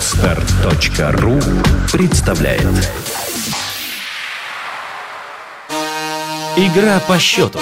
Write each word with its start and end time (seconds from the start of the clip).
Отстар.ру 0.00 1.38
представляет 1.92 2.62
Игра 6.56 7.00
по 7.00 7.18
счету. 7.18 7.58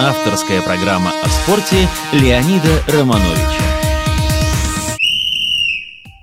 Авторская 0.00 0.62
программа 0.62 1.12
о 1.22 1.28
спорте 1.28 1.86
Леонида 2.12 2.82
Романовича. 2.88 3.62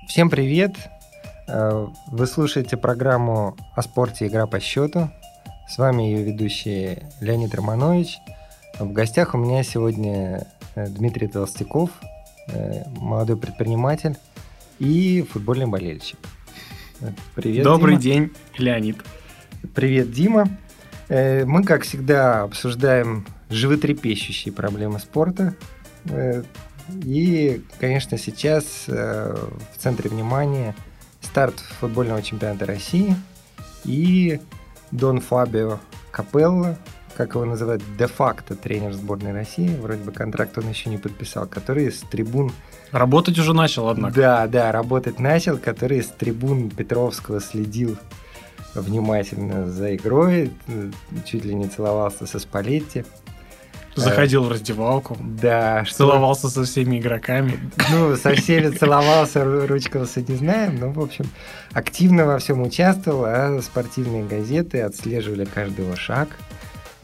Всем 0.06 0.28
привет! 0.28 0.76
Э, 1.48 1.86
Вы 2.08 2.26
слушаете 2.26 2.76
программу 2.76 3.56
о 3.74 3.80
спорте 3.80 4.26
«Игра 4.26 4.46
по 4.46 4.60
счету». 4.60 5.08
С 5.66 5.78
вами 5.78 6.02
ее 6.02 6.24
ведущий 6.24 6.98
Леонид 7.22 7.54
Романович. 7.54 8.18
В 8.78 8.92
гостях 8.92 9.32
у 9.32 9.38
меня 9.38 9.62
сегодня 9.62 10.46
э, 10.74 10.88
Дмитрий 10.88 11.26
Толстяков, 11.26 11.88
э, 12.48 12.82
молодой 13.00 13.38
предприниматель 13.38 14.18
и 14.78 15.26
футбольный 15.30 15.66
болельщик. 15.66 16.18
Привет, 17.34 17.64
Добрый 17.64 17.96
Дима. 17.96 18.02
день, 18.02 18.32
Леонид. 18.58 18.96
Привет, 19.74 20.12
Дима. 20.12 20.48
Э, 21.08 21.44
Мы, 21.44 21.64
как 21.64 21.82
всегда, 21.82 22.42
обсуждаем 22.42 23.26
животрепещущие 23.50 24.52
проблемы 24.52 24.98
спорта. 24.98 25.54
Э, 26.06 26.42
И, 27.02 27.62
конечно, 27.80 28.18
сейчас 28.18 28.84
э, 28.88 29.34
в 29.74 29.78
центре 29.82 30.10
внимания 30.10 30.74
старт 31.22 31.58
футбольного 31.80 32.22
чемпионата 32.22 32.66
России 32.66 33.16
и 33.84 34.38
Дон 34.90 35.20
Фабио 35.20 35.78
Капелло, 36.10 36.78
как 37.16 37.34
его 37.34 37.44
называют, 37.46 37.82
де-факто 37.98 38.54
тренер 38.54 38.92
сборной 38.92 39.32
России, 39.32 39.74
вроде 39.76 40.02
бы 40.02 40.12
контракт 40.12 40.58
он 40.58 40.68
еще 40.68 40.90
не 40.90 40.98
подписал, 40.98 41.46
который 41.46 41.90
с 41.90 42.00
трибун 42.00 42.52
Работать 42.94 43.36
уже 43.40 43.54
начал, 43.54 43.88
однако. 43.88 44.14
да, 44.14 44.46
да, 44.46 44.70
работать 44.70 45.18
начал, 45.18 45.58
который 45.58 46.00
с 46.00 46.06
трибун 46.06 46.70
Петровского 46.70 47.40
следил 47.40 47.96
внимательно 48.74 49.68
за 49.68 49.96
игрой, 49.96 50.52
э, 50.68 50.90
чуть 51.26 51.44
ли 51.44 51.54
не 51.56 51.66
целовался 51.66 52.26
со 52.26 52.38
Спалетти. 52.38 53.04
Заходил 53.96 54.44
в 54.44 54.50
раздевалку, 54.50 55.16
Да, 55.20 55.84
что... 55.84 55.98
целовался 55.98 56.48
со 56.48 56.62
всеми 56.64 56.98
игроками. 57.00 57.58
Ну, 57.90 58.16
со 58.16 58.32
всеми 58.34 58.70
целовался, 58.74 59.40
ру- 59.40 59.66
ручкался, 59.66 60.20
не 60.20 60.36
знаем, 60.36 60.78
но, 60.78 60.90
в 60.90 61.00
общем, 61.00 61.26
активно 61.72 62.26
во 62.26 62.38
всем 62.38 62.62
участвовал, 62.62 63.24
а 63.24 63.60
спортивные 63.60 64.24
газеты 64.24 64.82
отслеживали 64.82 65.44
каждый 65.44 65.84
его 65.84 65.96
шаг. 65.96 66.28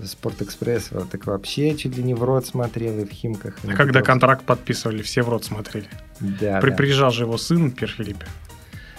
Спортэкспресс 0.07 0.89
вот 0.91 1.11
так 1.11 1.27
вообще 1.27 1.75
чуть 1.77 1.97
ли 1.97 2.03
не 2.03 2.15
в 2.15 2.23
рот 2.25 2.47
смотрел 2.47 2.99
и 3.01 3.05
в 3.05 3.11
Химках. 3.11 3.59
и 3.65 3.71
А 3.71 3.75
когда 3.75 4.03
контракт 4.03 4.45
подписывали, 4.45 5.03
все 5.03 5.23
в 5.23 5.29
рот 5.29 5.45
смотрели. 5.45 5.89
Да, 6.21 6.61
При- 6.61 6.71
да. 6.71 6.77
Приезжал 6.77 7.11
же 7.11 7.25
его 7.25 7.39
сын, 7.39 7.71
Пьер 7.71 7.89
Филиппе. 7.91 8.27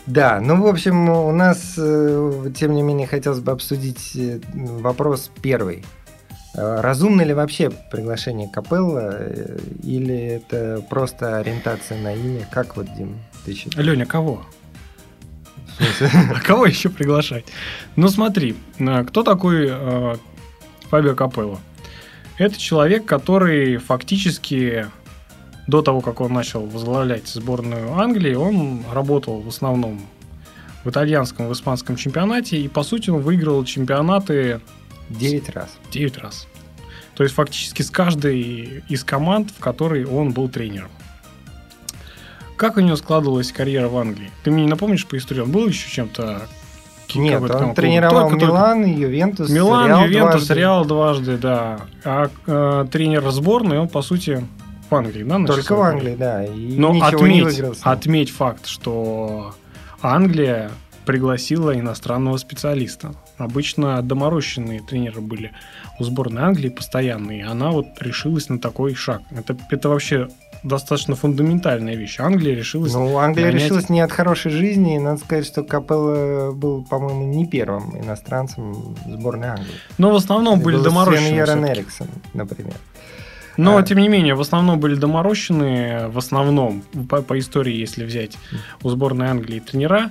Да, 0.08 0.40
ну, 0.42 0.60
в 0.62 0.66
общем, 0.68 1.10
у 1.10 1.32
нас, 1.32 1.76
э, 1.78 2.52
тем 2.58 2.74
не 2.74 2.82
менее, 2.82 3.06
хотелось 3.08 3.40
бы 3.40 3.52
обсудить 3.52 4.16
э, 4.16 4.40
вопрос 4.54 5.30
первый. 5.44 5.86
Э, 6.56 6.82
Разумно 6.82 7.22
ли 7.22 7.34
вообще 7.36 7.70
приглашение 7.70 8.50
Капелла, 8.50 9.10
э, 9.20 9.60
или 9.84 10.16
это 10.16 10.84
просто 10.90 11.38
ориентация 11.38 12.02
на 12.02 12.14
имя? 12.16 12.48
Как 12.52 12.76
вот, 12.78 12.88
Дим, 12.98 13.20
ты 13.46 13.54
считаешь? 13.54 13.86
Леня, 13.86 14.06
кого? 14.08 14.44
А 16.02 16.40
кого 16.42 16.66
еще 16.66 16.90
приглашать? 16.90 17.46
Ну 17.96 18.08
смотри, 18.10 18.56
кто 19.08 19.24
такой 19.24 19.72
Фабио 20.92 21.16
Капелло? 21.16 21.60
Это 22.38 22.60
человек, 22.60 23.06
который 23.06 23.78
фактически 23.78 24.88
до 25.68 25.82
того, 25.82 26.02
как 26.02 26.22
он 26.22 26.34
начал 26.34 26.66
возглавлять 26.66 27.28
сборную 27.28 27.94
Англии, 27.94 28.36
он 28.36 28.84
работал 28.92 29.42
в 29.42 29.48
основном 29.48 30.02
в 30.84 30.90
итальянском, 30.90 31.48
в 31.48 31.54
испанском 31.54 31.96
чемпионате, 31.96 32.58
и 32.58 32.68
по 32.68 32.84
сути 32.84 33.10
он 33.10 33.22
выиграл 33.22 33.64
чемпионаты 33.64 34.62
Девять 35.10 35.50
раз. 35.50 35.70
9 35.92 36.18
раз. 36.20 36.48
То 37.16 37.24
есть 37.24 37.36
фактически 37.36 37.82
с 37.82 37.90
каждой 37.90 38.84
из 38.88 39.04
команд, 39.04 39.52
в 39.52 39.60
которой 39.60 40.06
он 40.06 40.32
был 40.32 40.48
тренером. 40.48 40.90
Как 42.56 42.78
у 42.78 42.80
него 42.80 42.96
складывалась 42.96 43.52
карьера 43.52 43.90
в 43.90 43.98
Англии? 43.98 44.32
Ты 44.44 44.52
мне 44.52 44.64
не 44.64 44.70
напомнишь 44.70 45.06
по 45.06 45.18
истории? 45.18 45.42
Он 45.42 45.52
был 45.52 45.68
еще 45.68 45.90
чем-то... 45.90 46.48
ки- 47.14 47.18
Нет, 47.20 47.42
он 47.42 47.48
там 47.48 47.74
тренировал 47.76 48.30
Только- 48.30 48.40
только- 48.40 48.46
Милан, 48.46 48.86
Ювентус, 48.86 49.50
Милан, 49.50 49.88
Реал 49.88 50.06
Ювентус, 50.06 50.32
дважды. 50.34 50.54
Реал 50.54 50.86
дважды, 50.86 51.38
да. 51.38 51.80
А 52.04 52.30
э, 52.48 52.86
тренер 52.92 53.30
сборной, 53.32 53.80
он, 53.80 53.88
по 53.88 54.02
сути, 54.02 54.46
в 54.90 54.96
Англии, 54.96 55.24
да? 55.24 55.46
Только 55.46 55.76
в? 55.76 55.82
Англии, 55.82 56.16
да. 56.18 56.44
И 56.46 56.78
Но 56.78 56.92
отметь, 57.02 57.62
отметь 57.82 58.32
факт, 58.32 58.66
что 58.68 59.54
Англия 60.02 60.72
пригласила 61.06 61.78
иностранного 61.78 62.38
специалиста. 62.38 63.14
Обычно 63.38 64.02
доморощенные 64.02 64.82
тренеры 64.82 65.22
были 65.22 65.52
у 66.00 66.04
сборной 66.04 66.44
Англии 66.44 66.70
постоянные, 66.70 67.40
и 67.40 67.44
она 67.44 67.72
вот 67.72 67.88
решилась 68.00 68.50
на 68.50 68.60
такой 68.60 68.94
шаг. 68.94 69.22
Это, 69.32 69.58
это 69.72 69.90
вообще 69.90 70.28
достаточно 70.64 71.16
фундаментальная 71.16 71.96
вещь. 71.96 72.20
Англия 72.20 72.56
решилась... 72.56 72.94
Ну, 72.94 73.18
Англия 73.18 73.48
нанять- 73.48 73.64
решилась 73.64 73.90
не 73.90 74.02
от 74.02 74.12
хорошей 74.12 74.52
жизни, 74.52 74.96
и 74.96 75.00
надо 75.00 75.20
сказать, 75.20 75.46
что 75.46 75.64
Капелло 75.64 76.52
был, 76.52 76.84
по-моему, 76.84 77.26
не 77.26 77.48
первым 77.48 77.98
иностранцем 78.00 78.96
сборной 79.08 79.50
Англии. 79.50 79.74
Но 79.98 80.12
в 80.12 80.16
основном 80.16 80.60
были 80.60 80.76
Был 80.76 80.84
доморощенные. 80.84 81.46
Всё-таки. 81.46 81.74
Эриксон, 81.74 82.08
например. 82.34 82.76
Но, 83.58 83.78
А. 83.78 83.84
тем 83.84 83.98
не 83.98 84.08
менее, 84.08 84.36
в 84.36 84.42
основном 84.42 84.80
были 84.80 84.96
доморощенные, 84.96 86.08
в 86.08 86.18
основном, 86.18 86.84
по, 87.10 87.22
по 87.22 87.38
истории, 87.38 87.76
если 87.76 88.06
взять 88.06 88.38
у 88.82 88.90
сборной 88.90 89.28
Англии 89.28 89.60
тренера, 89.60 90.10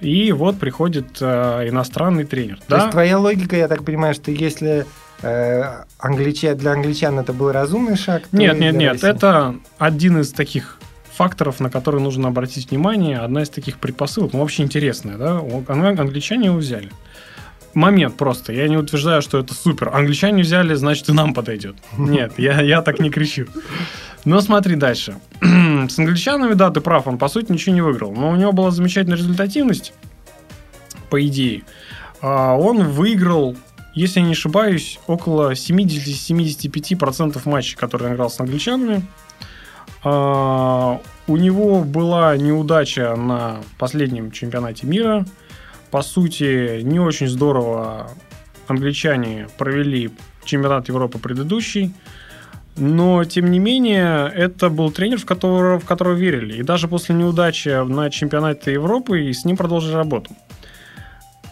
и 0.00 0.30
вот 0.32 0.58
приходит 0.58 1.18
э, 1.20 1.68
иностранный 1.68 2.24
тренер. 2.24 2.58
То 2.58 2.64
да? 2.68 2.76
есть 2.78 2.90
твоя 2.90 3.18
логика, 3.18 3.56
я 3.56 3.66
так 3.66 3.82
понимаю, 3.82 4.14
что 4.14 4.30
если 4.30 4.86
англича- 5.22 6.54
для 6.54 6.72
англичан 6.72 7.18
это 7.18 7.32
был 7.32 7.52
разумный 7.52 7.96
шаг, 7.96 8.24
Нет, 8.32 8.58
нет, 8.58 8.74
нет, 8.74 8.92
России- 8.94 9.08
это 9.08 9.56
один 9.78 10.20
из 10.20 10.32
таких 10.32 10.78
факторов, 11.12 11.60
на 11.60 11.70
которые 11.70 12.02
нужно 12.02 12.28
обратить 12.28 12.70
внимание, 12.70 13.18
одна 13.18 13.42
из 13.42 13.48
таких 13.48 13.78
предпосылок, 13.78 14.32
ну, 14.34 14.40
вообще 14.40 14.62
интересная, 14.62 15.16
да, 15.16 15.40
англичане 15.68 16.46
его 16.46 16.56
взяли. 16.58 16.90
Момент 17.72 18.16
просто, 18.16 18.52
я 18.52 18.68
не 18.68 18.76
утверждаю, 18.76 19.20
что 19.20 19.38
это 19.38 19.52
супер. 19.52 19.90
Англичане 19.94 20.42
взяли, 20.42 20.74
значит, 20.74 21.08
и 21.10 21.12
нам 21.12 21.34
подойдет. 21.34 21.76
Нет, 21.98 22.32
я, 22.38 22.60
я 22.62 22.80
так 22.80 23.00
не 23.00 23.10
кричу. 23.10 23.46
Но 24.24 24.40
смотри 24.40 24.76
дальше. 24.76 25.16
С 25.42 25.98
англичанами, 25.98 26.54
да, 26.54 26.70
ты 26.70 26.80
прав, 26.80 27.06
он, 27.06 27.18
по 27.18 27.28
сути, 27.28 27.52
ничего 27.52 27.74
не 27.74 27.82
выиграл. 27.82 28.12
Но 28.12 28.30
у 28.30 28.36
него 28.36 28.52
была 28.52 28.70
замечательная 28.70 29.18
результативность, 29.18 29.92
по 31.10 31.24
идее. 31.26 31.62
А, 32.22 32.56
Он 32.56 32.82
выиграл, 32.88 33.56
если 33.96 34.20
я 34.20 34.26
не 34.26 34.32
ошибаюсь, 34.32 35.00
около 35.06 35.52
70-75% 35.52 37.40
матчей, 37.46 37.76
которые 37.76 38.10
он 38.10 38.14
играл 38.14 38.28
с 38.28 38.38
англичанами. 38.38 39.02
А, 40.04 41.00
У 41.26 41.36
него 41.36 41.82
была 41.82 42.36
неудача 42.36 43.16
на 43.16 43.62
последнем 43.78 44.30
чемпионате 44.30 44.86
мира. 44.86 45.24
По 45.90 46.02
сути, 46.02 46.82
не 46.82 47.00
очень 47.00 47.26
здорово 47.26 48.10
англичане 48.68 49.48
провели 49.56 50.10
чемпионат 50.44 50.88
Европы 50.88 51.18
предыдущий. 51.18 51.94
Но, 52.76 53.24
тем 53.24 53.50
не 53.50 53.58
менее, 53.58 54.30
это 54.34 54.68
был 54.68 54.90
тренер, 54.90 55.18
в 55.18 55.24
которого, 55.24 55.80
в 55.80 55.86
которого 55.86 56.12
верили. 56.12 56.58
И 56.58 56.62
даже 56.62 56.86
после 56.86 57.14
неудачи 57.14 57.70
на 57.84 58.10
чемпионате 58.10 58.74
Европы 58.74 59.24
и 59.24 59.32
с 59.32 59.46
ним 59.46 59.56
продолжили 59.56 59.94
работу. 59.94 60.36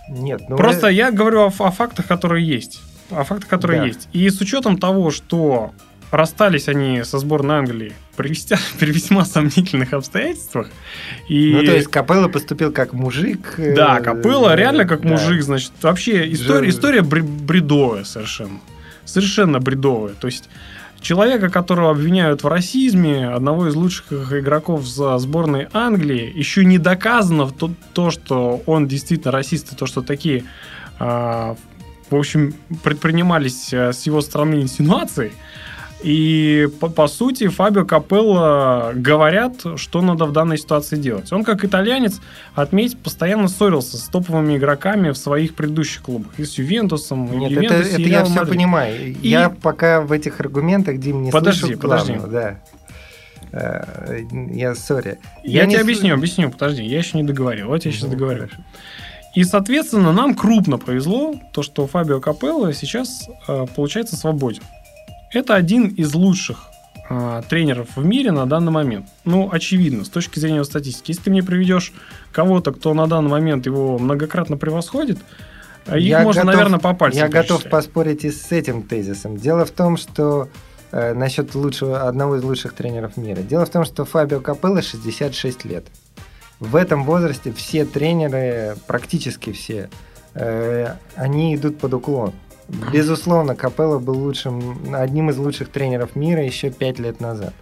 Нет, 0.08 0.42
ну, 0.48 0.56
Просто 0.56 0.88
э, 0.88 0.92
я 0.92 1.10
говорю 1.10 1.40
о, 1.42 1.46
о 1.46 1.70
фактах, 1.70 2.06
которые 2.06 2.46
есть. 2.46 2.80
О 3.10 3.24
фактах, 3.24 3.48
которые 3.48 3.80
Да. 3.80 3.86
есть. 3.86 4.08
И 4.12 4.28
с 4.28 4.40
учетом 4.40 4.78
того, 4.78 5.10
что 5.10 5.72
расстались 6.10 6.68
они 6.68 7.02
со 7.04 7.18
сборной 7.18 7.56
Англии 7.58 7.92
при, 8.16 8.30
весьма- 8.30 8.58
при 8.78 8.92
весьма 8.92 9.24
сомнительных 9.24 9.92
обстоятельствах. 9.92 10.68
И... 11.28 11.52
ну, 11.54 11.64
то 11.64 11.74
есть 11.74 11.88
Капелло 11.88 12.28
поступил 12.28 12.72
как 12.72 12.92
мужик. 12.92 13.54
э, 13.58 13.74
Да, 13.74 14.00
Копыла 14.00 14.52
э, 14.54 14.56
реально 14.56 14.84
как 14.84 15.02
да. 15.02 15.08
мужик, 15.08 15.42
значит, 15.42 15.72
вообще 15.82 16.30
история, 16.32 16.68
история 16.68 17.00
бре- 17.02 17.22
бредовая 17.22 18.04
совершенно. 18.04 18.60
Совершенно 19.04 19.58
бредовая. 19.60 20.14
То 20.14 20.26
есть 20.28 20.48
человека, 21.04 21.50
которого 21.50 21.90
обвиняют 21.90 22.42
в 22.42 22.48
расизме, 22.48 23.28
одного 23.28 23.68
из 23.68 23.76
лучших 23.76 24.32
игроков 24.32 24.86
за 24.86 25.16
сборной 25.18 25.68
Англии, 25.72 26.32
еще 26.34 26.64
не 26.64 26.78
доказано 26.78 27.48
то, 27.50 27.70
то 27.92 28.10
что 28.10 28.62
он 28.66 28.88
действительно 28.88 29.30
расист, 29.30 29.72
и 29.72 29.76
то, 29.76 29.86
что 29.86 30.02
такие, 30.02 30.44
а, 30.98 31.56
в 32.10 32.16
общем, 32.16 32.54
предпринимались 32.82 33.72
а, 33.72 33.92
с 33.92 34.06
его 34.06 34.20
стороны 34.22 34.62
инсинуации. 34.62 35.32
И 36.02 36.68
по, 36.80 36.88
по 36.90 37.06
сути 37.08 37.48
Фабио 37.48 37.86
Капелло 37.86 38.92
говорят, 38.94 39.54
что 39.76 40.02
надо 40.02 40.26
в 40.26 40.32
данной 40.32 40.58
ситуации 40.58 40.96
делать. 40.96 41.32
Он 41.32 41.44
как 41.44 41.64
итальянец, 41.64 42.20
отметь, 42.54 42.98
постоянно 42.98 43.48
ссорился 43.48 43.96
с 43.96 44.02
топовыми 44.08 44.58
игроками 44.58 45.10
в 45.10 45.16
своих 45.16 45.54
предыдущих 45.54 46.02
клубах. 46.02 46.32
И 46.38 46.44
с 46.44 46.58
Ювентусом, 46.58 47.32
и 47.32 47.36
Нет, 47.36 47.50
Ювентус, 47.52 47.86
это, 47.86 47.88
и 47.96 48.02
это 48.02 48.10
я 48.10 48.24
все 48.24 48.34
Мадрид. 48.34 48.54
понимаю. 48.54 49.06
И- 49.14 49.28
Я 49.28 49.48
пока 49.48 50.02
в 50.02 50.12
этих 50.12 50.40
аргументах, 50.40 50.98
Дим, 50.98 51.22
не 51.22 51.30
Подожди, 51.30 51.60
слышал 51.60 51.80
подожди. 51.80 52.12
главного, 52.14 52.32
Да. 52.32 52.60
Э, 53.52 54.20
я, 54.50 54.74
sorry. 54.74 55.18
Я, 55.42 55.60
Я 55.62 55.66
тебе 55.66 55.76
не 55.76 55.80
объясню, 55.82 56.14
объясню, 56.14 56.50
подожди, 56.50 56.82
я 56.84 56.98
еще 56.98 57.16
не 57.16 57.22
договорил. 57.22 57.68
Вот 57.68 57.84
я 57.84 57.92
сейчас 57.92 58.02
Ну, 58.04 58.10
договорю. 58.10 58.40
хорошо. 58.40 58.56
И, 59.34 59.42
соответственно, 59.44 60.12
нам 60.12 60.34
крупно 60.34 60.76
повезло, 60.78 61.34
то, 61.52 61.62
что 61.62 61.86
Фабио 61.86 62.20
Капелло 62.20 62.72
сейчас 62.74 63.28
э, 63.48 63.66
получается 63.74 64.16
свободен. 64.16 64.62
Это 65.34 65.54
один 65.56 65.88
из 65.88 66.14
лучших 66.14 66.64
э, 67.10 67.42
тренеров 67.48 67.88
в 67.96 68.04
мире 68.04 68.30
на 68.32 68.46
данный 68.46 68.70
момент. 68.72 69.06
Ну, 69.24 69.48
очевидно, 69.50 70.04
с 70.04 70.08
точки 70.08 70.38
зрения 70.38 70.64
статистики. 70.64 71.10
Если 71.10 71.24
ты 71.24 71.30
мне 71.30 71.42
приведешь 71.42 71.92
кого-то, 72.32 72.72
кто 72.72 72.94
на 72.94 73.06
данный 73.06 73.30
момент 73.30 73.66
его 73.66 73.98
многократно 73.98 74.56
превосходит, 74.56 75.18
э, 75.86 75.98
их 75.98 76.04
Я 76.04 76.22
можно, 76.22 76.42
готов- 76.42 76.54
наверное, 76.54 76.78
по 76.78 76.94
пальцам 76.94 77.20
Я 77.20 77.28
готов 77.28 77.62
перечислять. 77.62 77.70
поспорить 77.72 78.24
и 78.24 78.30
с 78.30 78.52
этим 78.52 78.82
тезисом. 78.82 79.36
Дело 79.36 79.64
в 79.64 79.70
том, 79.72 79.96
что 79.96 80.48
э, 80.92 81.12
насчет 81.14 81.54
лучшего, 81.56 82.08
одного 82.08 82.36
из 82.36 82.44
лучших 82.44 82.72
тренеров 82.72 83.16
мира. 83.16 83.42
Дело 83.42 83.66
в 83.66 83.70
том, 83.70 83.84
что 83.84 84.04
Фабио 84.04 84.40
Капелло 84.40 84.80
66 84.80 85.64
лет. 85.64 85.84
В 86.60 86.76
этом 86.76 87.04
возрасте 87.04 87.52
все 87.52 87.84
тренеры, 87.84 88.76
практически 88.86 89.50
все, 89.50 89.90
э, 90.34 90.94
они 91.16 91.56
идут 91.56 91.78
под 91.78 91.94
уклон. 91.94 92.32
Безусловно, 92.92 93.54
Капелло 93.54 93.98
был 93.98 94.18
лучшим, 94.18 94.94
одним 94.94 95.30
из 95.30 95.36
лучших 95.36 95.68
тренеров 95.68 96.16
мира 96.16 96.42
еще 96.44 96.70
5 96.70 96.98
лет 96.98 97.20
назад. 97.20 97.52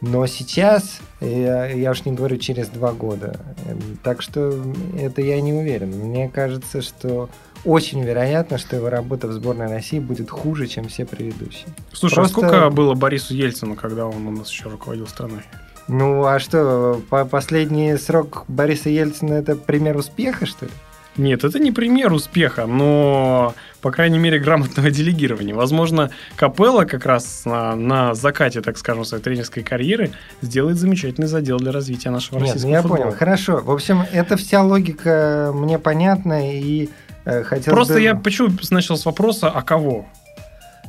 Но 0.00 0.26
сейчас, 0.26 1.00
я, 1.20 1.66
я 1.66 1.90
уж 1.92 2.04
не 2.04 2.12
говорю 2.12 2.36
через 2.36 2.68
два 2.68 2.92
года, 2.92 3.40
э, 3.64 3.74
так 4.02 4.20
что 4.20 4.52
это 4.98 5.22
я 5.22 5.40
не 5.40 5.52
уверен. 5.52 5.90
Мне 5.90 6.28
кажется, 6.28 6.82
что 6.82 7.30
очень 7.64 8.02
вероятно, 8.02 8.58
что 8.58 8.76
его 8.76 8.90
работа 8.90 9.28
в 9.28 9.32
сборной 9.32 9.68
России 9.68 9.98
будет 9.98 10.30
хуже, 10.30 10.66
чем 10.66 10.88
все 10.88 11.06
предыдущие. 11.06 11.68
Слушай, 11.92 12.16
Просто- 12.16 12.40
а 12.40 12.48
сколько 12.48 12.70
было 12.70 12.94
Борису 12.94 13.34
Ельцину, 13.34 13.76
когда 13.76 14.06
он 14.06 14.26
у 14.26 14.30
нас 14.30 14.50
еще 14.50 14.68
руководил 14.68 15.06
страной? 15.06 15.42
Ну 15.88 16.24
а 16.24 16.38
что, 16.38 17.00
по 17.10 17.24
последний 17.24 17.96
срок 17.96 18.44
Бориса 18.48 18.90
Ельцина 18.90 19.34
это 19.34 19.54
пример 19.54 19.96
успеха, 19.96 20.44
что 20.46 20.66
ли? 20.66 20.72
Нет, 21.16 21.44
это 21.44 21.58
не 21.60 21.70
пример 21.70 22.12
успеха, 22.12 22.66
но, 22.66 23.54
по 23.80 23.90
крайней 23.92 24.18
мере, 24.18 24.38
грамотного 24.40 24.90
делегирования. 24.90 25.54
Возможно, 25.54 26.10
Капелла 26.36 26.84
как 26.84 27.06
раз 27.06 27.42
на, 27.44 27.76
на 27.76 28.14
закате, 28.14 28.60
так 28.62 28.76
скажем, 28.78 29.04
своей 29.04 29.22
тренерской 29.22 29.62
карьеры 29.62 30.10
сделает 30.42 30.76
замечательный 30.76 31.28
задел 31.28 31.58
для 31.58 31.70
развития 31.72 32.10
нашего 32.10 32.38
Нет, 32.38 32.46
ну 32.46 32.52
российского 32.52 32.70
я 32.72 32.82
футбола. 32.82 33.00
понял. 33.04 33.16
Хорошо. 33.16 33.56
В 33.64 33.70
общем, 33.70 34.02
это 34.12 34.36
вся 34.36 34.62
логика 34.62 35.52
мне 35.54 35.78
понятна 35.78 36.52
и 36.60 36.88
э, 37.24 37.42
хотелось 37.44 37.64
Просто 37.76 37.94
бы- 37.94 38.00
я 38.00 38.14
почему 38.16 38.48
начал 38.70 38.96
с 38.96 39.06
вопроса, 39.06 39.50
а 39.50 39.62
кого? 39.62 40.06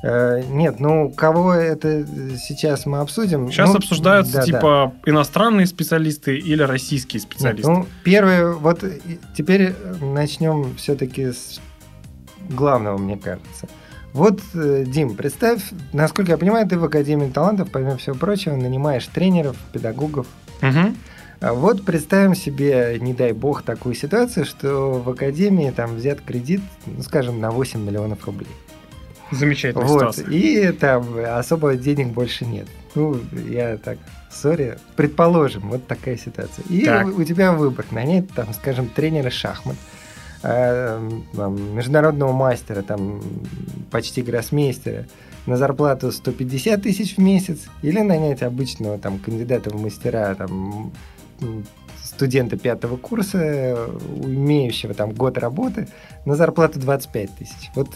Э, 0.03 0.43
нет, 0.49 0.79
ну 0.79 1.09
кого 1.09 1.53
это 1.53 2.05
сейчас 2.37 2.85
мы 2.85 2.99
обсудим? 2.99 3.51
Сейчас 3.51 3.69
Ну, 3.69 3.77
обсуждаются 3.77 4.33
да, 4.33 4.39
да. 4.39 4.45
типа 4.45 4.93
иностранные 5.05 5.65
специалисты 5.65 6.37
или 6.37 6.61
российские 6.63 7.21
Нет, 7.21 7.31
специалисты. 7.31 7.71
ну, 7.71 7.87
первое, 8.03 8.51
вот 8.51 8.83
теперь 9.35 9.73
начнем 10.01 10.75
все-таки 10.75 11.31
с 11.31 11.59
главного, 12.49 12.97
мне 12.97 13.17
кажется. 13.17 13.67
Вот, 14.13 14.39
э, 14.53 14.85
Дим, 14.87 15.15
представь, 15.15 15.61
насколько 15.91 16.31
я 16.31 16.37
понимаю, 16.37 16.67
ты 16.67 16.77
в 16.77 16.83
Академии 16.85 17.29
талантов, 17.29 17.69
помимо 17.71 17.97
всего 17.97 18.15
прочего, 18.15 18.55
нанимаешь 18.55 19.05
тренеров, 19.07 19.57
педагогов. 19.73 20.27
А 21.41 21.53
вот 21.53 21.83
представим 21.83 22.33
себе, 22.33 22.97
не 23.01 23.13
дай 23.13 23.33
бог, 23.33 23.61
такую 23.63 23.93
ситуацию, 23.93 24.45
что 24.45 24.93
в 25.05 25.09
Академии 25.09 25.69
там 25.69 25.95
взят 25.95 26.21
кредит, 26.21 26.61
ну, 26.85 27.03
скажем, 27.03 27.41
на 27.41 27.51
8 27.51 27.83
миллионов 27.85 28.25
рублей. 28.25 28.47
Замечательная 29.31 29.85
Вот, 29.87 30.15
ситуация. 30.15 30.33
и 30.33 30.71
там 30.71 31.05
особо 31.25 31.75
денег 31.75 32.09
больше 32.09 32.45
нет. 32.45 32.67
Ну, 32.93 33.19
я 33.49 33.77
так, 33.77 33.97
сори, 34.31 34.77
предположим, 34.95 35.69
вот 35.69 35.87
такая 35.87 36.17
ситуация. 36.17 36.63
И 36.69 36.85
Так. 36.85 37.07
у, 37.07 37.23
тебя 37.23 37.51
выбор 37.51 37.85
нанять, 37.91 38.29
там, 38.31 38.53
скажем, 38.53 38.87
тренера 38.87 39.29
шахмат, 39.29 39.75
э, 40.43 40.99
международного 41.73 42.31
мастера, 42.31 42.81
там, 42.83 43.21
почти 43.91 44.21
гроссмейстера, 44.21 45.05
на 45.45 45.57
зарплату 45.57 46.11
150 46.11 46.81
тысяч 46.81 47.17
в 47.17 47.19
месяц, 47.19 47.65
или 47.81 47.99
нанять 47.99 48.41
обычного 48.43 48.97
там 48.97 49.19
кандидата 49.19 49.69
в 49.69 49.81
мастера, 49.81 50.33
там, 50.35 50.91
студента 52.03 52.57
пятого 52.57 52.97
курса, 52.97 53.89
имеющего 54.23 54.93
там 54.93 55.11
год 55.11 55.37
работы, 55.37 55.87
на 56.25 56.35
зарплату 56.35 56.79
25 56.79 57.35
тысяч. 57.35 57.71
Вот 57.75 57.89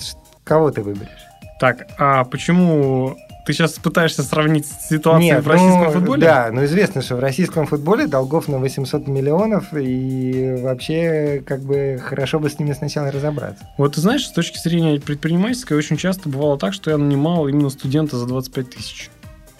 кого 0.49 0.71
ты 0.71 0.81
выберешь? 0.81 1.25
Так, 1.59 1.87
а 1.99 2.25
почему 2.25 3.15
ты 3.45 3.53
сейчас 3.53 3.73
пытаешься 3.73 4.23
сравнить 4.23 4.65
ситуацию 4.65 5.35
Нет, 5.35 5.43
в 5.43 5.47
российском 5.47 5.83
ну, 5.83 5.91
футболе? 5.91 6.21
Да, 6.21 6.49
но 6.51 6.65
известно, 6.65 7.01
что 7.01 7.17
в 7.17 7.19
российском 7.19 7.67
футболе 7.67 8.07
долгов 8.07 8.47
на 8.47 8.57
800 8.57 9.07
миллионов, 9.07 9.67
и 9.73 10.55
вообще, 10.61 11.43
как 11.45 11.61
бы, 11.61 12.01
хорошо 12.03 12.39
бы 12.39 12.49
с 12.49 12.57
ними 12.57 12.73
сначала 12.73 13.11
разобраться. 13.11 13.63
Вот 13.77 13.95
ты 13.95 14.01
знаешь, 14.01 14.25
с 14.25 14.31
точки 14.31 14.57
зрения 14.57 14.99
предпринимательской, 14.99 15.77
очень 15.77 15.97
часто 15.97 16.29
бывало 16.29 16.57
так, 16.57 16.73
что 16.73 16.89
я 16.89 16.97
нанимал 16.97 17.47
именно 17.47 17.69
студента 17.69 18.17
за 18.17 18.25
25 18.25 18.69
тысяч. 18.69 19.11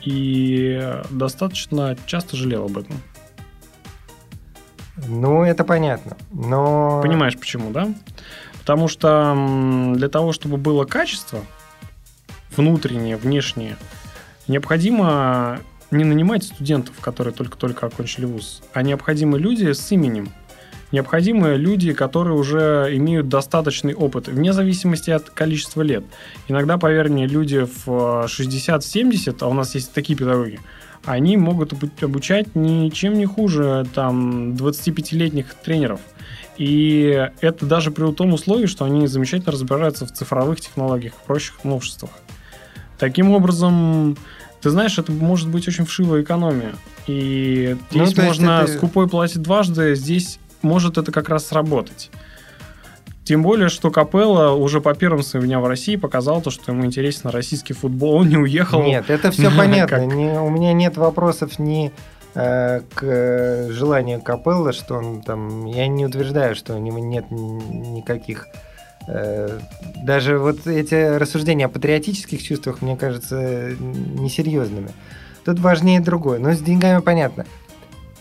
И 0.03 0.81
достаточно 1.11 1.95
часто 2.05 2.35
жалел 2.35 2.65
об 2.65 2.77
этом. 2.77 2.95
Ну, 5.07 5.43
это 5.43 5.63
понятно, 5.63 6.17
но... 6.31 7.01
Понимаешь, 7.01 7.37
почему, 7.37 7.71
да? 7.71 7.89
Потому 8.69 8.87
что 8.87 9.93
для 9.95 10.09
того, 10.09 10.31
чтобы 10.31 10.57
было 10.57 10.85
качество, 10.85 11.43
внутреннее, 12.55 13.17
внешнее, 13.17 13.77
необходимо 14.47 15.59
не 15.89 16.03
нанимать 16.03 16.43
студентов, 16.43 16.93
которые 17.01 17.33
только-только 17.33 17.87
окончили 17.87 18.25
вуз, 18.25 18.61
а 18.73 18.83
необходимы 18.83 19.39
люди 19.39 19.71
с 19.71 19.91
именем. 19.91 20.29
Необходимы 20.91 21.55
люди, 21.55 21.93
которые 21.93 22.37
уже 22.37 22.89
имеют 22.91 23.27
достаточный 23.27 23.95
опыт, 23.95 24.27
вне 24.27 24.53
зависимости 24.53 25.09
от 25.09 25.31
количества 25.31 25.81
лет. 25.81 26.03
Иногда, 26.47 26.77
поверь 26.77 27.09
мне, 27.09 27.25
люди 27.25 27.65
в 27.65 27.87
э, 27.87 28.25
60-70, 28.27 29.37
а 29.41 29.47
у 29.47 29.53
нас 29.53 29.73
есть 29.73 29.93
такие 29.93 30.15
педагоги, 30.15 30.59
они 31.09 31.37
могут 31.37 31.73
обу- 31.73 31.89
обучать 32.05 32.55
ничем 32.55 33.15
не 33.15 33.25
хуже 33.25 33.87
там 33.95 34.51
25-летних 34.53 35.55
тренеров. 35.55 35.99
И 36.57 37.27
это 37.41 37.65
даже 37.65 37.89
при 37.89 38.11
том 38.11 38.33
условии, 38.33 38.67
что 38.67 38.85
они 38.85 39.07
замечательно 39.07 39.51
разбираются 39.51 40.05
в 40.05 40.11
цифровых 40.13 40.61
технологиях, 40.61 41.13
в 41.13 41.23
прочих 41.25 41.63
новшествах. 41.63 42.11
Таким 42.99 43.31
образом, 43.31 44.17
ты 44.61 44.69
знаешь, 44.69 44.99
это 44.99 45.11
может 45.11 45.49
быть 45.49 45.67
очень 45.67 45.85
вшивая 45.85 46.21
экономия. 46.21 46.73
И 47.07 47.75
Ну, 47.91 48.05
здесь 48.05 48.17
есть 48.17 48.27
можно 48.27 48.61
это- 48.63 48.73
скупой 48.73 49.07
платить 49.09 49.41
дважды, 49.41 49.95
здесь 49.95 50.37
может 50.61 50.97
это 50.97 51.11
как 51.11 51.29
раз 51.29 51.47
сработать. 51.47 52.11
Тем 53.29 53.43
более, 53.43 53.69
что 53.69 53.91
Капелла 53.91 54.55
уже 54.55 54.81
по 54.81 54.95
первым 54.95 55.21
своим 55.21 55.45
дням 55.45 55.61
в 55.61 55.67
России 55.67 55.97
показал 55.97 56.41
то, 56.41 56.49
что 56.49 56.71
ему 56.71 56.83
интересен 56.83 57.29
российский 57.29 57.73
футбол. 57.73 58.15
Он 58.15 58.27
не 58.27 58.37
уехал. 58.37 58.81
Нет, 58.81 59.11
это 59.11 59.29
все 59.31 59.55
понятно. 59.55 60.03
Не- 60.03 60.39
у 60.39 60.49
меня 60.49 60.73
нет 60.73 60.97
вопросов 60.97 61.59
ни 61.59 61.91
э, 62.33 62.79
к 62.91 63.03
э, 63.03 63.69
желанию 63.69 64.19
Капелла, 64.19 64.73
что 64.73 64.95
он 64.95 65.21
там... 65.21 65.67
Я 65.67 65.85
не 65.85 66.07
утверждаю, 66.07 66.55
что 66.55 66.73
у 66.73 66.79
него 66.79 66.97
нет 66.97 67.29
никаких... 67.29 68.47
э, 69.07 69.59
даже 70.03 70.39
вот 70.39 70.65
эти 70.65 71.15
рассуждения 71.15 71.67
о 71.67 71.69
патриотических 71.69 72.41
чувствах, 72.41 72.81
мне 72.81 72.97
кажется, 72.97 73.75
несерьезными. 73.79 74.89
Тут 75.45 75.59
важнее 75.59 75.99
другое. 75.99 76.39
Но 76.39 76.53
с 76.53 76.61
деньгами 76.61 76.99
понятно. 76.99 77.45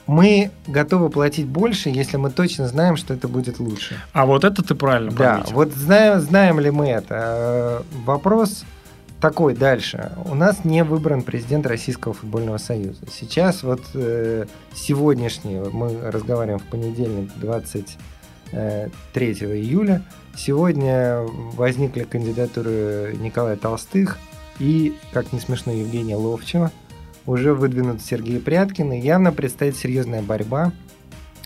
Мы 0.08 0.50
готовы 0.66 1.10
платить 1.10 1.46
больше, 1.46 1.90
если 1.90 2.16
мы 2.16 2.30
точно 2.30 2.66
знаем, 2.66 2.96
что 2.96 3.12
это 3.14 3.28
будет 3.28 3.60
лучше. 3.60 4.00
А 4.14 4.24
вот 4.26 4.42
это 4.42 4.62
ты 4.64 4.74
правильно 4.74 5.12
Да, 5.12 5.34
подметил. 5.34 5.54
вот 5.54 5.72
знаем, 5.74 6.20
знаем 6.20 6.58
ли 6.60 6.70
мы 6.70 6.88
это? 6.88 7.14
Э, 7.14 7.82
Вопрос 8.06 8.64
такой 9.20 9.54
дальше. 9.54 10.12
У 10.24 10.34
нас 10.34 10.64
не 10.64 10.82
выбран 10.82 11.20
президент 11.22 11.66
Российского 11.66 12.14
футбольного 12.14 12.56
союза. 12.56 13.00
Сейчас 13.12 13.62
вот 13.62 13.82
э, 13.94 14.46
сегодняшний, 14.74 15.56
мы 15.58 16.10
разговариваем 16.10 16.58
в 16.60 16.64
понедельник, 16.64 17.30
23 17.36 18.06
июля, 18.52 20.02
сегодня 20.36 21.18
возникли 21.54 22.04
кандидатуры 22.04 23.14
Николая 23.20 23.56
Толстых 23.56 24.18
и, 24.58 24.96
как 25.12 25.32
не 25.32 25.40
смешно, 25.40 25.72
Евгения 25.72 26.16
Ловчева. 26.16 26.70
Уже 27.28 27.52
выдвинут 27.52 28.00
Сергей 28.00 28.40
Пряткин, 28.40 28.90
и 28.92 28.98
явно 28.98 29.32
предстоит 29.32 29.76
серьезная 29.76 30.22
борьба. 30.22 30.72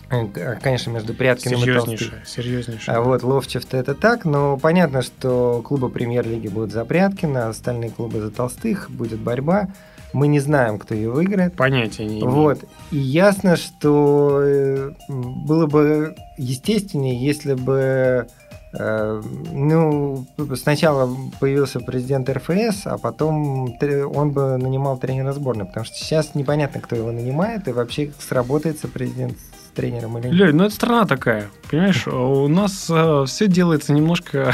Э, 0.09 0.25
к- 0.27 0.59
Конечно, 0.61 0.91
между 0.91 1.13
Пряткиным 1.13 1.61
и 1.61 1.73
Толстым. 1.73 2.11
Серьезнейшее. 2.25 2.95
А 2.95 3.01
вот 3.01 3.21
Ловчев-то 3.21 3.75
это 3.75 3.93
так, 3.93 4.23
но 4.23 4.57
понятно, 4.57 5.01
что 5.01 5.61
клубы 5.61 5.89
премьер-лиги 5.89 6.47
будут 6.47 6.71
за 6.71 6.85
Пряткина, 6.85 7.49
остальные 7.49 7.89
клубы 7.89 8.21
за 8.21 8.31
Толстых, 8.31 8.89
будет 8.89 9.19
борьба. 9.19 9.67
Мы 10.13 10.27
не 10.27 10.39
знаем, 10.39 10.79
кто 10.79 10.95
ее 10.95 11.09
выиграет. 11.09 11.55
Понятия 11.55 12.05
не 12.05 12.19
имею. 12.21 12.29
Вот. 12.29 12.63
И 12.91 12.97
ясно, 12.97 13.57
что 13.57 14.39
э, 14.41 14.91
было 15.09 15.65
бы 15.67 16.15
естественнее, 16.37 17.21
если 17.21 17.55
бы 17.55 17.73
Э, 17.73 18.25
ну, 18.73 20.25
сначала 20.55 21.15
появился 21.39 21.79
президент 21.79 22.29
РФС, 22.29 22.85
а 22.85 22.97
потом 22.97 23.75
он 24.15 24.31
бы 24.31 24.57
нанимал 24.57 24.97
тренера 24.97 25.31
сборной, 25.31 25.65
потому 25.65 25.85
что 25.85 25.95
сейчас 25.95 26.33
непонятно, 26.33 26.81
кто 26.81 26.95
его 26.95 27.11
нанимает, 27.11 27.67
и 27.67 27.71
вообще 27.71 28.11
сработается 28.19 28.87
президент 28.87 29.37
с 29.37 29.75
тренером 29.75 30.17
или 30.17 30.27
нет. 30.27 30.35
Лёнь, 30.35 30.55
ну 30.55 30.65
это 30.65 30.73
страна 30.73 31.05
такая, 31.05 31.49
понимаешь, 31.69 32.07
у 32.07 32.47
нас 32.47 32.87
э, 32.89 33.25
все 33.27 33.47
делается 33.47 33.93
немножко, 33.93 34.53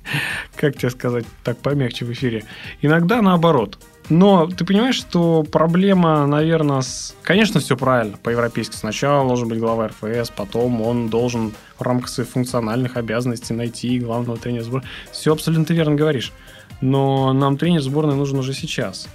как 0.56 0.76
тебе 0.76 0.90
сказать, 0.90 1.24
так 1.42 1.56
помягче 1.58 2.04
в 2.04 2.12
эфире, 2.12 2.44
иногда 2.82 3.22
наоборот– 3.22 3.78
но 4.10 4.46
ты 4.46 4.64
понимаешь, 4.64 4.96
что 4.96 5.44
проблема, 5.44 6.26
наверное, 6.26 6.82
с... 6.82 7.14
Конечно, 7.22 7.60
все 7.60 7.76
правильно, 7.76 8.18
по-европейски. 8.22 8.76
Сначала 8.76 9.26
должен 9.26 9.48
быть 9.48 9.58
глава 9.58 9.88
РФС, 9.88 10.30
потом 10.30 10.82
он 10.82 11.08
должен 11.08 11.52
в 11.78 11.82
рамках 11.82 12.08
своих 12.08 12.28
функциональных 12.28 12.96
обязанностей 12.96 13.54
найти 13.54 13.98
главного 13.98 14.38
тренера 14.38 14.62
сборной. 14.62 14.88
Все 15.10 15.32
абсолютно 15.32 15.72
верно 15.72 15.94
говоришь. 15.94 16.32
Но 16.80 17.32
нам 17.32 17.56
тренер 17.56 17.80
сборной 17.80 18.14
нужен 18.14 18.38
уже 18.38 18.52
сейчас. 18.52 19.08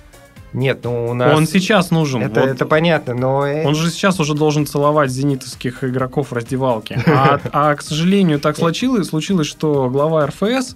Нет, 0.53 0.79
ну 0.83 1.09
у 1.09 1.13
нас... 1.13 1.37
Он 1.37 1.45
сейчас 1.45 1.91
нужен. 1.91 2.23
Это, 2.23 2.39
вот. 2.39 2.49
это 2.49 2.65
понятно, 2.65 3.13
но... 3.13 3.39
Он 3.41 3.75
же 3.75 3.91
сейчас 3.91 4.19
уже 4.19 4.33
должен 4.33 4.65
целовать 4.65 5.11
зенитовских 5.11 5.83
игроков 5.83 6.31
в 6.31 6.33
раздевалке. 6.33 6.99
А, 7.05 7.39
а 7.51 7.75
к 7.75 7.83
сожалению, 7.83 8.39
так 8.39 8.57
случилось, 8.57 9.09
случилось, 9.09 9.45
что 9.45 9.89
глава 9.89 10.25
РФС, 10.25 10.75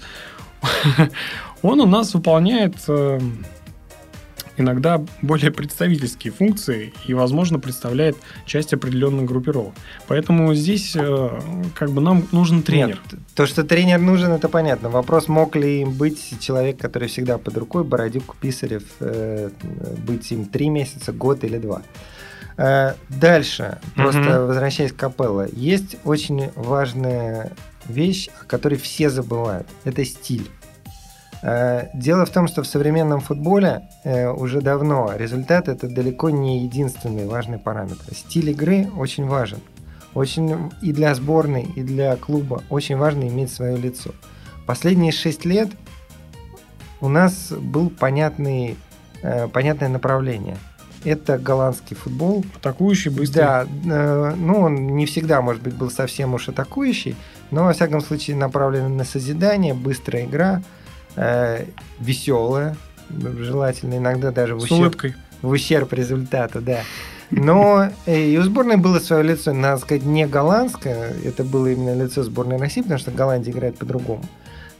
он 1.64 1.82
у 1.82 1.88
нас 1.88 2.14
выполняет 2.14 2.76
э, 2.88 3.20
иногда 4.58 5.02
более 5.22 5.52
представительские 5.52 6.32
функции 6.34 6.94
и, 7.06 7.14
возможно, 7.14 7.60
представляет 7.60 8.18
часть 8.46 8.74
определенных 8.74 9.26
группировок. 9.26 9.74
Поэтому 10.08 10.54
здесь 10.54 10.96
э, 10.96 11.40
как 11.76 11.92
бы 11.92 12.02
нам 12.02 12.28
нужен 12.32 12.64
тренер. 12.64 13.00
Нет, 13.12 13.22
то, 13.36 13.46
что 13.46 13.64
тренер 13.64 14.00
нужен, 14.00 14.32
это 14.32 14.50
понятно. 14.50 14.90
Вопрос, 14.90 15.28
мог 15.28 15.56
ли 15.56 15.82
им 15.82 15.92
быть 15.92 16.40
человек, 16.40 16.78
который 16.78 17.08
всегда 17.08 17.38
под 17.38 17.58
рукой, 17.58 17.84
Бородюк, 17.84 18.36
Писарев, 18.38 18.84
э, 19.00 19.50
быть 20.06 20.32
им 20.32 20.46
три 20.46 20.70
месяца, 20.70 21.12
год 21.12 21.44
или 21.44 21.58
два. 21.58 21.82
Э, 22.58 22.94
дальше, 23.10 23.80
просто 23.96 24.20
mm-hmm. 24.20 24.48
возвращаясь 24.48 24.92
к 24.92 24.98
Капелло, 24.98 25.48
есть 25.52 25.98
очень 26.04 26.52
важная 26.56 27.54
вещь, 27.88 28.30
о 28.42 28.46
которой 28.46 28.76
все 28.76 29.10
забывают. 29.10 29.68
Это 29.84 30.06
стиль. 30.06 30.50
Э, 31.46 31.90
дело 31.94 32.26
в 32.26 32.30
том, 32.30 32.48
что 32.48 32.64
в 32.64 32.68
современном 32.68 33.20
футболе 33.20 33.90
э, 34.06 34.30
уже 34.30 34.62
давно 34.62 35.12
результат 35.14 35.68
это 35.68 35.90
далеко 35.90 36.30
не 36.30 36.64
единственный 36.64 37.28
важный 37.28 37.60
параметр. 37.60 38.16
Стиль 38.16 38.52
игры 38.52 38.90
очень 38.98 39.28
важен. 39.28 39.60
Очень 40.14 40.72
и 40.82 40.94
для 40.94 41.14
сборной, 41.16 41.64
и 41.76 41.84
для 41.84 42.16
клуба 42.16 42.64
очень 42.70 42.96
важно 42.96 43.28
иметь 43.28 43.52
свое 43.52 43.76
лицо. 43.76 44.12
Последние 44.66 45.12
шесть 45.12 45.44
лет 45.44 45.70
у 47.02 47.10
нас 47.10 47.52
был 47.52 47.90
понятный, 47.90 48.78
э, 49.22 49.50
понятное 49.50 49.90
направление. 49.90 50.56
Это 51.04 51.38
голландский 51.38 51.98
футбол. 51.98 52.46
Атакующий, 52.56 53.12
быстрый. 53.12 53.36
Да, 53.36 53.68
ну 53.84 54.62
он 54.62 54.96
не 54.96 55.06
всегда, 55.06 55.42
может 55.42 55.62
быть, 55.62 55.74
был 55.74 55.92
совсем 55.92 56.34
уж 56.34 56.48
атакующий, 56.48 57.18
но, 57.52 57.66
во 57.66 57.74
всяком 57.74 58.00
случае, 58.00 58.38
направлен 58.38 58.96
на 58.96 59.04
созидание, 59.04 59.74
быстрая 59.74 60.24
игра– 60.24 60.64
э, 61.16 61.66
веселая, 62.00 62.76
желательно 63.10 63.98
иногда 63.98 64.32
даже 64.32 64.56
в 64.56 64.60
ущерб, 64.60 65.02
в 65.42 65.50
ущерб 65.50 65.94
результата, 65.94 66.62
да. 66.62 66.82
Но 67.32 67.90
э, 68.06 68.30
и 68.30 68.38
у 68.38 68.44
сборной 68.44 68.78
было 68.78 69.00
свое 69.00 69.24
лицо, 69.24 69.54
надо 69.54 69.82
сказать, 69.82 70.04
не 70.04 70.28
голландское, 70.28 71.14
это 71.24 71.44
было 71.44 71.68
именно 71.68 72.04
лицо 72.04 72.24
сборной 72.24 72.58
России, 72.58 72.82
потому 72.82 73.00
что 73.00 73.12
Голландия 73.12 73.52
играет 73.52 73.78
по-другому. 73.78 74.24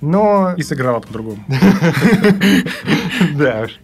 Но... 0.02 0.54
И 0.58 0.64
сыграла 0.64 1.00
по-другому. 1.00 1.44
Да 3.36 3.62
уж. 3.62 3.80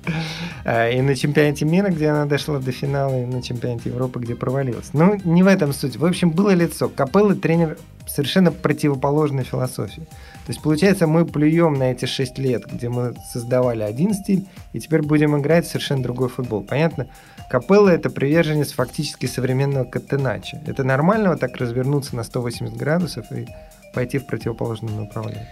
А, 0.66 0.90
и 0.90 1.02
на 1.02 1.16
чемпионате 1.16 1.64
мира, 1.64 1.90
где 1.90 2.10
она 2.10 2.26
дошла 2.26 2.60
до 2.60 2.74
финала, 2.74 3.24
и 3.24 3.26
на 3.26 3.42
чемпионате 3.42 3.90
Европы, 3.90 4.20
где 4.20 4.36
провалилась. 4.36 4.90
Ну, 4.92 5.18
не 5.24 5.44
в 5.44 5.48
этом 5.48 5.72
суть. 5.72 5.96
В 5.96 6.06
общем, 6.06 6.32
было 6.32 6.50
лицо. 6.50 6.90
Капеллы 6.90 7.36
тренер 7.36 7.78
совершенно 8.06 8.52
противоположной 8.52 9.46
философии. 9.46 10.08
То 10.50 10.54
есть, 10.54 10.64
получается, 10.64 11.06
мы 11.06 11.28
плюем 11.28 11.76
на 11.76 11.92
эти 11.92 12.06
6 12.06 12.40
лет, 12.40 12.66
где 12.66 12.90
мы 12.90 13.14
создавали 13.32 13.84
один 13.84 14.16
стиль, 14.16 14.48
и 14.74 14.80
теперь 14.80 15.04
будем 15.04 15.40
играть 15.40 15.68
в 15.68 15.70
совершенно 15.70 16.02
другой 16.02 16.28
футбол. 16.28 16.64
Понятно? 16.64 17.06
Капелла– 17.52 17.90
это 17.90 18.10
приверженец 18.10 18.72
фактически 18.72 19.28
современного 19.28 19.84
Катенача. 19.84 20.60
Это 20.66 20.84
нормально 20.84 21.30
вот 21.30 21.40
так 21.40 21.56
развернуться 21.58 22.16
на 22.16 22.24
180 22.24 22.76
градусов 22.76 23.32
и 23.32 23.48
пойти 23.94 24.18
в 24.18 24.26
противоположном 24.26 25.00
направлении. 25.00 25.46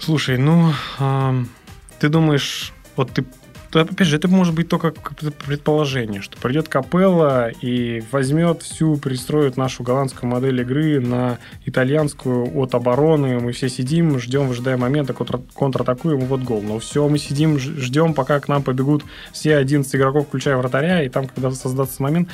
Слушай, 0.00 0.36
ну, 0.36 0.72
э, 0.98 1.44
ты 2.00 2.08
думаешь, 2.08 2.72
вот 2.96 3.12
ты 3.12 3.24
то, 3.74 3.80
опять 3.80 4.06
же, 4.06 4.18
это 4.18 4.28
может 4.28 4.54
быть 4.54 4.68
только 4.68 4.92
предположение, 4.92 6.22
что 6.22 6.38
придет 6.38 6.68
Капелла 6.68 7.48
и 7.48 8.04
возьмет 8.12 8.62
всю, 8.62 8.96
перестроит 8.96 9.56
нашу 9.56 9.82
голландскую 9.82 10.30
модель 10.30 10.60
игры 10.60 11.00
на 11.00 11.38
итальянскую 11.66 12.56
от 12.56 12.72
обороны. 12.76 13.40
Мы 13.40 13.50
все 13.50 13.68
сидим, 13.68 14.20
ждем, 14.20 14.46
выжидаем 14.46 14.78
момента, 14.78 15.12
контр 15.12 15.40
контратакуем, 15.56 16.20
вот 16.20 16.42
гол. 16.42 16.62
Но 16.62 16.78
все, 16.78 17.08
мы 17.08 17.18
сидим, 17.18 17.58
ждем, 17.58 18.14
пока 18.14 18.38
к 18.38 18.46
нам 18.46 18.62
побегут 18.62 19.04
все 19.32 19.56
11 19.56 19.92
игроков, 19.96 20.28
включая 20.28 20.56
вратаря, 20.56 21.02
и 21.02 21.08
там, 21.08 21.26
когда 21.26 21.50
создастся 21.50 22.00
момент. 22.00 22.28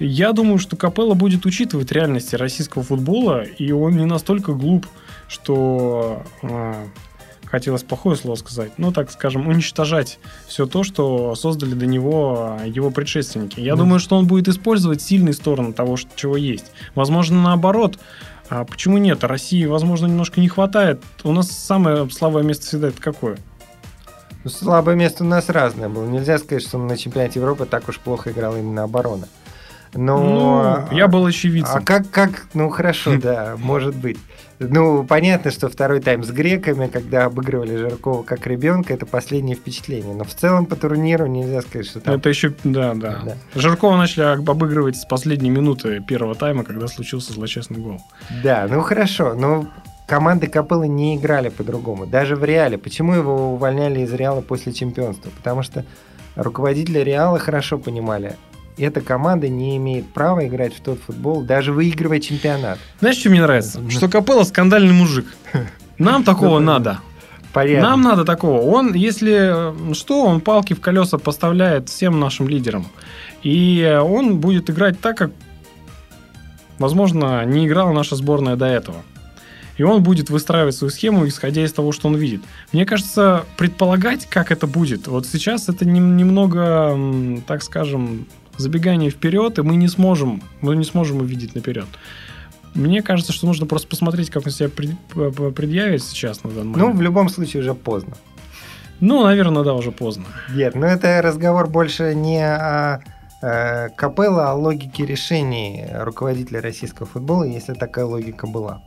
Я 0.00 0.32
думаю, 0.32 0.58
что 0.58 0.74
Капелла 0.74 1.14
будет 1.14 1.46
учитывать 1.46 1.92
реальности 1.92 2.34
российского 2.34 2.82
футбола, 2.82 3.44
и 3.44 3.70
он 3.70 3.96
не 3.96 4.06
настолько 4.06 4.54
глуп, 4.54 4.88
что 5.28 6.24
а, 6.42 6.84
хотелось 7.50 7.82
плохое 7.82 8.16
слово 8.16 8.36
сказать, 8.36 8.72
ну, 8.76 8.92
так 8.92 9.10
скажем, 9.10 9.48
уничтожать 9.48 10.18
все 10.46 10.66
то, 10.66 10.82
что 10.84 11.34
создали 11.34 11.74
до 11.74 11.86
него 11.86 12.56
а, 12.60 12.64
его 12.64 12.90
предшественники. 12.90 13.60
Я 13.60 13.72
mm. 13.72 13.76
думаю, 13.76 14.00
что 14.00 14.16
он 14.16 14.26
будет 14.26 14.48
использовать 14.48 15.02
сильные 15.02 15.34
стороны 15.34 15.72
того, 15.72 15.96
что, 15.96 16.10
чего 16.14 16.36
есть. 16.36 16.72
Возможно, 16.94 17.42
наоборот, 17.42 17.98
а 18.48 18.64
почему 18.64 18.98
нет? 18.98 19.22
России, 19.24 19.64
возможно, 19.64 20.06
немножко 20.06 20.40
не 20.40 20.48
хватает. 20.48 21.02
У 21.24 21.32
нас 21.32 21.50
самое 21.50 22.08
слабое 22.10 22.42
место 22.42 22.66
всегда 22.66 22.88
это 22.88 23.00
какое? 23.00 23.38
Ну, 24.42 24.50
слабое 24.50 24.94
место 24.94 25.24
у 25.24 25.26
нас 25.26 25.48
разное 25.48 25.88
было. 25.88 26.06
Нельзя 26.06 26.38
сказать, 26.38 26.62
что 26.62 26.78
на 26.78 26.96
чемпионате 26.96 27.40
Европы 27.40 27.66
так 27.66 27.88
уж 27.88 27.98
плохо 27.98 28.30
играла 28.30 28.56
именно 28.56 28.84
оборона. 28.84 29.28
Но... 29.92 30.86
Ну, 30.90 30.96
я 30.96 31.08
был 31.08 31.26
очевидцем. 31.26 31.76
А 31.76 31.80
как, 31.80 32.10
как, 32.10 32.46
ну 32.54 32.70
хорошо, 32.70 33.16
да, 33.22 33.56
может 33.58 33.94
быть. 33.94 34.18
Ну, 34.60 35.04
понятно, 35.04 35.50
что 35.50 35.70
второй 35.70 36.00
тайм 36.00 36.22
с 36.22 36.30
греками, 36.30 36.86
когда 36.86 37.24
обыгрывали 37.24 37.76
Жиркова 37.76 38.22
как 38.22 38.46
ребенка, 38.46 38.92
это 38.92 39.06
последнее 39.06 39.56
впечатление. 39.56 40.14
Но 40.14 40.24
в 40.24 40.34
целом 40.34 40.66
по 40.66 40.76
турниру 40.76 41.26
нельзя 41.26 41.62
сказать, 41.62 41.86
что 41.86 42.00
там... 42.00 42.14
Это 42.14 42.28
еще, 42.28 42.52
да, 42.64 42.92
да. 42.94 43.20
да. 43.24 43.36
Жиркова 43.54 43.96
начали 43.96 44.24
обыгрывать 44.24 44.96
с 44.96 45.06
последней 45.06 45.48
минуты 45.48 46.00
первого 46.00 46.34
тайма, 46.34 46.64
когда 46.64 46.88
случился 46.88 47.32
злочестный 47.32 47.78
гол. 47.78 48.02
Да, 48.42 48.66
ну 48.68 48.82
хорошо, 48.82 49.32
но 49.34 49.66
команды 50.06 50.46
Капеллы 50.46 50.88
не 50.88 51.16
играли 51.16 51.48
по-другому. 51.48 52.04
Даже 52.04 52.36
в 52.36 52.44
Реале. 52.44 52.76
Почему 52.76 53.14
его 53.14 53.54
увольняли 53.54 54.00
из 54.00 54.12
Реала 54.12 54.42
после 54.42 54.74
чемпионства? 54.74 55.30
Потому 55.30 55.62
что 55.62 55.86
руководители 56.36 56.98
Реала 56.98 57.38
хорошо 57.38 57.78
понимали, 57.78 58.36
эта 58.82 59.00
команда 59.00 59.48
не 59.48 59.76
имеет 59.76 60.06
права 60.12 60.46
играть 60.46 60.74
в 60.74 60.80
тот 60.80 61.00
футбол, 61.00 61.42
даже 61.42 61.72
выигрывая 61.72 62.20
чемпионат. 62.20 62.78
Знаешь, 63.00 63.16
что 63.16 63.30
мне 63.30 63.42
нравится? 63.42 63.80
Что 63.90 64.08
Капелла 64.08 64.44
скандальный 64.44 64.92
мужик. 64.92 65.26
Нам 65.98 66.24
такого 66.24 66.58
надо. 66.58 67.00
Порядок. 67.52 67.82
Нам 67.82 68.02
надо 68.02 68.24
такого. 68.24 68.60
Он, 68.60 68.94
если 68.94 69.92
что, 69.94 70.24
он 70.24 70.40
палки 70.40 70.72
в 70.74 70.80
колеса 70.80 71.18
поставляет 71.18 71.88
всем 71.88 72.20
нашим 72.20 72.48
лидерам. 72.48 72.86
И 73.42 74.00
он 74.02 74.38
будет 74.38 74.70
играть 74.70 75.00
так, 75.00 75.16
как, 75.16 75.32
возможно, 76.78 77.44
не 77.44 77.66
играла 77.66 77.92
наша 77.92 78.14
сборная 78.14 78.56
до 78.56 78.66
этого. 78.66 78.98
И 79.76 79.82
он 79.82 80.02
будет 80.02 80.30
выстраивать 80.30 80.74
свою 80.74 80.90
схему, 80.90 81.26
исходя 81.26 81.64
из 81.64 81.72
того, 81.72 81.90
что 81.92 82.08
он 82.08 82.14
видит. 82.14 82.42
Мне 82.72 82.86
кажется, 82.86 83.44
предполагать, 83.56 84.26
как 84.26 84.52
это 84.52 84.66
будет, 84.66 85.08
вот 85.08 85.26
сейчас 85.26 85.68
это 85.68 85.86
немного, 85.86 86.96
так 87.46 87.62
скажем, 87.62 88.26
забегание 88.60 89.10
вперед, 89.10 89.58
и 89.58 89.62
мы 89.62 89.76
не 89.76 89.88
сможем, 89.88 90.42
мы 90.60 90.76
не 90.76 90.84
сможем 90.84 91.18
увидеть 91.18 91.54
наперед. 91.54 91.86
Мне 92.74 93.02
кажется, 93.02 93.32
что 93.32 93.46
нужно 93.46 93.66
просто 93.66 93.88
посмотреть, 93.88 94.30
как 94.30 94.46
он 94.46 94.52
себя 94.52 94.68
предъявит 94.68 96.04
сейчас 96.04 96.44
на 96.44 96.50
данный 96.50 96.70
момент. 96.70 96.92
Ну, 96.92 96.98
в 96.98 97.02
любом 97.02 97.28
случае 97.28 97.62
уже 97.62 97.74
поздно. 97.74 98.14
Ну, 99.00 99.24
наверное, 99.24 99.64
да, 99.64 99.74
уже 99.74 99.92
поздно. 99.92 100.24
Нет, 100.54 100.74
но 100.74 100.86
это 100.86 101.20
разговор 101.22 101.68
больше 101.68 102.14
не 102.14 102.44
о 102.44 103.00
э, 103.42 103.88
Капелло, 103.96 104.48
а 104.48 104.52
о 104.52 104.54
логике 104.54 105.06
решений 105.06 105.86
руководителя 105.92 106.60
российского 106.60 107.06
футбола, 107.06 107.44
если 107.44 107.72
такая 107.72 108.04
логика 108.04 108.46
была. 108.46 108.82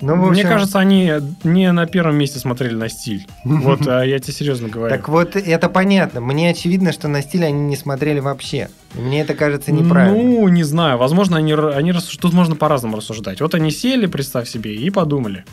Ну, 0.00 0.14
в 0.14 0.30
Мне 0.30 0.42
общем, 0.42 0.48
кажется, 0.48 0.78
они 0.78 1.12
не 1.44 1.72
на 1.72 1.86
первом 1.86 2.16
месте 2.16 2.38
смотрели 2.38 2.74
на 2.74 2.88
стиль. 2.88 3.26
Вот 3.44 3.86
а, 3.86 4.02
я 4.02 4.18
тебе 4.18 4.32
серьезно 4.32 4.68
говорю. 4.68 4.94
Так 4.94 5.08
вот, 5.08 5.36
это 5.36 5.68
понятно. 5.68 6.20
Мне 6.20 6.50
очевидно, 6.50 6.92
что 6.92 7.08
на 7.08 7.22
стиль 7.22 7.44
они 7.44 7.60
не 7.60 7.76
смотрели 7.76 8.20
вообще. 8.20 8.68
Мне 8.94 9.20
это 9.20 9.34
кажется 9.34 9.72
неправильно. 9.72 10.16
Ну, 10.16 10.48
не 10.48 10.62
знаю. 10.62 10.98
Возможно, 10.98 11.36
они, 11.36 11.52
они 11.52 11.92
тут 11.92 12.32
можно 12.32 12.56
по-разному 12.56 12.96
рассуждать. 12.96 13.40
Вот 13.40 13.54
они 13.54 13.70
сели, 13.70 14.06
представь 14.06 14.48
себе, 14.48 14.74
и 14.74 14.90
подумали. 14.90 15.44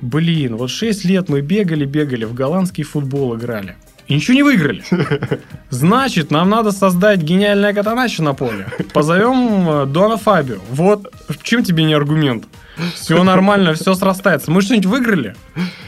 Блин, 0.00 0.56
вот 0.56 0.70
6 0.70 1.04
лет 1.04 1.28
мы 1.28 1.40
бегали, 1.40 1.84
бегали, 1.84 2.24
в 2.24 2.34
голландский 2.34 2.84
футбол 2.84 3.36
играли. 3.36 3.76
И 4.12 4.14
ничего 4.14 4.34
не 4.34 4.42
выиграли. 4.42 4.84
Значит, 5.70 6.30
нам 6.30 6.50
надо 6.50 6.70
создать 6.70 7.22
гениальное 7.22 7.72
катаначо 7.72 8.22
на 8.22 8.34
поле. 8.34 8.66
Позовем 8.92 9.68
э, 9.68 9.86
Дона 9.86 10.18
Фабио. 10.18 10.56
Вот, 10.70 11.10
чем 11.42 11.64
тебе 11.64 11.84
не 11.84 11.94
аргумент? 11.94 12.44
Все 12.94 13.22
нормально, 13.24 13.72
все 13.72 13.94
срастается. 13.94 14.50
Мы 14.50 14.60
что-нибудь 14.60 14.86
выиграли? 14.86 15.34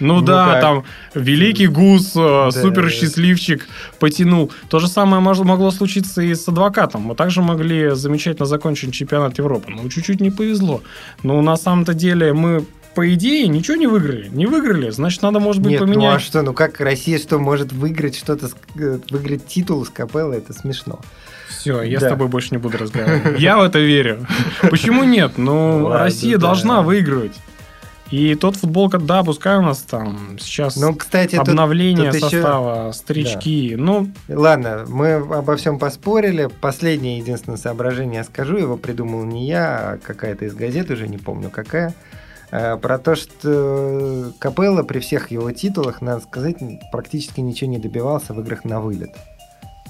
Ну, 0.00 0.16
Ну 0.16 0.20
да, 0.22 0.52
как? 0.52 0.60
там 0.62 0.84
великий 1.14 1.66
гус, 1.66 2.12
э, 2.16 2.50
Да. 2.50 2.50
супер 2.50 2.88
счастливчик 2.90 3.68
потянул. 3.98 4.50
То 4.70 4.78
же 4.78 4.88
самое 4.88 5.20
могло 5.22 5.70
случиться 5.70 6.22
и 6.22 6.34
с 6.34 6.48
адвокатом. 6.48 7.02
Мы 7.02 7.14
также 7.14 7.42
могли 7.42 7.90
замечательно 7.94 8.46
закончить 8.46 8.94
чемпионат 8.94 9.36
Европы. 9.36 9.66
Ну, 9.68 9.86
чуть-чуть 9.90 10.22
не 10.22 10.30
повезло. 10.30 10.82
Но 11.22 11.42
на 11.42 11.56
самом-то 11.56 11.92
деле 11.92 12.32
мы, 12.32 12.64
по 12.94 13.12
идее, 13.14 13.48
ничего 13.48 13.76
не 13.76 13.86
выиграли. 13.86 14.28
Не 14.28 14.46
выиграли, 14.46 14.90
значит, 14.90 15.22
надо, 15.22 15.40
может 15.40 15.62
быть, 15.62 15.72
Нет, 15.72 15.80
ну 15.80 15.86
а 15.86 15.94
поменять. 15.94 16.20
что, 16.22 16.42
ну 16.42 16.52
как 16.54 16.80
Россия 16.80 17.18
что 17.18 17.38
может 17.38 17.72
выиграть 17.72 18.16
что-то, 18.16 18.50
э, 18.78 18.98
выиграть 19.10 19.46
титул 19.46 19.84
с 19.84 19.88
Капелло, 19.90 20.32
это 20.32 20.52
смешно. 20.52 21.00
Все, 21.48 21.82
я 21.82 21.98
Да. 22.00 22.06
с 22.06 22.10
тобой 22.10 22.28
больше 22.28 22.48
не 22.52 22.58
буду 22.58 22.78
разговаривать. 22.78 23.38
Я 23.40 23.58
в 23.58 23.62
это 23.62 23.78
верю. 23.78 24.26
Почему 24.70 25.04
нет? 25.04 25.32
Ну, 25.38 25.88
Россия 25.90 26.36
да. 26.36 26.46
должна 26.48 26.82
выигрывать. 26.82 27.32
И 28.10 28.34
тот 28.34 28.56
футбол, 28.56 28.88
да, 28.90 29.24
пускай 29.24 29.56
у 29.56 29.62
нас 29.62 29.78
там 29.78 30.36
сейчас 30.38 30.76
Ну, 30.76 30.94
кстати, 30.94 31.36
тут- 31.36 31.48
обновление 31.48 32.12
тут 32.12 32.16
еще- 32.22 32.30
состава, 32.42 32.92
старички. 32.92 33.74
Ну, 33.76 34.10
Ладно, 34.28 34.84
мы 34.88 35.14
обо 35.14 35.56
всем 35.56 35.78
поспорили. 35.78 36.48
Последнее 36.60 37.18
единственное 37.18 37.56
соображение 37.58 38.18
я 38.18 38.24
скажу. 38.24 38.56
Его 38.58 38.76
придумал 38.76 39.24
не 39.24 39.46
я, 39.46 39.92
а 39.94 39.98
какая-то 40.02 40.44
из 40.44 40.54
газет, 40.54 40.90
уже 40.90 41.08
не 41.08 41.18
помню 41.18 41.50
какая. 41.50 41.94
Э, 42.54 42.76
Про 42.76 42.98
то, 42.98 43.16
что 43.16 44.32
Капелло 44.38 44.84
при 44.84 45.00
всех 45.00 45.30
его 45.32 45.50
титулах, 45.50 46.00
надо 46.00 46.20
сказать, 46.22 46.56
практически 46.92 47.40
ничего 47.40 47.68
не 47.70 47.78
добивался 47.78 48.32
в 48.32 48.40
играх 48.40 48.64
на 48.64 48.80
вылет. 48.80 49.10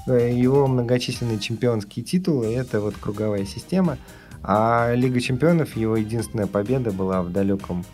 Э, 0.07 0.31
Его 0.33 0.67
многочисленные 0.67 1.39
чемпионские 1.39 2.05
титулы– 2.05 2.47
это 2.57 2.81
вот 2.81 2.95
круговая 2.97 3.45
система. 3.45 3.99
А 4.43 4.93
Лига 4.95 5.21
чемпионов, 5.21 5.77
его 5.77 5.97
единственная 5.97 6.47
победа 6.47 6.91
была 6.91 7.23
в 7.23 7.31
далеком 7.31 7.85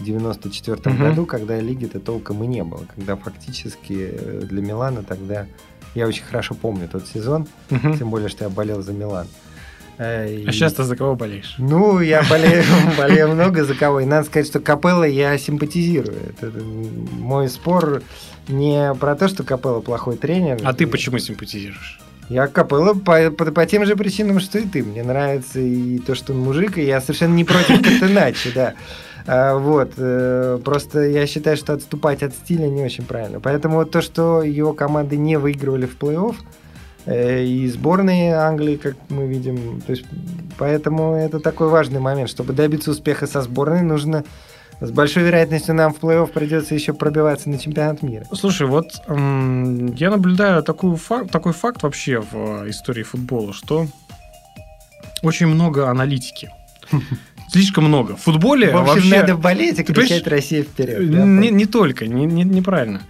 94 0.00 0.78
Мгм. 0.94 0.98
году, 1.08 1.26
когда 1.26 1.58
лиги-то 1.60 2.00
толком 2.00 2.42
и 2.44 2.46
не 2.46 2.62
было. 2.64 2.84
Когда 2.94 3.16
фактически 3.16 4.10
э, 4.12 4.40
для 4.48 4.62
Милана 4.62 5.02
тогда... 5.02 5.46
Я 5.96 6.06
очень 6.06 6.22
хорошо 6.22 6.54
помню 6.54 6.86
тот 6.88 7.08
сезон, 7.08 7.48
мгм. 7.68 7.98
тем 7.98 8.10
более, 8.10 8.28
что 8.28 8.44
я 8.44 8.50
болел 8.50 8.80
за 8.80 8.92
Милан. 8.92 9.26
Э, 9.26 9.49
и- 10.26 10.46
а 10.46 10.52
сейчас 10.52 10.72
ты 10.74 10.84
за 10.84 10.96
кого 10.96 11.14
болеешь? 11.14 11.54
Ну, 11.58 12.00
я 12.00 12.22
болею, 12.28 12.64
болею 12.98 13.28
много 13.28 13.64
за 13.64 13.74
кого. 13.74 14.00
И 14.00 14.04
надо 14.06 14.26
сказать, 14.26 14.46
что 14.46 14.60
Капелло 14.60 15.04
я 15.04 15.36
симпатизирую. 15.38 16.16
Это, 16.30 16.50
мой 17.12 17.48
спор 17.48 18.02
не 18.48 18.94
про 18.94 19.14
то, 19.14 19.28
что 19.28 19.44
Капелло 19.44 19.80
плохой 19.80 20.16
тренер. 20.16 20.58
А 20.64 20.72
ты 20.72 20.86
почему 20.86 21.18
симпатизируешь? 21.18 22.00
Я 22.28 22.46
Капелло 22.46 22.94
по, 22.94 23.30
по, 23.30 23.46
по 23.46 23.66
тем 23.66 23.84
же 23.84 23.96
причинам, 23.96 24.40
что 24.40 24.58
и 24.58 24.62
ты. 24.66 24.82
Мне 24.84 25.02
нравится 25.02 25.58
и 25.60 25.98
то, 25.98 26.14
что 26.14 26.32
он 26.32 26.38
мужик, 26.40 26.78
и 26.78 26.82
я 26.84 27.00
совершенно 27.00 27.34
не 27.34 27.44
против 27.44 27.78
Катеначи, 28.00 28.52
да. 28.54 28.74
А, 29.26 29.58
вот, 29.58 29.92
э, 29.98 30.58
просто 30.64 31.00
я 31.08 31.26
считаю, 31.26 31.56
что 31.56 31.72
отступать 31.74 32.22
от 32.22 32.32
стиля 32.34 32.66
не 32.68 32.82
очень 32.82 33.04
правильно. 33.04 33.38
Поэтому 33.40 33.76
вот 33.76 33.90
то, 33.90 34.00
что 34.00 34.42
его 34.42 34.72
команды 34.72 35.16
не 35.16 35.36
выигрывали 35.38 35.86
в 35.86 35.96
плей-офф, 35.98 36.36
и 37.06 37.68
сборные 37.68 38.34
Англии, 38.34 38.76
как 38.76 38.96
мы 39.08 39.26
видим, 39.26 39.80
то 39.80 39.92
есть, 39.92 40.04
поэтому 40.58 41.14
это 41.14 41.40
такой 41.40 41.68
важный 41.68 42.00
момент. 42.00 42.28
Чтобы 42.30 42.52
добиться 42.52 42.90
успеха 42.90 43.26
со 43.26 43.42
сборной, 43.42 43.82
нужно 43.82 44.24
с 44.80 44.90
большой 44.90 45.24
вероятностью 45.24 45.74
нам 45.74 45.92
в 45.92 45.98
плей-офф 45.98 46.28
придется 46.28 46.74
еще 46.74 46.94
пробиваться 46.94 47.50
на 47.50 47.58
чемпионат 47.58 48.02
мира. 48.02 48.24
Слушай, 48.32 48.66
вот 48.66 48.92
я 49.08 50.10
наблюдаю 50.10 50.62
такую 50.62 50.96
фак- 50.96 51.30
такой 51.30 51.52
факт 51.52 51.82
вообще 51.82 52.20
в 52.20 52.34
э, 52.64 52.70
истории 52.70 53.02
футбола, 53.02 53.52
что 53.52 53.86
очень 55.22 55.46
много 55.46 55.88
аналитики. 55.90 56.50
Слишком 57.52 57.84
много. 57.84 58.16
В 58.16 58.20
футболе 58.20 58.70
В 58.70 58.76
общем, 58.76 58.94
вообще... 58.94 59.16
надо 59.16 59.36
болеть 59.36 59.78
и 59.80 59.82
кричать 59.82 60.26
«Россия 60.28 60.62
вперед!» 60.62 61.00
Не, 61.00 61.50
не 61.50 61.66
только, 61.66 62.06
не, 62.06 62.24
не- 62.24 62.44
неправильно. 62.44 63.02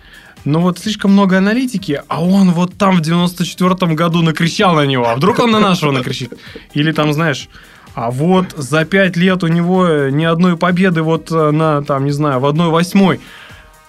Но 0.45 0.61
вот 0.61 0.79
слишком 0.79 1.13
много 1.13 1.39
аналитики, 1.39 2.03
а 2.09 2.23
он 2.23 2.53
вот 2.53 2.75
там 2.75 2.97
в 2.97 3.01
94-м 3.01 3.95
году 3.95 4.23
накричал 4.23 4.75
на 4.75 4.87
него. 4.87 5.09
А 5.09 5.15
вдруг 5.15 5.39
он 5.39 5.51
на 5.51 5.61
нашего 5.61 5.93
накричит? 5.93 6.33
Или 6.73 6.93
там, 6.93 7.13
знаешь, 7.13 7.49
а 7.95 8.11
вот 8.11 8.55
за 8.57 8.85
пять 8.85 9.17
лет 9.17 9.43
у 9.43 9.49
него 9.49 10.09
ни 10.11 10.25
одной 10.25 10.57
победы 10.57 11.03
вот 11.03 11.31
э, 11.31 11.51
на, 11.51 11.83
там, 11.83 12.05
не 12.05 12.13
знаю, 12.13 12.41
в 12.41 12.47
одной 12.47 12.69
восьмой. 12.69 13.21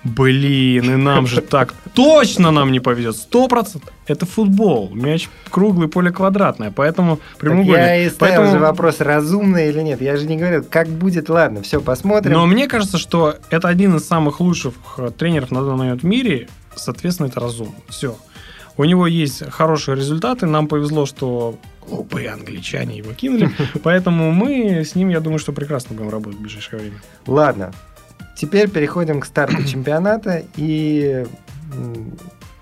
Блин, 0.03 0.91
и 0.91 0.95
нам 0.95 1.27
же 1.27 1.41
так 1.41 1.73
точно 1.93 2.49
нам 2.51 2.71
не 2.71 2.79
повезет. 2.79 3.15
Сто 3.15 3.47
процентов. 3.47 3.91
Это 4.07 4.25
футбол. 4.25 4.89
Мяч 4.93 5.29
круглый, 5.49 5.87
поле 5.87 6.11
квадратное. 6.11 6.71
Поэтому 6.71 7.19
прямоугольник. 7.37 7.77
я 7.77 8.05
и 8.05 8.09
ставил 8.09 8.35
Поэтому- 8.37 8.51
же 8.51 8.59
вопрос, 8.59 8.99
разумно 8.99 9.57
или 9.57 9.79
нет. 9.81 10.01
Я 10.01 10.17
же 10.17 10.25
не 10.25 10.37
говорю, 10.37 10.63
как 10.67 10.87
будет, 10.87 11.29
ладно, 11.29 11.61
все, 11.61 11.81
посмотрим. 11.81 12.33
Но 12.33 12.45
мне 12.47 12.67
кажется, 12.67 12.97
что 12.97 13.35
это 13.51 13.67
один 13.67 13.95
из 13.95 14.07
самых 14.07 14.39
лучших 14.39 14.73
э, 14.97 15.11
тренеров 15.15 15.51
на 15.51 15.61
данный 15.61 15.77
момент 15.77 16.01
в 16.01 16.05
мире. 16.05 16.47
Соответственно, 16.75 17.27
это 17.27 17.39
разумно. 17.39 17.75
Все. 17.87 18.17
У 18.77 18.83
него 18.85 19.05
есть 19.05 19.43
хорошие 19.51 19.95
результаты. 19.95 20.47
Нам 20.47 20.67
повезло, 20.67 21.05
что 21.05 21.57
глупые 21.87 22.29
англичане 22.29 22.97
его 22.97 23.13
кинули. 23.13 23.51
Поэтому 23.83 24.31
мы 24.31 24.83
с 24.83 24.95
ним, 24.95 25.09
я 25.09 25.19
думаю, 25.19 25.37
что 25.37 25.51
прекрасно 25.51 25.95
будем 25.95 26.09
работать 26.09 26.39
в 26.39 26.41
ближайшее 26.41 26.79
время. 26.79 26.95
Ладно, 27.27 27.71
теперь 28.41 28.69
переходим 28.69 29.19
к 29.21 29.25
старту 29.25 29.63
чемпионата. 29.67 30.43
И 30.57 31.25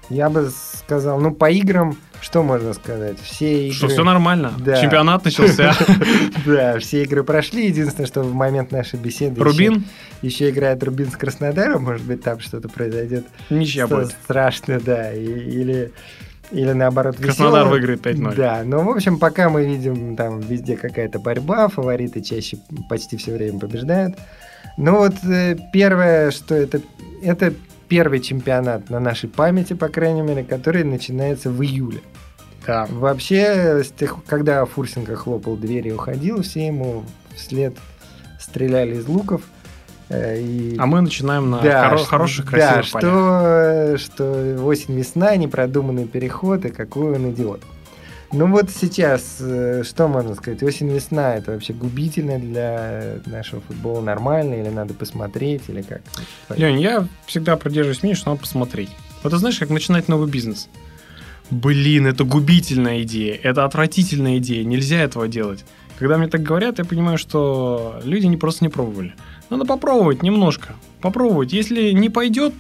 я 0.09 0.29
бы 0.29 0.51
сказал, 0.51 1.19
ну, 1.21 1.31
по 1.31 1.49
играм, 1.49 1.97
что 2.21 2.43
можно 2.43 2.73
сказать? 2.73 3.17
Все 3.21 3.67
игры... 3.67 3.77
Что 3.77 3.87
все 3.87 4.03
нормально. 4.03 4.51
Да. 4.59 4.81
Чемпионат 4.81 5.23
начался. 5.23 5.73
Да, 6.45 6.79
все 6.79 7.03
игры 7.03 7.23
прошли. 7.23 7.67
Единственное, 7.67 8.07
что 8.07 8.21
в 8.21 8.33
момент 8.33 8.71
нашей 8.71 8.99
беседы 8.99 9.41
Рубин, 9.41 9.85
еще, 10.21 10.49
играет 10.49 10.83
Рубин 10.83 11.09
с 11.11 11.15
Краснодаром. 11.15 11.83
Может 11.83 12.05
быть, 12.05 12.23
там 12.23 12.39
что-то 12.39 12.67
произойдет 12.67 13.25
ничья 13.49 13.87
будет. 13.87 14.11
страшно, 14.23 14.79
да. 14.79 15.13
или, 15.13 15.93
или 16.51 16.71
наоборот 16.73 17.15
Краснодар 17.17 17.67
выиграет 17.67 18.05
5-0. 18.05 18.35
Да, 18.35 18.63
ну, 18.65 18.83
в 18.83 18.89
общем, 18.89 19.17
пока 19.17 19.49
мы 19.49 19.65
видим 19.65 20.15
там 20.17 20.41
везде 20.41 20.75
какая-то 20.75 21.19
борьба, 21.19 21.69
фавориты 21.69 22.21
чаще 22.21 22.57
почти 22.89 23.15
все 23.15 23.33
время 23.33 23.59
побеждают. 23.59 24.17
Ну 24.77 24.97
вот 24.97 25.13
э, 25.23 25.57
первое, 25.73 26.31
что 26.31 26.55
это, 26.55 26.81
это 27.21 27.53
первый 27.87 28.19
чемпионат 28.19 28.89
на 28.89 28.99
нашей 28.99 29.29
памяти, 29.29 29.73
по 29.73 29.87
крайней 29.89 30.21
мере, 30.21 30.43
который 30.43 30.83
начинается 30.83 31.49
в 31.49 31.61
июле. 31.63 32.01
Да. 32.67 32.87
Вообще, 32.89 33.83
с 33.83 33.89
тех, 33.91 34.15
когда 34.27 34.63
Фурсенко 34.65 35.15
хлопал 35.15 35.55
дверь 35.57 35.87
и 35.87 35.91
уходил, 35.93 36.43
все 36.43 36.67
ему 36.67 37.03
вслед 37.35 37.75
стреляли 38.39 38.95
из 38.97 39.07
луков. 39.07 39.41
э, 40.09 40.39
И 40.39 40.75
А 40.77 40.85
мы 40.85 41.01
начинаем 41.01 41.49
на 41.49 41.59
да, 41.61 41.89
хоро- 41.93 42.05
хороших, 42.05 42.45
да, 42.51 42.51
красивых 42.51 42.91
полях. 42.91 43.97
что, 43.97 43.97
что 43.97 44.65
осень-весна, 44.65 45.35
непродуманный 45.35 46.05
переход, 46.05 46.65
и 46.65 46.69
какой 46.69 47.15
он 47.15 47.31
идиот. 47.31 47.61
Ну 48.31 48.47
вот 48.51 48.69
сейчас, 48.69 49.37
э, 49.39 49.83
что 49.83 50.07
можно 50.07 50.35
сказать? 50.35 50.61
Осень-весна 50.61 51.35
это 51.35 51.51
вообще 51.51 51.73
губительно 51.73 52.37
для 52.37 53.19
нашего 53.25 53.61
футбола 53.61 54.01
нормально, 54.01 54.55
или 54.55 54.69
надо 54.69 54.93
посмотреть, 54.93 55.63
или 55.67 55.81
как? 55.81 56.01
Лень, 56.55 56.79
я 56.79 57.07
всегда 57.25 57.57
придерживаюсь 57.57 58.03
мнения, 58.03 58.15
что 58.15 58.29
надо 58.29 58.41
посмотреть. 58.41 58.89
Вот 59.23 59.31
ты 59.31 59.37
знаешь, 59.37 59.57
как 59.57 59.71
начинать 59.71 60.07
новый 60.07 60.29
бизнес? 60.29 60.69
Блин, 61.49 62.05
это 62.05 62.23
губительная 62.23 63.01
идея, 63.01 63.33
это 63.41 63.65
отвратительная 63.65 64.37
идея, 64.37 64.63
нельзя 64.63 64.97
этого 65.01 65.27
делать. 65.27 65.65
Когда 65.97 66.17
мне 66.17 66.27
так 66.27 66.43
говорят, 66.43 66.77
я 66.77 66.85
понимаю, 66.85 67.17
что 67.17 67.99
люди 68.03 68.27
не 68.27 68.37
просто 68.37 68.63
не 68.63 68.69
пробовали. 68.69 69.15
Надо 69.49 69.65
попробовать 69.65 70.21
немножко, 70.21 70.75
попробовать. 71.01 71.51
Если 71.51 71.91
не 71.91 72.09
пойдет, 72.09 72.53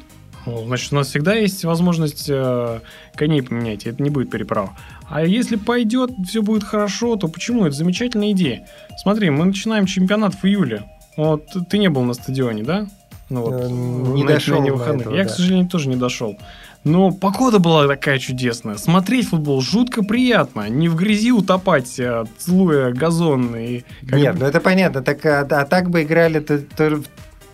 ну, 0.45 0.65
значит, 0.65 0.91
у 0.91 0.95
нас 0.95 1.07
всегда 1.07 1.35
есть 1.35 1.63
возможность 1.63 2.25
э, 2.27 2.79
коней 3.15 3.43
поменять, 3.43 3.85
это 3.85 4.01
не 4.01 4.09
будет 4.09 4.31
переправа. 4.31 4.75
А 5.09 5.23
если 5.25 5.55
пойдет, 5.55 6.11
все 6.27 6.41
будет 6.41 6.63
хорошо, 6.63 7.15
то 7.15 7.27
почему? 7.27 7.65
Это 7.65 7.75
замечательная 7.75 8.31
идея. 8.31 8.67
Смотри, 9.01 9.29
мы 9.29 9.45
начинаем 9.45 9.85
чемпионат 9.85 10.35
в 10.35 10.45
июле. 10.45 10.83
Вот 11.17 11.45
ты 11.69 11.77
не 11.79 11.89
был 11.89 12.03
на 12.03 12.13
стадионе, 12.13 12.63
да? 12.63 12.87
Ну 13.29 13.41
вот, 13.41 13.53
Э, 13.63 13.69
не 13.69 14.23
дошел 14.23 14.61
на 14.61 14.71
выходных. 14.73 15.01
этого, 15.07 15.15
Я, 15.15 15.23
да. 15.23 15.29
к 15.29 15.33
сожалению, 15.33 15.67
тоже 15.67 15.89
не 15.89 15.95
дошел. 15.95 16.37
Но 16.83 17.11
погода 17.11 17.59
была 17.59 17.87
такая 17.87 18.19
чудесная. 18.19 18.77
Смотреть 18.77 19.27
футбол 19.29 19.61
жутко 19.61 20.01
приятно. 20.03 20.69
Не 20.69 20.87
в 20.89 20.95
грязи 20.95 21.31
утопать, 21.31 21.99
а 21.99 22.25
целуя 22.37 22.91
газон. 22.91 23.55
И 23.55 23.83
Нет, 24.03 24.37
ну 24.39 24.45
это 24.45 24.59
понятно. 24.61 25.01
Так, 25.01 25.25
а, 25.25 25.41
а 25.41 25.65
так 25.65 25.89
бы 25.89 26.03
играли 26.03 26.39
то, 26.39 26.57
то- 26.59 27.01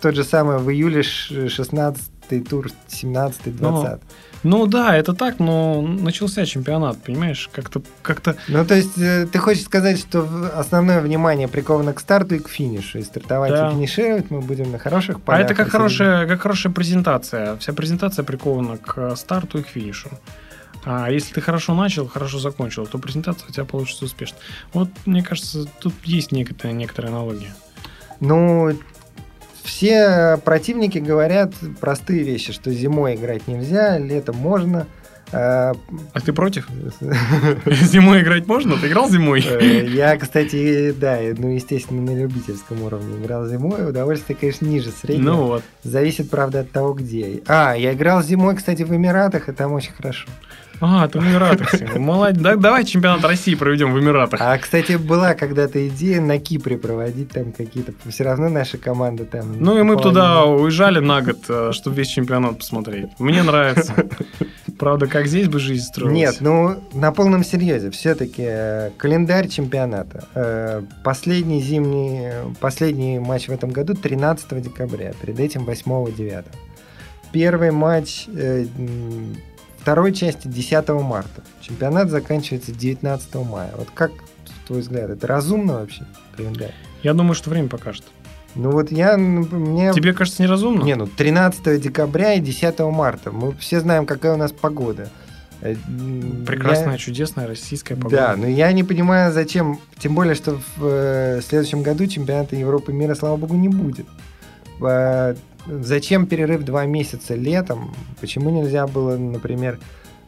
тот 0.00 0.14
же 0.14 0.22
самый 0.24 0.58
в 0.58 0.70
июле 0.70 1.02
16 1.02 2.48
тур, 2.48 2.68
17 2.88 3.56
20 3.56 4.00
ну 4.42 4.66
да, 4.66 4.96
это 4.96 5.12
так, 5.12 5.38
но 5.38 5.82
начался 5.82 6.46
чемпионат, 6.46 7.02
понимаешь, 7.02 7.48
как-то... 7.52 7.82
как 8.02 8.20
то 8.20 8.36
Ну 8.48 8.64
то 8.64 8.74
есть 8.74 8.98
э, 8.98 9.26
ты 9.30 9.38
хочешь 9.38 9.64
сказать, 9.64 9.98
что 9.98 10.28
основное 10.54 11.00
внимание 11.00 11.48
приковано 11.48 11.92
к 11.92 12.00
старту 12.00 12.36
и 12.36 12.38
к 12.38 12.48
финишу, 12.48 12.98
и 12.98 13.02
стартовать 13.02 13.50
да. 13.50 13.68
и 13.68 13.72
финишировать 13.72 14.30
мы 14.30 14.40
будем 14.40 14.70
на 14.72 14.78
хороших 14.78 15.20
полях. 15.20 15.40
А 15.40 15.44
это 15.44 15.54
как 15.54 15.68
хорошая, 15.68 16.26
как 16.26 16.40
хорошая 16.40 16.72
презентация. 16.72 17.56
Вся 17.56 17.72
презентация 17.72 18.24
прикована 18.24 18.76
к 18.78 19.16
старту 19.16 19.58
и 19.58 19.62
к 19.62 19.68
финишу. 19.68 20.10
А 20.84 21.10
если 21.10 21.34
ты 21.34 21.40
хорошо 21.40 21.74
начал, 21.74 22.06
хорошо 22.06 22.38
закончил, 22.38 22.86
то 22.86 22.98
презентация 22.98 23.48
у 23.48 23.52
тебя 23.52 23.64
получится 23.64 24.04
успешно. 24.04 24.38
Вот, 24.72 24.88
мне 25.04 25.22
кажется, 25.22 25.66
тут 25.80 25.94
есть 26.04 26.30
некоторая, 26.30 26.74
некоторая 26.74 27.10
аналогия. 27.10 27.52
Ну, 28.20 28.72
все 29.66 30.40
противники 30.44 30.98
говорят 30.98 31.52
простые 31.80 32.22
вещи, 32.22 32.52
что 32.52 32.72
зимой 32.72 33.16
играть 33.16 33.46
нельзя, 33.48 33.98
летом 33.98 34.36
можно. 34.36 34.86
А, 35.32 35.72
а 36.12 36.20
ты 36.20 36.32
против? 36.32 36.68
Зимой 37.66 38.22
играть 38.22 38.46
можно? 38.46 38.76
Ты 38.76 38.86
играл 38.86 39.10
зимой? 39.10 39.44
Э, 39.44 39.84
я, 39.84 40.16
кстати, 40.16 40.92
да, 40.92 41.18
ну, 41.36 41.52
естественно, 41.52 42.00
на 42.00 42.16
любительском 42.16 42.82
уровне 42.82 43.18
играл 43.18 43.46
зимой. 43.46 43.88
Удовольствие, 43.88 44.36
конечно, 44.40 44.66
ниже 44.66 44.90
среднего. 44.92 45.30
Ну 45.30 45.46
вот. 45.46 45.62
Зависит, 45.82 46.30
правда, 46.30 46.60
от 46.60 46.70
того, 46.70 46.92
где. 46.92 47.42
А, 47.46 47.74
я 47.74 47.92
играл 47.92 48.22
зимой, 48.22 48.54
кстати, 48.54 48.84
в 48.84 48.94
Эмиратах, 48.94 49.48
и 49.48 49.52
там 49.52 49.72
очень 49.72 49.92
хорошо. 49.92 50.28
А, 50.80 51.08
ты 51.08 51.18
в 51.18 51.24
Эмиратах. 51.24 51.96
Молодец. 51.96 52.42
Да, 52.42 52.56
давай 52.56 52.84
чемпионат 52.84 53.24
России 53.24 53.54
проведем 53.54 53.92
в 53.92 53.98
Эмиратах. 53.98 54.40
А, 54.42 54.56
кстати, 54.58 54.92
была 54.92 55.34
когда-то 55.34 55.86
идея 55.88 56.20
на 56.20 56.38
Кипре 56.38 56.76
проводить 56.76 57.30
там 57.30 57.52
какие-то... 57.52 57.92
Все 58.08 58.24
равно 58.24 58.48
наша 58.48 58.78
команда 58.78 59.24
там... 59.24 59.58
Ну 59.58 59.78
и 59.78 59.82
мы 59.82 59.96
туда 59.96 60.44
уезжали 60.44 60.98
на 60.98 61.22
год, 61.22 61.38
э, 61.48 61.70
чтобы 61.72 61.96
весь 61.96 62.08
чемпионат 62.08 62.58
посмотреть. 62.58 63.08
Мне 63.18 63.42
нравится. 63.42 63.94
Правда, 64.78 65.06
как 65.06 65.26
здесь 65.26 65.48
бы 65.48 65.58
жизнь 65.58 65.84
строилась? 65.84 66.14
Нет, 66.14 66.36
ну, 66.40 66.82
на 66.92 67.10
полном 67.12 67.44
серьезе. 67.44 67.90
Все-таки 67.90 68.44
э, 68.46 68.90
календарь 68.98 69.48
чемпионата. 69.48 70.26
Э, 70.34 70.82
последний 71.02 71.62
зимний... 71.62 72.32
Последний 72.60 73.18
матч 73.18 73.48
в 73.48 73.52
этом 73.52 73.70
году 73.70 73.94
13 73.94 74.62
декабря. 74.62 75.12
Перед 75.20 75.40
этим 75.40 75.64
8-9. 75.64 76.44
Первый 77.32 77.70
матч 77.70 78.26
второй 79.86 80.12
части 80.12 80.48
10 80.48 80.88
марта. 80.88 81.42
Чемпионат 81.60 82.10
заканчивается 82.10 82.72
19 82.72 83.34
мая. 83.36 83.70
Вот 83.76 83.86
как, 83.94 84.10
твой 84.66 84.80
взгляд, 84.80 85.10
это 85.10 85.28
разумно 85.28 85.74
вообще, 85.74 86.04
календарь? 86.36 86.74
Я 87.04 87.14
думаю, 87.14 87.36
что 87.36 87.50
время 87.50 87.68
покажет. 87.68 88.02
Ну 88.56 88.72
вот 88.72 88.90
я... 88.90 89.16
Мне... 89.16 89.92
Тебе 89.92 90.12
кажется 90.12 90.42
неразумно? 90.42 90.82
Не, 90.82 90.96
ну 90.96 91.06
13 91.06 91.80
декабря 91.80 92.34
и 92.34 92.40
10 92.40 92.80
марта. 92.80 93.30
Мы 93.30 93.54
все 93.58 93.78
знаем, 93.78 94.06
какая 94.06 94.34
у 94.34 94.36
нас 94.36 94.50
погода. 94.50 95.08
Э, 95.60 95.76
Прекрасная, 96.44 96.94
я... 96.94 96.98
чудесная 96.98 97.46
российская 97.46 97.94
погода. 97.94 98.16
Да, 98.16 98.34
но 98.36 98.48
я 98.48 98.72
не 98.72 98.82
понимаю, 98.82 99.32
зачем... 99.32 99.78
Тем 100.00 100.16
более, 100.16 100.34
что 100.34 100.58
в 100.76 100.84
э, 100.84 101.40
следующем 101.46 101.82
году 101.82 102.08
чемпионата 102.08 102.56
Европы 102.56 102.90
и 102.90 102.94
мира, 102.96 103.14
слава 103.14 103.36
богу, 103.36 103.54
не 103.54 103.68
будет. 103.68 104.06
Э, 104.82 105.36
зачем 105.68 106.26
перерыв 106.26 106.64
два 106.64 106.86
месяца 106.86 107.34
летом? 107.34 107.94
Почему 108.20 108.50
нельзя 108.50 108.86
было, 108.86 109.16
например... 109.16 109.78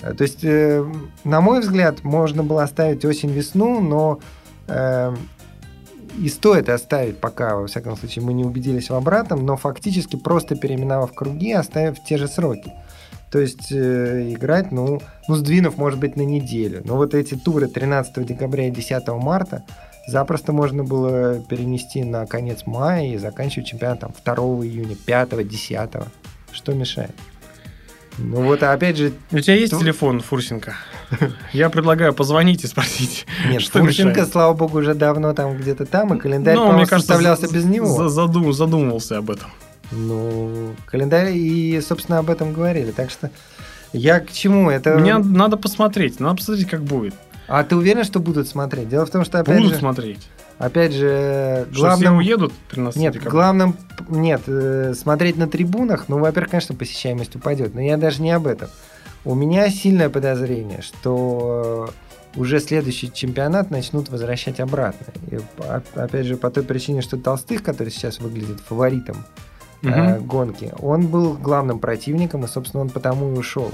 Э, 0.03 0.14
то 0.14 0.22
есть, 0.22 0.44
э, 0.44 0.85
на 1.24 1.40
мой 1.40 1.61
взгляд, 1.61 2.05
можно 2.05 2.42
было 2.42 2.62
оставить 2.62 3.05
осень-весну, 3.05 3.81
но 3.81 4.20
э, 4.68 5.14
и 6.18 6.29
стоит 6.29 6.68
оставить 6.68 7.18
пока, 7.18 7.57
во 7.57 7.66
всяком 7.66 7.96
случае, 7.96 8.24
мы 8.24 8.33
не 8.33 8.44
убедились 8.44 8.90
в 8.90 8.94
обратном, 8.94 9.46
но 9.46 9.57
фактически 9.57 10.16
просто 10.16 10.57
переименовав 10.57 11.12
круги, 11.14 11.53
оставив 11.53 12.03
те 12.05 12.16
же 12.16 12.29
сроки. 12.29 12.72
То 13.31 13.38
есть 13.38 13.70
э, 13.70 14.33
играть, 14.33 14.72
ну, 14.72 15.01
ну, 15.29 15.35
сдвинув, 15.35 15.77
может 15.77 15.98
быть, 15.98 16.16
на 16.16 16.22
неделю. 16.22 16.83
Но 16.85 16.96
вот 16.96 17.14
эти 17.14 17.35
туры 17.35 17.68
13 17.68 18.27
декабря 18.27 18.68
и 18.68 18.70
10 18.70 19.07
марта, 19.09 19.64
запросто 20.09 20.53
можно 20.53 20.85
было 20.85 21.40
перенести 21.40 22.03
на 22.03 22.27
конец 22.27 22.62
мая 22.66 23.12
и 23.12 23.18
заканчивать 23.18 23.68
чемпионат 23.68 24.01
там 24.01 24.12
2 24.25 24.35
июня, 24.64 24.97
5, 24.97 25.49
10. 25.49 25.90
Что 26.53 26.73
мешает? 26.73 27.14
Ну 28.16 28.42
вот, 28.42 28.62
а 28.62 28.73
опять 28.73 28.97
же... 28.97 29.12
У 29.31 29.38
тебя 29.38 29.55
есть 29.55 29.79
телефон 29.79 30.21
Фурсенко? 30.21 30.75
Я 31.53 31.71
предлагаю 31.71 32.12
позвонить 32.12 32.64
и 32.64 32.66
спросить. 32.66 33.27
Нет, 33.49 33.62
что 33.62 33.79
Фурсенко, 33.79 34.11
мешает? 34.11 34.33
слава 34.33 34.55
богу, 34.55 34.79
уже 34.79 34.94
давно 34.94 35.35
там 35.35 35.57
где-то 35.57 35.87
там, 35.87 36.14
и 36.14 36.18
календарь, 36.18 36.57
ну, 36.57 36.73
мне 36.73 36.87
кажется, 36.87 37.12
составлялся 37.12 37.53
без 37.53 37.64
него. 37.64 38.09
Задум, 38.09 38.53
задумывался 38.53 39.18
об 39.18 39.31
этом. 39.31 39.51
Ну, 39.90 40.75
календарь 40.87 41.33
и, 41.37 41.81
собственно, 41.81 42.18
об 42.18 42.29
этом 42.29 42.53
говорили. 42.53 42.90
Так 42.90 43.11
что 43.11 43.31
я 43.92 44.21
к 44.21 44.33
чему? 44.33 44.71
Это... 44.71 44.97
Мне 44.99 45.16
надо 45.18 45.57
посмотреть, 45.57 46.21
надо 46.21 46.37
посмотреть, 46.37 46.68
как 46.68 46.83
будет. 46.83 47.14
А 47.49 47.65
ты 47.65 47.77
уверен, 47.77 48.05
что 48.05 48.21
будут 48.21 48.47
смотреть? 48.47 48.89
Дело 48.89 49.07
в 49.07 49.11
том, 49.11 49.25
что 49.25 49.41
опять 49.41 49.57
будут 49.57 49.73
же... 49.73 49.79
смотреть. 49.79 50.29
Опять 50.59 50.93
же, 50.93 51.67
главным... 51.73 51.99
Что 51.99 52.11
все 52.11 52.11
уедут 52.11 52.53
13 52.71 53.01
Нет, 53.01 53.13
декабря? 53.15 53.31
главным... 53.31 53.77
Нет, 54.09 54.43
э, 54.47 54.93
смотреть 54.95 55.37
на 55.37 55.49
трибунах, 55.49 56.09
ну, 56.09 56.19
во-первых, 56.19 56.51
конечно, 56.51 56.75
посещаемость 56.75 57.37
упадет, 57.37 57.75
но 57.75 57.81
я 57.81 57.97
даже 57.97 58.21
не 58.23 58.33
об 58.33 58.47
этом. 58.47 58.69
У 59.25 59.35
меня 59.35 59.71
сильное 59.71 60.11
подозрение, 60.11 60.83
что 60.83 61.91
уже 62.35 62.61
следующий 62.61 63.13
чемпионат 63.13 63.71
начнут 63.71 64.11
возвращать 64.11 64.61
обратно. 64.61 65.07
И, 65.31 65.39
опять 65.95 66.27
же, 66.27 66.37
по 66.37 66.51
той 66.51 66.65
причине, 66.65 67.03
что 67.03 67.17
Толстых, 67.17 67.63
который 67.63 67.91
сейчас 67.91 68.19
выглядит 68.19 68.61
фаворитом 68.61 69.25
угу. 69.83 69.91
э, 69.91 70.21
гонки, 70.21 70.73
он 70.81 71.07
был 71.07 71.35
главным 71.35 71.79
противником, 71.79 72.45
и, 72.45 72.49
собственно, 72.49 72.83
он 72.83 72.91
потому 72.91 73.33
и 73.33 73.39
ушел. 73.39 73.71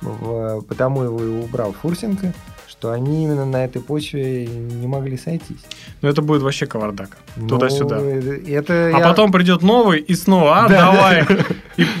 В, 0.00 0.62
потому 0.62 1.02
его 1.02 1.22
и 1.22 1.28
убрал 1.28 1.72
Фурсенко 1.72 2.32
что 2.80 2.92
они 2.92 3.24
именно 3.24 3.44
на 3.44 3.62
этой 3.66 3.82
почве 3.82 4.46
не 4.46 4.86
могли 4.86 5.18
сойтись. 5.18 5.58
Ну, 6.00 6.08
это 6.08 6.22
будет 6.22 6.40
вообще 6.40 6.64
кавардак. 6.64 7.18
Ну, 7.36 7.46
Туда-сюда. 7.46 8.00
Это 8.00 8.86
а 8.86 8.98
я... 8.98 9.00
потом 9.00 9.32
придет 9.32 9.60
новый 9.60 10.00
и 10.00 10.14
снова, 10.14 10.64
а, 10.64 10.68
да, 10.68 10.92
давай. 10.92 11.26
Да. 11.26 11.44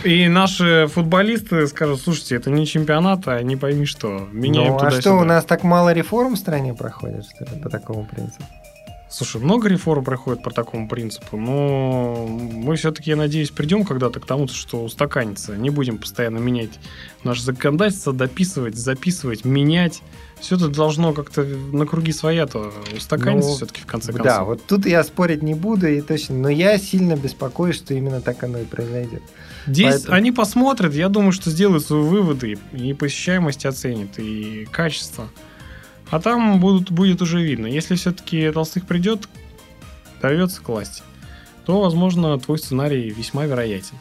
И, 0.04 0.24
и 0.24 0.28
наши 0.28 0.88
футболисты 0.90 1.66
скажут, 1.66 2.00
слушайте, 2.00 2.36
это 2.36 2.50
не 2.50 2.66
чемпионат, 2.66 3.28
а 3.28 3.42
не 3.42 3.56
пойми 3.56 3.84
что. 3.84 4.26
Меняем 4.32 4.72
ну, 4.72 4.78
туда-сюда. 4.78 4.98
А 4.98 5.00
что, 5.02 5.14
у 5.16 5.24
нас 5.24 5.44
так 5.44 5.64
мало 5.64 5.92
реформ 5.92 6.34
в 6.34 6.38
стране 6.38 6.72
проходит, 6.72 7.26
что 7.26 7.44
ли, 7.44 7.60
по 7.60 7.68
такому 7.68 8.06
принципу? 8.06 8.44
Слушай, 9.10 9.42
много 9.42 9.68
реформ 9.68 10.04
проходит 10.04 10.42
по 10.42 10.50
такому 10.50 10.88
принципу, 10.88 11.36
но 11.36 12.26
мы 12.26 12.76
все-таки, 12.76 13.10
я 13.10 13.16
надеюсь, 13.16 13.50
придем 13.50 13.84
когда-то 13.84 14.20
к 14.20 14.24
тому, 14.24 14.46
что 14.46 14.84
устаканится. 14.84 15.56
Не 15.56 15.68
будем 15.68 15.98
постоянно 15.98 16.38
менять 16.38 16.78
наше 17.24 17.42
законодательство, 17.42 18.12
дописывать, 18.12 18.76
записывать, 18.76 19.44
менять. 19.44 20.00
Все 20.40 20.56
это 20.56 20.68
должно 20.68 21.12
как-то 21.12 21.44
на 21.44 21.86
круги 21.86 22.12
своя-то 22.12 22.72
устаканиться 22.96 23.50
ну, 23.50 23.56
все-таки 23.56 23.82
в 23.82 23.86
конце 23.86 24.12
концов. 24.12 24.26
Да, 24.26 24.44
вот 24.44 24.64
тут 24.66 24.86
я 24.86 25.04
спорить 25.04 25.42
не 25.42 25.54
буду, 25.54 25.86
и 25.86 26.00
точно, 26.00 26.36
но 26.36 26.48
я 26.48 26.78
сильно 26.78 27.14
беспокоюсь, 27.14 27.76
что 27.76 27.92
именно 27.92 28.20
так 28.20 28.42
оно 28.42 28.58
и 28.58 28.64
произойдет. 28.64 29.22
Здесь 29.66 29.94
Поэтому... 29.94 30.16
они 30.16 30.32
посмотрят, 30.32 30.94
я 30.94 31.08
думаю, 31.08 31.32
что 31.32 31.50
сделают 31.50 31.84
свои 31.84 32.02
выводы, 32.02 32.58
и 32.72 32.94
посещаемость 32.94 33.66
оценят, 33.66 34.18
и 34.18 34.66
качество. 34.70 35.28
А 36.10 36.20
там 36.20 36.58
будут, 36.58 36.90
будет 36.90 37.22
уже 37.22 37.42
видно. 37.42 37.66
Если 37.66 37.94
все-таки 37.94 38.50
Толстых 38.50 38.86
придет, 38.86 39.28
дорвется 40.20 40.60
к 40.60 40.68
власти, 40.68 41.02
то, 41.66 41.80
возможно, 41.80 42.38
твой 42.38 42.58
сценарий 42.58 43.10
весьма 43.10 43.44
вероятен. 43.44 43.96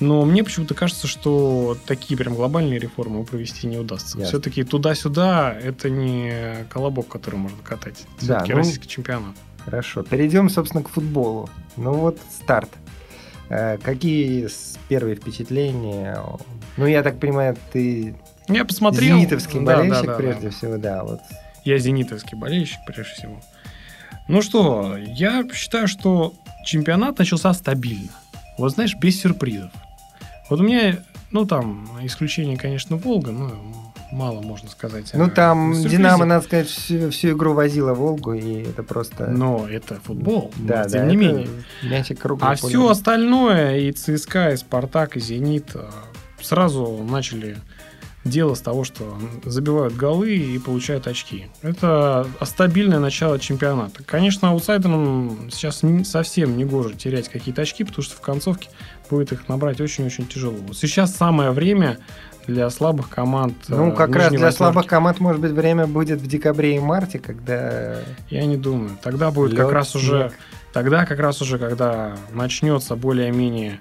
Но 0.00 0.24
мне 0.24 0.42
почему-то 0.42 0.74
кажется, 0.74 1.06
что 1.06 1.76
такие 1.86 2.16
прям 2.16 2.34
глобальные 2.34 2.78
реформы 2.78 3.24
провести 3.24 3.66
не 3.66 3.78
удастся. 3.78 4.18
Ясно. 4.18 4.26
Все-таки 4.26 4.64
туда-сюда 4.64 5.52
это 5.52 5.88
не 5.88 6.66
колобок, 6.68 7.08
который 7.08 7.36
можно 7.36 7.58
катать. 7.62 8.04
Все-таки 8.18 8.48
да, 8.48 8.54
ну, 8.54 8.56
российский 8.56 8.88
чемпионат. 8.88 9.36
Хорошо. 9.64 10.02
Перейдем, 10.02 10.50
собственно, 10.50 10.82
к 10.82 10.88
футболу. 10.88 11.48
Ну 11.76 11.92
вот 11.92 12.18
старт. 12.42 12.70
Э, 13.48 13.78
какие 13.78 14.48
первые 14.88 15.16
впечатления? 15.16 16.18
Ну, 16.76 16.86
я 16.86 17.02
так 17.02 17.20
понимаю, 17.20 17.56
ты 17.72 18.16
я 18.48 18.64
посмотрел. 18.64 19.16
Зенитовский 19.16 19.60
да, 19.60 19.76
болельщик, 19.76 20.06
да, 20.06 20.12
да, 20.12 20.18
прежде 20.18 20.48
да. 20.48 20.50
всего, 20.50 20.76
да. 20.76 21.04
Вот. 21.04 21.20
Я 21.64 21.78
зенитовский 21.78 22.36
болельщик, 22.36 22.78
прежде 22.86 23.14
всего. 23.14 23.40
Ну 24.28 24.42
что, 24.42 24.96
я 24.98 25.44
считаю, 25.52 25.88
что 25.88 26.34
чемпионат 26.64 27.18
начался 27.18 27.52
стабильно. 27.52 28.10
Вот 28.58 28.72
знаешь, 28.72 28.94
без 28.96 29.20
сюрпризов. 29.20 29.70
Вот 30.50 30.60
у 30.60 30.62
меня, 30.62 31.04
ну 31.30 31.46
там, 31.46 31.88
исключение, 32.02 32.56
конечно, 32.56 32.96
Волга, 32.96 33.32
но 33.32 33.52
мало 34.12 34.40
можно 34.40 34.68
сказать. 34.68 35.10
Ну 35.14 35.28
там 35.28 35.72
Динамо, 35.72 36.24
надо 36.24 36.44
сказать, 36.44 36.68
всю, 36.68 37.10
всю 37.10 37.30
игру 37.30 37.52
возила 37.52 37.94
Волгу, 37.94 38.32
и 38.34 38.62
это 38.62 38.82
просто... 38.82 39.26
Но 39.26 39.66
это 39.68 39.96
футбол, 40.00 40.52
да, 40.56 40.84
но, 40.84 40.84
да, 40.84 40.88
тем 40.88 41.08
не 41.08 41.16
менее. 41.16 41.48
Мячик 41.82 42.24
а 42.40 42.54
все 42.54 42.88
остальное, 42.88 43.78
и 43.78 43.92
ЦСКА, 43.92 44.52
и 44.52 44.56
Спартак, 44.56 45.16
и 45.16 45.20
Зенит, 45.20 45.70
э, 45.74 45.90
сразу 46.40 47.04
начали 47.08 47.56
дело 48.24 48.54
с 48.54 48.60
того, 48.60 48.84
что 48.84 49.18
забивают 49.44 49.94
голы 49.94 50.34
и 50.34 50.58
получают 50.58 51.06
очки. 51.06 51.46
Это 51.62 52.26
стабильное 52.42 52.98
начало 52.98 53.38
чемпионата. 53.38 54.02
Конечно, 54.04 54.50
аутсайдерам 54.50 55.50
сейчас 55.50 55.82
совсем 56.08 56.56
не 56.56 56.64
гоже 56.64 56.94
терять 56.94 57.28
какие-то 57.28 57.62
очки, 57.62 57.84
потому 57.84 58.02
что 58.02 58.16
в 58.16 58.20
концовке 58.20 58.70
будет 59.10 59.32
их 59.32 59.48
набрать 59.48 59.80
очень-очень 59.80 60.26
тяжело. 60.26 60.56
Вот 60.56 60.76
сейчас 60.76 61.14
самое 61.14 61.50
время 61.50 61.98
для 62.46 62.68
слабых 62.70 63.08
команд. 63.08 63.54
Ну, 63.68 63.92
э, 63.92 63.94
как 63.94 64.14
раз 64.14 64.28
для 64.28 64.38
восьмерки. 64.38 64.56
слабых 64.56 64.86
команд, 64.86 65.20
может 65.20 65.40
быть, 65.40 65.52
время 65.52 65.86
будет 65.86 66.20
в 66.20 66.26
декабре 66.26 66.76
и 66.76 66.80
марте, 66.80 67.18
когда... 67.18 67.96
Я 68.28 68.44
не 68.44 68.56
думаю. 68.56 68.90
Тогда 69.02 69.30
будет 69.30 69.52
Лед, 69.52 69.60
как 69.60 69.72
раз 69.72 69.90
снег. 69.90 70.02
уже... 70.02 70.32
Тогда 70.72 71.06
как 71.06 71.20
раз 71.20 71.40
уже, 71.40 71.58
когда 71.58 72.16
начнется 72.32 72.96
более-менее 72.96 73.78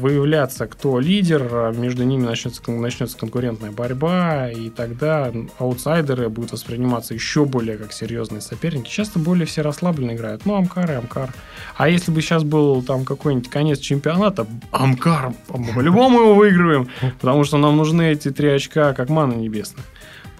выявляться, 0.00 0.66
кто 0.66 0.98
лидер, 0.98 1.48
а 1.52 1.72
между 1.72 2.04
ними 2.04 2.24
начнется, 2.24 2.62
начнется 2.70 3.16
конкурентная 3.16 3.70
борьба, 3.70 4.50
и 4.50 4.68
тогда 4.70 5.32
аутсайдеры 5.58 6.28
будут 6.28 6.52
восприниматься 6.52 7.14
еще 7.14 7.44
более 7.44 7.76
как 7.76 7.92
серьезные 7.92 8.40
соперники. 8.40 8.90
Часто 8.90 9.18
более 9.18 9.46
все 9.46 9.62
расслабленно 9.62 10.12
играют. 10.12 10.44
Ну, 10.44 10.56
Амкар 10.56 10.90
и 10.90 10.94
Амкар. 10.94 11.32
А 11.76 11.88
если 11.88 12.10
бы 12.10 12.20
сейчас 12.20 12.42
был 12.42 12.82
там 12.82 13.04
какой-нибудь 13.04 13.48
конец 13.48 13.78
чемпионата, 13.78 14.46
Амкар, 14.70 15.32
по-любому 15.48 16.20
его 16.20 16.34
выигрываем, 16.34 16.88
потому 17.20 17.44
что 17.44 17.58
нам 17.58 17.76
нужны 17.76 18.12
эти 18.12 18.30
три 18.30 18.48
очка, 18.48 18.92
как 18.92 19.08
мана 19.08 19.34
небесная. 19.34 19.84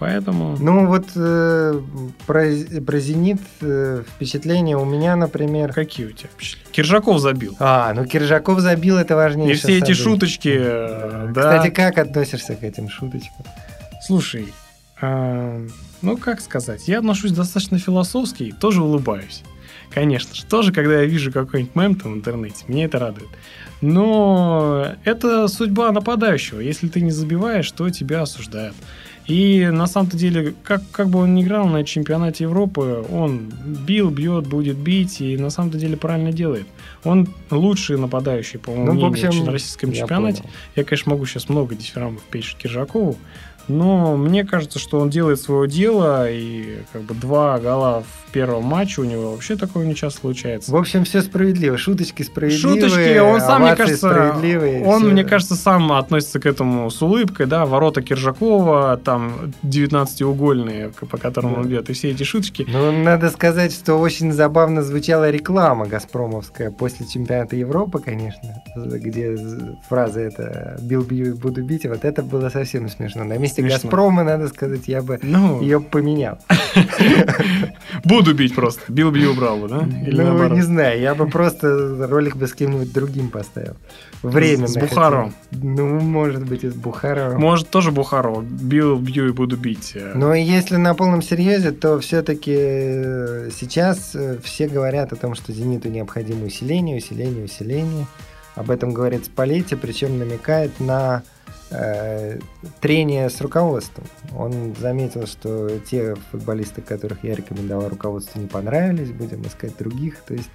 Поэтому... 0.03 0.57
Ну 0.59 0.85
вот 0.87 1.05
э, 1.15 1.81
про, 2.27 2.45
про 2.85 2.99
«Зенит» 2.99 3.39
э, 3.61 4.03
впечатления 4.05 4.75
у 4.75 4.83
меня, 4.83 5.15
например... 5.15 5.71
Какие 5.71 6.07
у 6.07 6.11
тебя 6.11 6.27
впечатления? 6.27 6.69
Киржаков 6.73 7.21
забил. 7.21 7.55
А, 7.57 7.93
ну 7.93 8.05
Киржаков 8.05 8.59
забил, 8.59 8.97
это 8.97 9.15
важнее. 9.15 9.53
И 9.53 9.55
все 9.55 9.77
эти 9.77 9.93
шуточки, 9.93 10.53
э, 10.53 11.29
да. 11.33 11.41
Кстати, 11.41 11.71
как 11.71 11.97
относишься 11.99 12.55
к 12.55 12.63
этим 12.63 12.89
шуточкам? 12.89 13.45
Слушай, 14.05 14.53
э, 15.01 15.67
ну 16.01 16.17
как 16.17 16.41
сказать, 16.41 16.85
я 16.89 16.99
отношусь 16.99 17.31
достаточно 17.31 17.79
философски 17.79 18.43
и 18.43 18.51
тоже 18.51 18.83
улыбаюсь. 18.83 19.41
Конечно 19.89 20.35
же, 20.35 20.45
тоже, 20.45 20.73
когда 20.73 20.99
я 20.99 21.05
вижу 21.05 21.31
какой-нибудь 21.31 21.75
мем 21.75 21.95
там 21.95 22.11
в 22.11 22.15
интернете, 22.17 22.65
меня 22.67 22.85
это 22.85 22.99
радует. 22.99 23.29
Но 23.79 24.95
это 25.05 25.47
судьба 25.47 25.93
нападающего. 25.93 26.59
Если 26.59 26.89
ты 26.89 26.99
не 26.99 27.11
забиваешь, 27.11 27.71
то 27.71 27.89
тебя 27.89 28.23
осуждают. 28.23 28.75
И 29.27 29.69
на 29.71 29.87
самом-то 29.87 30.17
деле, 30.17 30.53
как, 30.63 30.81
как 30.91 31.09
бы 31.09 31.19
он 31.19 31.33
ни 31.33 31.43
играл 31.43 31.67
на 31.67 31.83
чемпионате 31.83 32.43
Европы, 32.43 33.05
он 33.09 33.51
бил, 33.65 34.09
бьет, 34.09 34.47
будет 34.47 34.77
бить, 34.77 35.21
и 35.21 35.37
на 35.37 35.49
самом-то 35.49 35.77
деле 35.77 35.95
правильно 35.95 36.33
делает. 36.33 36.65
Он 37.03 37.29
лучший 37.49 37.97
нападающий, 37.97 38.59
по 38.59 38.71
моему 38.71 38.93
ну, 38.93 39.09
мнению, 39.09 39.29
общем, 39.29 39.45
на 39.45 39.51
российском 39.51 39.93
чемпионате. 39.93 40.41
Понял. 40.41 40.53
Я, 40.75 40.83
конечно, 40.83 41.11
могу 41.11 41.25
сейчас 41.25 41.47
много 41.47 41.75
дифирамбов 41.75 42.23
печь 42.23 42.55
Киржакову, 42.55 43.17
но 43.67 44.17
мне 44.17 44.43
кажется, 44.43 44.79
что 44.79 44.99
он 44.99 45.09
делает 45.09 45.39
свое 45.39 45.69
дело, 45.69 46.29
и 46.29 46.79
как 46.91 47.03
бы 47.03 47.13
два 47.13 47.59
гола 47.59 48.03
в 48.03 48.23
первом 48.33 48.63
матче 48.65 49.01
у 49.01 49.03
него 49.03 49.31
вообще 49.31 49.55
такое 49.55 49.85
не 49.85 49.95
часто 49.95 50.21
случается. 50.21 50.71
В 50.71 50.75
общем, 50.75 51.05
все 51.05 51.21
справедливо. 51.21 51.77
Шуточки 51.77 52.23
справедливые. 52.23 52.89
Шуточки, 52.89 53.19
он 53.19 53.39
сам, 53.39 53.61
мне 53.61 53.75
кажется, 53.75 54.33
он, 54.85 55.01
все. 55.01 55.11
мне 55.11 55.23
кажется, 55.23 55.55
сам 55.55 55.91
относится 55.93 56.39
к 56.39 56.45
этому 56.45 56.89
с 56.89 57.01
улыбкой, 57.01 57.45
да, 57.45 57.65
ворота 57.65 58.01
Киржакова, 58.01 58.99
там 59.03 59.53
19-угольные, 59.63 60.93
по 61.09 61.17
которым 61.17 61.53
да. 61.53 61.59
он 61.61 61.67
бьет, 61.67 61.89
и 61.89 61.93
все 61.93 62.11
эти 62.11 62.23
шуточки. 62.23 62.65
Ну, 62.67 62.91
надо 62.91 63.29
сказать, 63.29 63.71
что 63.71 63.95
очень 63.95 64.31
забавно 64.31 64.81
звучала 64.81 65.29
реклама 65.29 65.85
Газпромовская 65.85 66.71
после 66.71 67.05
чемпионата 67.05 67.55
Европы, 67.55 67.99
конечно, 67.99 68.63
где 68.75 69.37
фраза 69.87 70.21
это 70.21 70.77
«бил, 70.81 71.03
бью 71.03 71.27
и 71.27 71.33
буду 71.33 71.61
бить», 71.61 71.85
вот 71.85 72.03
это 72.03 72.23
было 72.23 72.49
совсем 72.49 72.89
смешно. 72.89 73.23
На 73.23 73.37
месте 73.37 73.52
смешно. 73.53 73.79
Газпрома, 73.79 74.23
надо 74.23 74.47
сказать, 74.47 74.87
я 74.87 75.01
бы 75.01 75.19
ну... 75.21 75.61
ее 75.61 75.79
поменял. 75.79 76.39
Буду 78.03 78.33
бить 78.33 78.55
просто. 78.55 78.81
Бил, 78.87 79.11
бил, 79.11 79.31
убрал 79.31 79.57
бы, 79.57 79.67
да? 79.67 79.87
Или 80.05 80.21
ну, 80.21 80.29
наоборот? 80.29 80.53
не 80.53 80.61
знаю, 80.61 80.99
я 80.99 81.15
бы 81.15 81.27
просто 81.27 82.07
ролик 82.07 82.35
бы 82.35 82.47
с 82.47 82.53
кем-нибудь 82.53 82.91
другим 82.91 83.29
поставил. 83.29 83.75
Временно. 84.21 84.67
С 84.67 84.77
Бухаром. 84.77 85.33
Ну, 85.51 85.99
может 85.99 86.45
быть, 86.45 86.63
и 86.63 86.69
с 86.69 86.73
Бухаровым. 86.73 87.39
Может, 87.39 87.69
тоже 87.69 87.91
Бухаров. 87.91 88.43
Бил, 88.45 88.97
бью 88.97 89.27
и 89.27 89.31
буду 89.31 89.57
бить. 89.57 89.95
Но 90.15 90.33
если 90.33 90.77
на 90.77 90.95
полном 90.95 91.21
серьезе, 91.21 91.71
то 91.71 91.99
все-таки 91.99 92.55
э, 92.55 93.49
сейчас 93.55 94.11
э, 94.15 94.37
все 94.43 94.67
говорят 94.67 95.13
о 95.13 95.15
том, 95.15 95.35
что 95.35 95.51
«Зениту» 95.51 95.89
необходимо 95.89 96.45
усиление, 96.45 96.97
усиление, 96.97 97.45
усиление. 97.45 98.07
Об 98.55 98.69
этом 98.69 98.93
говорит 98.93 99.25
Спалетти, 99.25 99.75
причем 99.75 100.19
намекает 100.19 100.79
на 100.79 101.23
трение 102.81 103.29
с 103.29 103.41
руководством. 103.41 104.05
Он 104.35 104.75
заметил, 104.75 105.25
что 105.25 105.79
те 105.79 106.15
футболисты, 106.31 106.81
которых 106.81 107.23
я 107.23 107.35
рекомендовал 107.35 107.89
руководству, 107.89 108.39
не 108.39 108.47
понравились, 108.47 109.11
будем 109.11 109.41
искать 109.43 109.77
других. 109.77 110.19
То 110.21 110.33
есть 110.33 110.51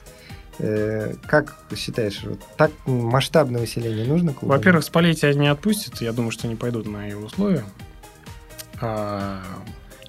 э, 0.59 1.15
как 1.27 1.59
считаешь, 1.77 2.23
так 2.57 2.71
масштабное 2.87 3.63
усиление 3.63 4.07
нужно 4.07 4.33
клубу? 4.33 4.55
Во-первых, 4.55 4.85
Спалетти 4.85 5.27
не 5.35 5.49
отпустят, 5.49 6.01
я 6.01 6.13
думаю, 6.13 6.31
что 6.31 6.47
они 6.47 6.57
пойдут 6.57 6.87
на 6.87 7.07
его 7.07 7.25
условия. 7.25 7.65
А, 8.81 9.43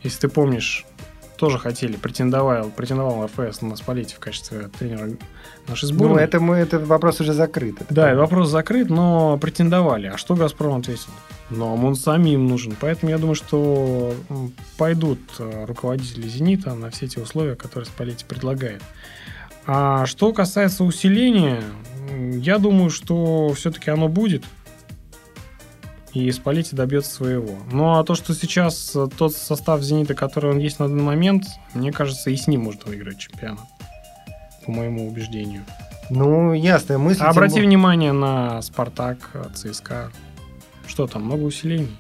если 0.04 0.22
ты 0.22 0.30
помнишь, 0.30 0.86
тоже 1.38 1.58
хотели, 1.58 1.96
претендовал, 1.96 2.70
претендовал 2.70 3.26
РФС 3.26 3.62
на 3.62 3.76
Спалетти 3.76 4.16
в 4.16 4.20
качестве 4.20 4.70
тренера 4.78 5.10
нашей 5.70 5.86
сборной. 5.86 6.16
Ну, 6.16 6.22
это, 6.22 6.40
мы, 6.40 6.56
это 6.56 6.80
вопрос 6.80 7.22
уже 7.22 7.34
закрыт. 7.34 7.78
Да, 7.90 8.16
вопрос 8.16 8.50
закрыт, 8.50 8.90
но 8.90 9.38
претендовали. 9.38 10.08
А 10.08 10.18
что 10.18 10.36
«Газпром» 10.36 10.80
ответил? 10.80 11.12
Но 11.50 11.76
он 11.76 11.96
самим 11.96 12.48
нужен. 12.48 12.76
Поэтому 12.80 13.12
я 13.12 13.18
думаю, 13.18 13.36
что 13.36 14.14
пойдут 14.78 15.20
э, 15.40 15.66
руководители 15.66 16.28
«Зенита» 16.28 16.76
на 16.76 16.90
все 16.90 17.08
те 17.08 17.22
условия, 17.22 17.56
которые 17.56 17.88
Спалетти 17.88 18.26
предлагает. 18.26 18.82
А 19.66 20.06
что 20.06 20.34
касается 20.34 20.84
усиления, 20.84 21.62
я 22.34 22.58
думаю, 22.58 22.90
что 22.90 23.54
все-таки 23.54 23.92
оно 23.92 24.08
будет 24.08 24.44
и 26.14 26.32
Спалетти 26.32 26.76
добьется 26.76 27.12
своего. 27.12 27.58
Ну 27.72 27.98
а 27.98 28.04
то, 28.04 28.16
что 28.16 28.34
сейчас 28.34 28.96
э, 28.96 29.08
тот 29.16 29.36
состав 29.36 29.82
«Зенита», 29.82 30.16
который 30.16 30.52
он 30.52 30.58
есть 30.58 30.80
на 30.80 30.88
данный 30.88 31.04
момент, 31.04 31.46
мне 31.74 31.92
кажется, 31.92 32.30
и 32.30 32.36
с 32.36 32.48
ним 32.48 32.62
можно 32.62 32.82
выиграть 32.86 33.20
чемпионат, 33.20 33.68
по 34.70 34.76
моему 34.76 35.08
убеждению. 35.08 35.64
Ну, 36.12 36.54
ясная 36.54 37.00
мысль. 37.00 37.24
А 37.24 37.30
обрати 37.30 37.56
тем... 37.56 37.64
внимание 37.64 38.12
на 38.12 38.62
«Спартак», 38.62 39.18
ЦСКА. 39.56 40.12
Что 40.86 41.08
там, 41.08 41.24
много 41.24 41.42
усилений? 41.42 41.98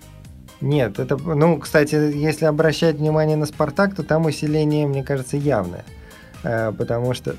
Нет, 0.61 0.99
это, 0.99 1.17
ну, 1.17 1.57
кстати, 1.57 1.95
если 1.95 2.45
обращать 2.45 2.97
внимание 2.97 3.37
на 3.37 3.47
«Спартак», 3.47 3.95
то 3.95 4.03
там 4.03 4.25
усиление, 4.25 4.85
мне 4.85 5.03
кажется, 5.03 5.37
явное. 5.37 5.83
Э, 6.43 6.71
потому 6.77 7.15
что 7.15 7.35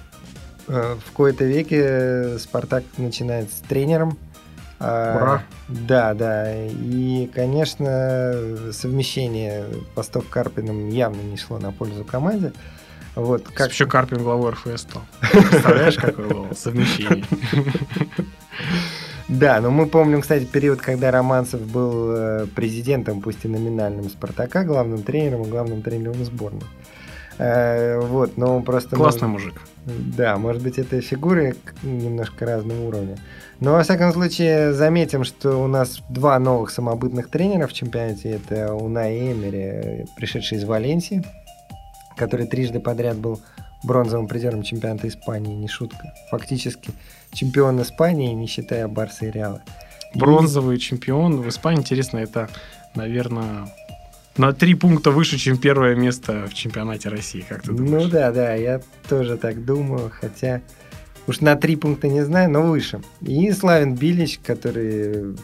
э, 0.67 0.97
в 1.07 1.13
кои-то 1.13 1.45
веке 1.45 2.39
«Спартак» 2.39 2.83
начинает 2.99 3.53
с 3.53 3.61
тренером, 3.69 4.19
а, 4.81 5.17
Ура! 5.17 5.43
Да, 5.69 6.15
да. 6.15 6.57
И, 6.67 7.31
конечно, 7.35 8.35
совмещение 8.73 9.67
постов 9.95 10.29
Карпиным 10.29 10.89
явно 10.89 11.21
не 11.21 11.37
шло 11.37 11.59
на 11.59 11.71
пользу 11.71 12.05
команде. 12.05 12.53
Вот, 13.15 13.49
как... 13.49 13.71
Еще 13.71 13.87
Карпин 13.87 14.23
главой 14.23 14.53
РФС 14.53 14.83
стал. 14.83 15.03
Представляешь, 15.21 15.97
какое 16.01 16.29
было 16.29 16.55
совмещение? 16.55 17.25
Да, 19.29 19.61
но 19.61 19.71
мы 19.71 19.87
помним, 19.87 20.23
кстати, 20.23 20.45
период, 20.45 20.81
когда 20.81 21.13
Романцев 21.13 21.61
был 21.61 22.11
э, 22.11 22.47
президентом, 22.47 23.21
пусть 23.21 23.45
и 23.45 23.49
номинальным 23.49 24.11
Спартака, 24.11 24.65
главным 24.65 25.05
тренером 25.05 25.43
и 25.43 25.49
главным 25.49 25.83
тренером 25.83 26.25
сборной. 26.25 26.65
Э, 27.39 28.01
вот, 28.01 28.37
но 28.37 28.61
просто... 28.61 28.97
Классный 28.97 29.29
мужик. 29.29 29.55
Да, 29.87 30.37
может 30.37 30.63
быть, 30.63 30.79
это 30.79 31.01
фигуры 31.01 31.55
немножко 31.85 32.45
разного 32.45 32.89
уровня. 32.89 33.19
Но, 33.61 33.75
во 33.75 33.83
всяком 33.83 34.13
случае, 34.13 34.73
заметим, 34.73 35.23
что 35.23 35.63
у 35.63 35.67
нас 35.67 36.03
два 36.09 36.39
новых 36.39 36.71
самобытных 36.71 37.31
тренера 37.31 37.67
в 37.67 37.73
чемпионате. 37.73 38.31
Это 38.31 38.75
Унай 38.75 39.33
Эмери, 39.33 40.07
пришедший 40.17 40.59
из 40.59 40.65
Валенсии, 40.65 41.23
который 42.21 42.47
трижды 42.47 42.81
подряд 42.81 43.17
был 43.17 43.41
бронзовым 43.83 44.29
призером 44.29 44.63
чемпионата 44.63 45.09
Испании, 45.09 45.55
не 45.55 45.69
шутка. 45.69 46.13
Фактически 46.31 46.91
чемпион 47.33 47.81
Испании, 47.81 48.35
не 48.35 48.47
считая 48.47 48.87
Барса 48.89 49.25
и 49.25 49.31
Реала. 49.31 49.63
Бронзовый 50.15 50.77
и... 50.77 50.79
чемпион 50.79 51.41
в 51.41 51.49
Испании, 51.49 51.81
интересно, 51.81 52.19
это, 52.19 52.51
наверное, 52.95 53.73
на 54.37 54.53
три 54.53 54.75
пункта 54.75 55.11
выше, 55.11 55.39
чем 55.39 55.57
первое 55.57 55.95
место 55.95 56.47
в 56.47 56.53
чемпионате 56.53 57.09
России, 57.09 57.41
как 57.41 57.63
ты 57.63 57.73
думаешь? 57.73 58.05
Ну 58.05 58.11
да, 58.11 58.31
да, 58.33 58.53
я 58.53 58.83
тоже 59.09 59.39
так 59.39 59.65
думаю, 59.65 60.13
хотя 60.13 60.61
Уж 61.31 61.43
на 61.43 61.55
три 61.55 61.77
пункта 61.77 62.09
не 62.09 62.25
знаю, 62.25 62.51
но 62.51 62.63
выше. 62.63 63.03
И 63.21 63.53
Славин 63.53 63.95
Билич, 63.95 64.41
который 64.45 65.37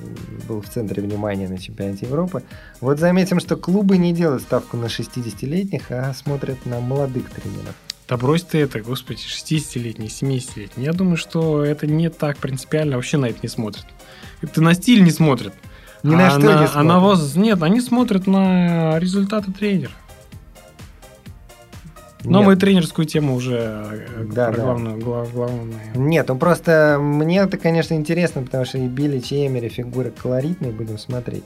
был 0.49 0.61
в 0.61 0.68
центре 0.68 1.01
внимания 1.01 1.49
на 1.49 1.59
чемпионате 1.59 2.07
Европы. 2.07 2.42
Вот 2.81 2.99
заметим, 2.99 3.38
что 3.38 3.55
клубы 3.57 3.96
не 3.96 4.12
делают 4.12 4.42
ставку 4.42 4.77
на 4.77 4.87
60-летних, 4.87 5.92
а 5.92 6.12
смотрят 6.12 6.66
на 6.66 6.81
молодых 6.81 7.31
тренеров. 7.31 7.77
Да 8.09 8.16
брось 8.16 8.42
ты 8.42 8.59
это, 8.59 8.81
господи, 8.81 9.20
60-летний, 9.20 10.09
70-летний. 10.09 10.85
Я 10.85 10.92
думаю, 10.92 11.16
что 11.16 11.64
это 11.64 11.87
не 11.87 12.11
так 12.11 12.38
принципиально, 12.38 12.96
вообще 12.96 13.16
на 13.16 13.27
это 13.27 13.38
не 13.44 13.49
смотрят. 13.49 13.87
Это 14.42 14.61
на 14.61 14.75
стиль 14.75 15.05
не 15.05 15.12
смотрят. 15.12 15.55
Ни 16.03 16.16
на 16.16 16.27
а 16.27 16.31
что 16.31 16.40
на, 16.40 16.46
не 16.46 16.64
а 16.64 16.66
смотрят. 16.66 16.85
на 16.85 16.99
возраст 16.99 17.37
нет, 17.37 17.62
они 17.62 17.81
смотрят 17.81 18.27
на 18.27 18.99
результаты 18.99 19.53
тренера. 19.53 19.92
Но 22.29 22.39
Нет. 22.41 22.47
мы 22.49 22.57
тренерскую 22.57 23.07
тему 23.07 23.35
уже 23.35 23.57
э, 24.17 24.25
Да, 24.33 24.49
про 24.49 24.57
да. 24.57 24.62
главную, 24.65 24.99
гла- 25.01 25.27
главную. 25.33 25.75
Нет, 25.95 26.29
ну 26.29 26.37
просто 26.37 26.99
мне 27.01 27.39
это, 27.39 27.57
конечно, 27.57 27.95
интересно, 27.95 28.43
потому 28.43 28.65
что 28.65 28.79
и 28.79 28.87
Билич, 28.87 29.33
и 29.33 29.47
Эмери 29.47 29.69
фигуры 29.69 30.11
колоритные, 30.11 30.73
будем 30.73 30.99
смотреть. 30.99 31.45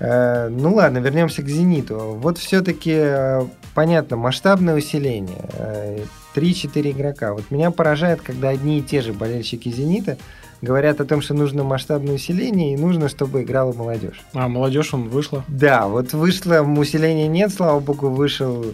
Э, 0.00 0.48
Ну 0.48 0.74
ладно, 0.74 0.98
вернемся 0.98 1.42
к 1.42 1.48
«Зениту». 1.48 2.18
Вот 2.20 2.38
все-таки, 2.38 3.46
понятно, 3.74 4.16
масштабное 4.16 4.74
усиление. 4.76 5.44
Э, 5.54 5.98
3-4 6.34 6.90
игрока. 6.92 7.32
Вот 7.34 7.50
меня 7.50 7.70
поражает, 7.70 8.20
когда 8.20 8.48
одни 8.50 8.78
и 8.78 8.82
те 8.82 9.02
же 9.02 9.12
болельщики 9.12 9.68
«Зенита» 9.68 10.16
говорят 10.62 11.00
о 11.00 11.04
том, 11.04 11.22
что 11.22 11.34
нужно 11.34 11.64
масштабное 11.64 12.14
усиление 12.14 12.74
и 12.74 12.76
нужно, 12.76 13.08
чтобы 13.08 13.42
играла 13.42 13.72
молодежь. 13.72 14.20
А, 14.34 14.46
молодежь 14.48 14.92
он 14.94 15.08
вышла. 15.08 15.44
Да, 15.48 15.86
вот 15.88 16.12
вышло, 16.12 16.60
усиления 16.60 17.28
нет, 17.28 17.52
слава 17.52 17.80
богу, 17.80 18.08
вышел 18.08 18.64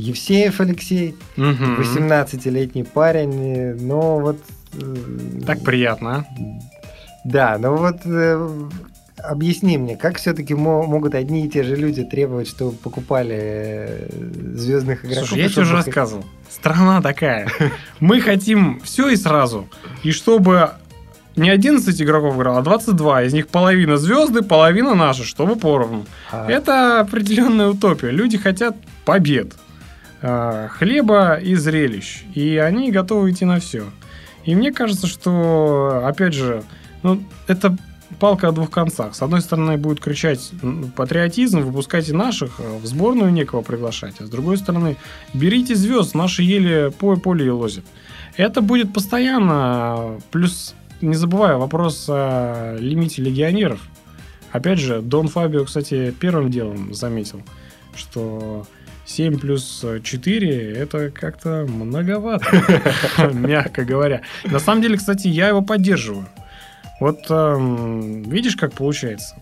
Евсеев 0.00 0.60
Алексей, 0.60 1.14
Мгм. 1.36 1.80
18-летний 1.80 2.84
парень, 2.84 3.74
но 3.80 4.18
вот... 4.20 4.38
э, 4.74 4.96
Так 5.46 5.62
приятно, 5.62 6.10
а? 6.10 6.24
Да, 7.24 7.58
но 7.58 7.76
вот 7.76 7.96
э, 8.06 8.68
объясни 9.22 9.76
мне, 9.78 9.96
как 9.96 10.16
все-таки 10.16 10.54
могут 10.54 11.14
одни 11.14 11.44
и 11.44 11.48
те 11.48 11.62
же 11.62 11.76
люди 11.76 12.02
требовать, 12.02 12.48
чтобы 12.48 12.72
покупали 12.72 13.36
э, 13.38 14.08
звездных 14.54 15.04
игроков? 15.04 15.28
Слушай, 15.28 15.42
я 15.42 15.48
тебе 15.50 15.62
уже 15.62 15.74
рассказывал. 15.74 16.24
Страна 16.48 17.02
такая. 17.02 17.48
Мы 18.00 18.20
хотим 18.20 18.80
все 18.82 19.08
и 19.08 19.16
сразу. 19.16 19.68
И 20.02 20.12
чтобы 20.12 20.70
не 21.36 21.50
11 21.50 22.00
игроков 22.02 22.36
играло, 22.36 22.58
а 22.58 22.62
22. 22.62 23.22
Из 23.24 23.32
них 23.32 23.48
половина 23.48 23.96
звезды, 23.98 24.42
половина 24.42 24.94
наши, 24.94 25.24
чтобы 25.24 25.56
поровну. 25.56 26.06
А, 26.32 26.50
Это 26.50 27.00
определенная 27.00 27.68
утопия. 27.68 28.10
Люди 28.10 28.36
хотят 28.38 28.76
побед, 29.04 29.54
хлеба 30.20 31.34
и 31.36 31.54
зрелищ. 31.54 32.24
И 32.34 32.56
они 32.56 32.90
готовы 32.90 33.30
идти 33.30 33.44
на 33.44 33.60
все. 33.60 33.84
И 34.44 34.54
мне 34.54 34.72
кажется, 34.72 35.06
что, 35.06 36.02
опять 36.04 36.34
же, 36.34 36.62
ну, 37.02 37.22
это 37.46 37.76
палка 38.18 38.48
о 38.48 38.52
двух 38.52 38.70
концах. 38.70 39.14
С 39.14 39.22
одной 39.22 39.40
стороны, 39.40 39.76
будет 39.76 40.00
кричать 40.00 40.50
патриотизм, 40.96 41.60
выпускайте 41.60 42.14
наших, 42.14 42.58
э, 42.58 42.78
в 42.78 42.86
сборную 42.86 43.32
некого 43.32 43.62
приглашать. 43.62 44.16
А 44.20 44.26
с 44.26 44.30
другой 44.30 44.58
стороны, 44.58 44.96
берите 45.34 45.74
звезд, 45.74 46.14
наши 46.14 46.42
еле 46.42 46.90
по 46.90 47.16
поле 47.16 47.46
и 47.46 47.50
лозят. 47.50 47.84
Это 48.36 48.60
будет 48.60 48.92
постоянно. 48.92 50.18
Плюс, 50.30 50.74
не 51.00 51.14
забывая, 51.14 51.56
вопрос 51.56 52.06
о 52.08 52.76
лимите 52.78 53.22
легионеров. 53.22 53.80
Опять 54.52 54.78
же, 54.80 55.00
Дон 55.00 55.28
Фабио, 55.28 55.64
кстати, 55.64 56.14
первым 56.18 56.50
делом 56.50 56.92
заметил, 56.92 57.42
что 57.94 58.66
7 59.10 59.38
плюс 59.38 59.84
4 60.02 60.72
это 60.76 61.10
как-то 61.10 61.66
многовато, 61.68 62.46
мягко 63.32 63.84
говоря. 63.84 64.22
На 64.44 64.60
самом 64.60 64.82
деле, 64.82 64.96
кстати, 64.96 65.26
я 65.26 65.48
его 65.48 65.62
поддерживаю. 65.62 66.26
Вот 67.00 67.26
эм, 67.30 68.22
видишь, 68.22 68.56
как 68.56 68.72
получается? 68.72 69.34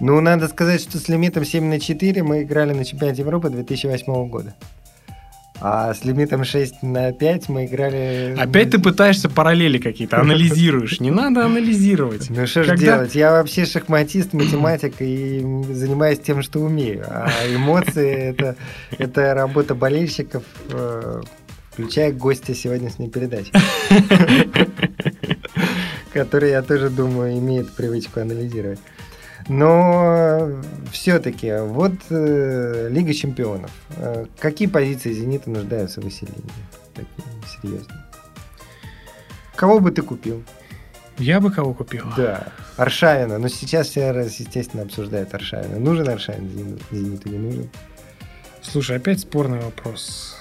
Ну, 0.00 0.20
надо 0.20 0.48
сказать, 0.48 0.82
что 0.82 0.98
с 0.98 1.08
лимитом 1.08 1.44
7 1.44 1.64
на 1.64 1.80
4 1.80 2.22
мы 2.22 2.42
играли 2.42 2.72
на 2.72 2.84
чемпионате 2.84 3.22
Европы 3.22 3.48
2008 3.48 4.28
года. 4.28 4.54
А 5.66 5.94
с 5.94 6.04
лимитом 6.04 6.44
6 6.44 6.82
на 6.82 7.10
5 7.12 7.48
мы 7.48 7.64
играли... 7.64 8.36
Опять 8.38 8.72
ты 8.72 8.78
пытаешься 8.78 9.30
параллели 9.30 9.78
какие-то, 9.78 10.20
анализируешь. 10.20 11.00
Не 11.00 11.10
надо 11.10 11.46
анализировать. 11.46 12.28
Ну 12.28 12.46
что 12.46 12.64
ж 12.64 12.66
Когда- 12.66 12.84
делать? 12.84 13.14
Я 13.14 13.30
вообще 13.30 13.64
шахматист, 13.64 14.34
математик 14.34 14.96
и 15.00 15.38
занимаюсь 15.70 16.18
тем, 16.18 16.42
что 16.42 16.58
умею. 16.60 17.06
А 17.08 17.30
эмоции 17.50 18.36
это, 18.98 19.34
работа 19.34 19.74
болельщиков, 19.74 20.42
э, 20.70 21.22
включая 21.70 22.12
гостя 22.12 22.54
сегодняшней 22.54 23.08
передачи. 23.08 23.50
Который, 26.12 26.50
я 26.50 26.60
тоже 26.60 26.90
думаю, 26.90 27.38
имеет 27.38 27.70
привычку 27.72 28.20
анализировать. 28.20 28.80
Но 29.48 30.50
все-таки, 30.90 31.52
вот 31.60 31.92
э, 32.08 32.88
Лига 32.90 33.12
чемпионов. 33.12 33.70
Э, 33.96 34.24
какие 34.38 34.68
позиции 34.68 35.12
«Зенита» 35.12 35.50
нуждаются 35.50 36.00
в 36.00 36.04
выселении? 36.04 36.42
Такие 36.94 37.28
серьезные. 37.60 38.04
Кого 39.54 39.80
бы 39.80 39.90
ты 39.90 40.02
купил? 40.02 40.42
Я 41.18 41.40
бы 41.40 41.50
кого 41.50 41.74
купил? 41.74 42.06
Да, 42.16 42.48
Аршавина. 42.76 43.38
Но 43.38 43.48
сейчас 43.48 43.88
все, 43.88 44.10
естественно, 44.10 44.82
обсуждают 44.82 45.32
Аршавина. 45.34 45.78
Нужен 45.78 46.08
Аршавин 46.08 46.78
Зениту 46.90 47.28
не 47.28 47.38
нужен? 47.38 47.70
Слушай, 48.62 48.96
опять 48.96 49.20
спорный 49.20 49.60
вопрос. 49.60 50.36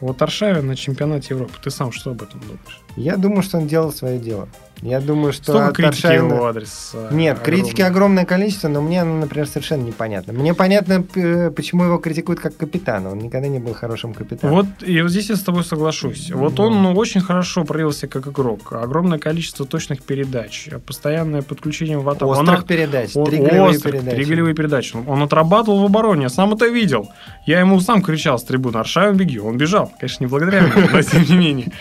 Вот 0.00 0.20
Аршавин 0.20 0.66
на 0.66 0.76
чемпионате 0.76 1.28
Европы, 1.30 1.54
ты 1.62 1.70
сам 1.70 1.92
что 1.92 2.10
об 2.10 2.22
этом 2.22 2.40
думаешь? 2.40 2.82
Я 2.96 3.16
думаю, 3.16 3.42
что 3.42 3.58
он 3.58 3.66
делал 3.66 3.92
свое 3.92 4.18
дело. 4.18 4.48
Я 4.82 5.00
думаю, 5.00 5.32
что 5.34 5.52
Столько 5.52 5.72
критики 5.72 6.06
Аршавина- 6.06 6.34
его 6.34 6.46
адрес. 6.46 6.90
э, 6.94 7.08
Нет, 7.12 7.38
критики 7.40 7.82
огромной. 7.82 7.90
огромное 7.90 8.24
количество, 8.24 8.68
но 8.68 8.80
мне 8.80 9.02
оно, 9.02 9.18
например, 9.18 9.46
совершенно 9.46 9.82
непонятно. 9.82 10.32
Мне 10.32 10.54
понятно, 10.54 11.02
п- 11.02 11.50
почему 11.50 11.84
его 11.84 11.98
критикуют 11.98 12.40
как 12.40 12.56
капитана. 12.56 13.10
Он 13.10 13.18
никогда 13.18 13.48
не 13.48 13.58
был 13.58 13.74
хорошим 13.74 14.14
капитаном. 14.14 14.56
Вот, 14.56 14.66
и 14.80 15.02
вот 15.02 15.10
здесь 15.10 15.28
я 15.28 15.36
с 15.36 15.42
тобой 15.42 15.64
соглашусь. 15.64 16.30
Вот 16.30 16.58
он 16.60 16.82
ну, 16.82 16.94
очень 16.94 17.20
хорошо 17.20 17.64
проявился 17.64 18.08
как 18.08 18.26
игрок. 18.26 18.72
Огромное 18.72 19.18
количество 19.18 19.66
точных 19.66 20.02
передач, 20.02 20.68
постоянное 20.86 21.42
подключение 21.42 21.98
в 21.98 22.08
атаку. 22.08 22.32
Он 22.32 22.38
Острых 22.40 22.60
от- 22.60 22.66
передач, 22.66 23.10
он- 23.14 23.26
три 23.26 23.36
голевые 23.38 23.62
острых, 23.62 23.92
передачи. 23.94 24.16
Три 24.16 24.24
голевые 24.24 24.54
передачи. 24.54 24.96
Он- 24.96 25.04
Он 25.08 25.22
отрабатывал 25.22 25.80
в 25.82 25.84
обороне, 25.84 26.22
я 26.22 26.28
сам 26.30 26.54
это 26.54 26.66
видел. 26.68 27.10
Я 27.46 27.60
ему 27.60 27.78
сам 27.80 28.00
кричал 28.00 28.38
с 28.38 28.44
трибуны, 28.44 28.78
Аршавин, 28.78 29.14
беги. 29.16 29.38
Он 29.40 29.58
бежал. 29.58 29.92
Конечно, 30.00 30.24
не 30.24 30.28
благодаря 30.28 30.62
мне, 30.62 30.88
но 30.90 31.02
тем 31.02 31.22
не 31.24 31.36
менее. 31.36 31.72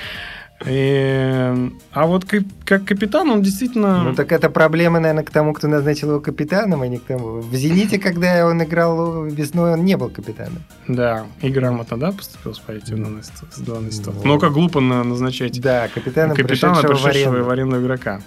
И, 0.66 1.72
а 1.94 2.06
вот 2.06 2.26
как, 2.26 2.44
как 2.66 2.84
капитан 2.84 3.30
он 3.30 3.42
действительно... 3.42 4.04
Ну 4.04 4.14
так 4.14 4.32
это 4.34 4.50
проблема, 4.50 5.00
наверное, 5.00 5.24
к 5.24 5.32
тому, 5.32 5.54
кто 5.54 5.68
назначил 5.70 6.10
его 6.10 6.20
капитаном, 6.20 6.82
а 6.82 6.88
не 6.88 6.98
к 6.98 7.04
тому. 7.06 7.40
В 7.40 7.56
«Зените», 7.56 7.98
когда 7.98 8.46
он 8.46 8.62
играл 8.62 9.24
весной, 9.24 9.74
он 9.74 9.86
не 9.86 9.96
был 9.96 10.10
капитаном. 10.10 10.62
Да, 10.88 11.28
и 11.42 11.50
грамотно, 11.50 11.98
да, 11.98 12.12
поступил 12.12 12.54
с 12.54 12.60
позитивной 12.60 13.24
с 13.24 13.60
данной 13.60 13.92
ситуации. 13.92 14.22
Ну. 14.26 14.38
Как 14.38 14.52
глупо 14.52 14.82
на- 14.82 15.04
назначать 15.06 15.60
Да, 15.62 15.88
капитаном, 15.88 16.36
капитана, 16.36 16.74
пришедшего 16.76 16.94
в 16.98 17.04
пришедшего 17.04 17.34
аренду. 17.36 17.48
в 17.48 17.50
аренду 17.52 17.82
игрока. 17.82 18.22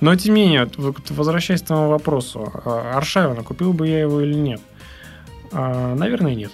Но, 0.00 0.14
тем 0.16 0.34
не 0.34 0.42
менее, 0.42 0.68
вот 0.76 1.10
возвращаясь 1.10 1.62
к 1.62 1.66
твоему 1.66 1.88
вопросу, 1.88 2.52
а, 2.66 2.92
Аршавина, 2.96 3.42
купил 3.42 3.72
бы 3.72 3.88
я 3.88 4.00
его 4.00 4.20
или 4.20 4.34
нет? 4.34 4.60
А, 5.52 5.94
Наверное, 5.94 6.34
нет. 6.34 6.50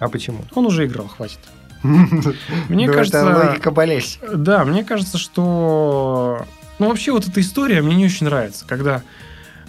А 0.00 0.08
почему? 0.08 0.38
Он 0.54 0.64
уже 0.66 0.86
играл, 0.86 1.06
хватит. 1.08 1.40
Мне 1.82 2.86
Ну, 2.86 2.92
кажется... 2.92 3.18
Это 3.18 3.48
логика 3.48 3.70
болельщика. 3.70 4.36
Да, 4.36 4.64
мне 4.64 4.84
кажется, 4.84 5.18
что... 5.18 6.44
Ну, 6.78 6.88
вообще, 6.88 7.12
вот 7.12 7.26
эта 7.26 7.40
история 7.40 7.82
мне 7.82 7.96
не 7.96 8.06
очень 8.06 8.26
нравится, 8.26 8.64
когда 8.66 9.02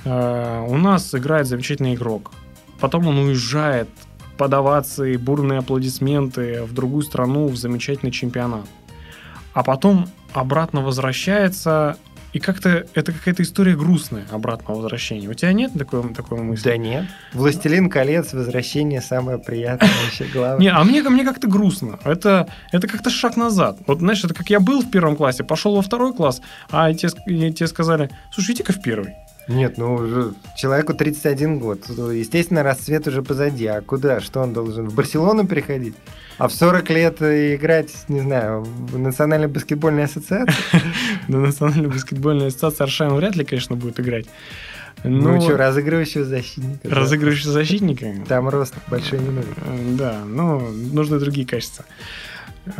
э, 0.05 0.65
у 0.67 0.77
нас 0.77 1.13
играет 1.15 1.47
замечательный 1.47 1.95
игрок, 1.95 2.31
потом 2.79 3.07
он 3.07 3.17
уезжает 3.17 3.89
под 4.37 4.53
овации, 4.53 5.17
бурные 5.17 5.59
аплодисменты 5.59 6.63
в 6.63 6.73
другую 6.73 7.01
страну, 7.03 7.47
в 7.47 7.57
замечательный 7.57 8.11
чемпионат. 8.11 8.65
А 9.53 9.63
потом 9.63 10.07
обратно 10.33 10.81
возвращается, 10.81 11.97
и 12.33 12.39
как-то 12.39 12.85
это 12.93 13.11
какая-то 13.11 13.43
история 13.43 13.75
грустная 13.75 14.25
обратного 14.31 14.77
возвращения. 14.77 15.27
У 15.27 15.33
тебя 15.33 15.53
нет 15.53 15.71
такой, 15.77 16.13
такой 16.13 16.39
мысли? 16.41 16.63
Да 16.63 16.77
нет. 16.77 17.05
«Властелин 17.33 17.89
колец», 17.89 18.33
«Возвращение» 18.33 19.01
самое 19.01 19.39
приятное, 19.39 19.89
вообще 20.05 20.25
главное. 20.25 20.59
Не, 20.59 20.67
а 20.69 20.83
мне, 20.83 21.01
мне 21.01 21.23
как-то 21.23 21.47
грустно. 21.47 21.99
Это, 22.03 22.47
это 22.71 22.87
как-то 22.87 23.09
шаг 23.09 23.35
назад. 23.37 23.79
Вот, 23.87 23.99
знаешь, 23.99 24.23
это 24.23 24.33
как 24.33 24.49
я 24.49 24.59
был 24.59 24.81
в 24.81 24.91
первом 24.91 25.15
классе, 25.15 25.43
пошел 25.43 25.75
во 25.75 25.81
второй 25.81 26.13
класс, 26.13 26.41
а 26.69 26.93
тебе, 26.93 27.51
тебе 27.51 27.67
сказали, 27.67 28.09
слушай, 28.31 28.53
иди-ка 28.53 28.73
в 28.73 28.81
первый. 28.81 29.15
Нет, 29.49 29.77
ну 29.77 29.95
уже 29.95 30.33
человеку 30.55 30.93
31 30.93 31.59
год. 31.59 31.79
Естественно, 31.89 32.63
расцвет 32.63 33.07
уже 33.07 33.23
позади. 33.23 33.65
А 33.65 33.81
куда? 33.81 34.21
Что 34.21 34.41
он 34.41 34.53
должен? 34.53 34.87
В 34.87 34.93
Барселону 34.93 35.45
переходить? 35.47 35.95
А 36.37 36.47
в 36.47 36.53
40 36.53 36.89
лет 36.91 37.21
э, 37.21 37.55
играть, 37.55 37.91
не 38.07 38.21
знаю, 38.21 38.61
в 38.63 38.97
Национальной 38.97 39.47
баскетбольной 39.47 40.03
ассоциации? 40.05 40.53
На 41.27 41.39
национальной 41.39 41.89
баскетбольной 41.89 42.47
ассоциации 42.47 42.83
Аршавин 42.83 43.15
вряд 43.15 43.35
ли, 43.35 43.43
конечно, 43.43 43.75
будет 43.75 43.99
играть. 43.99 44.27
Ну, 45.03 45.33
Но 45.35 45.41
что, 45.41 45.57
разыгрывающего 45.57 46.25
защитника? 46.25 46.79
да. 46.87 46.95
разыгрывающего 46.95 47.51
защитника. 47.51 48.05
Там 48.27 48.47
рост 48.49 48.75
большой 48.87 49.19
не 49.19 49.29
нужен. 49.29 49.53
э, 49.61 49.95
Да, 49.97 50.19
ну, 50.25 50.59
нужны 50.71 51.19
другие 51.19 51.47
качества. 51.47 51.85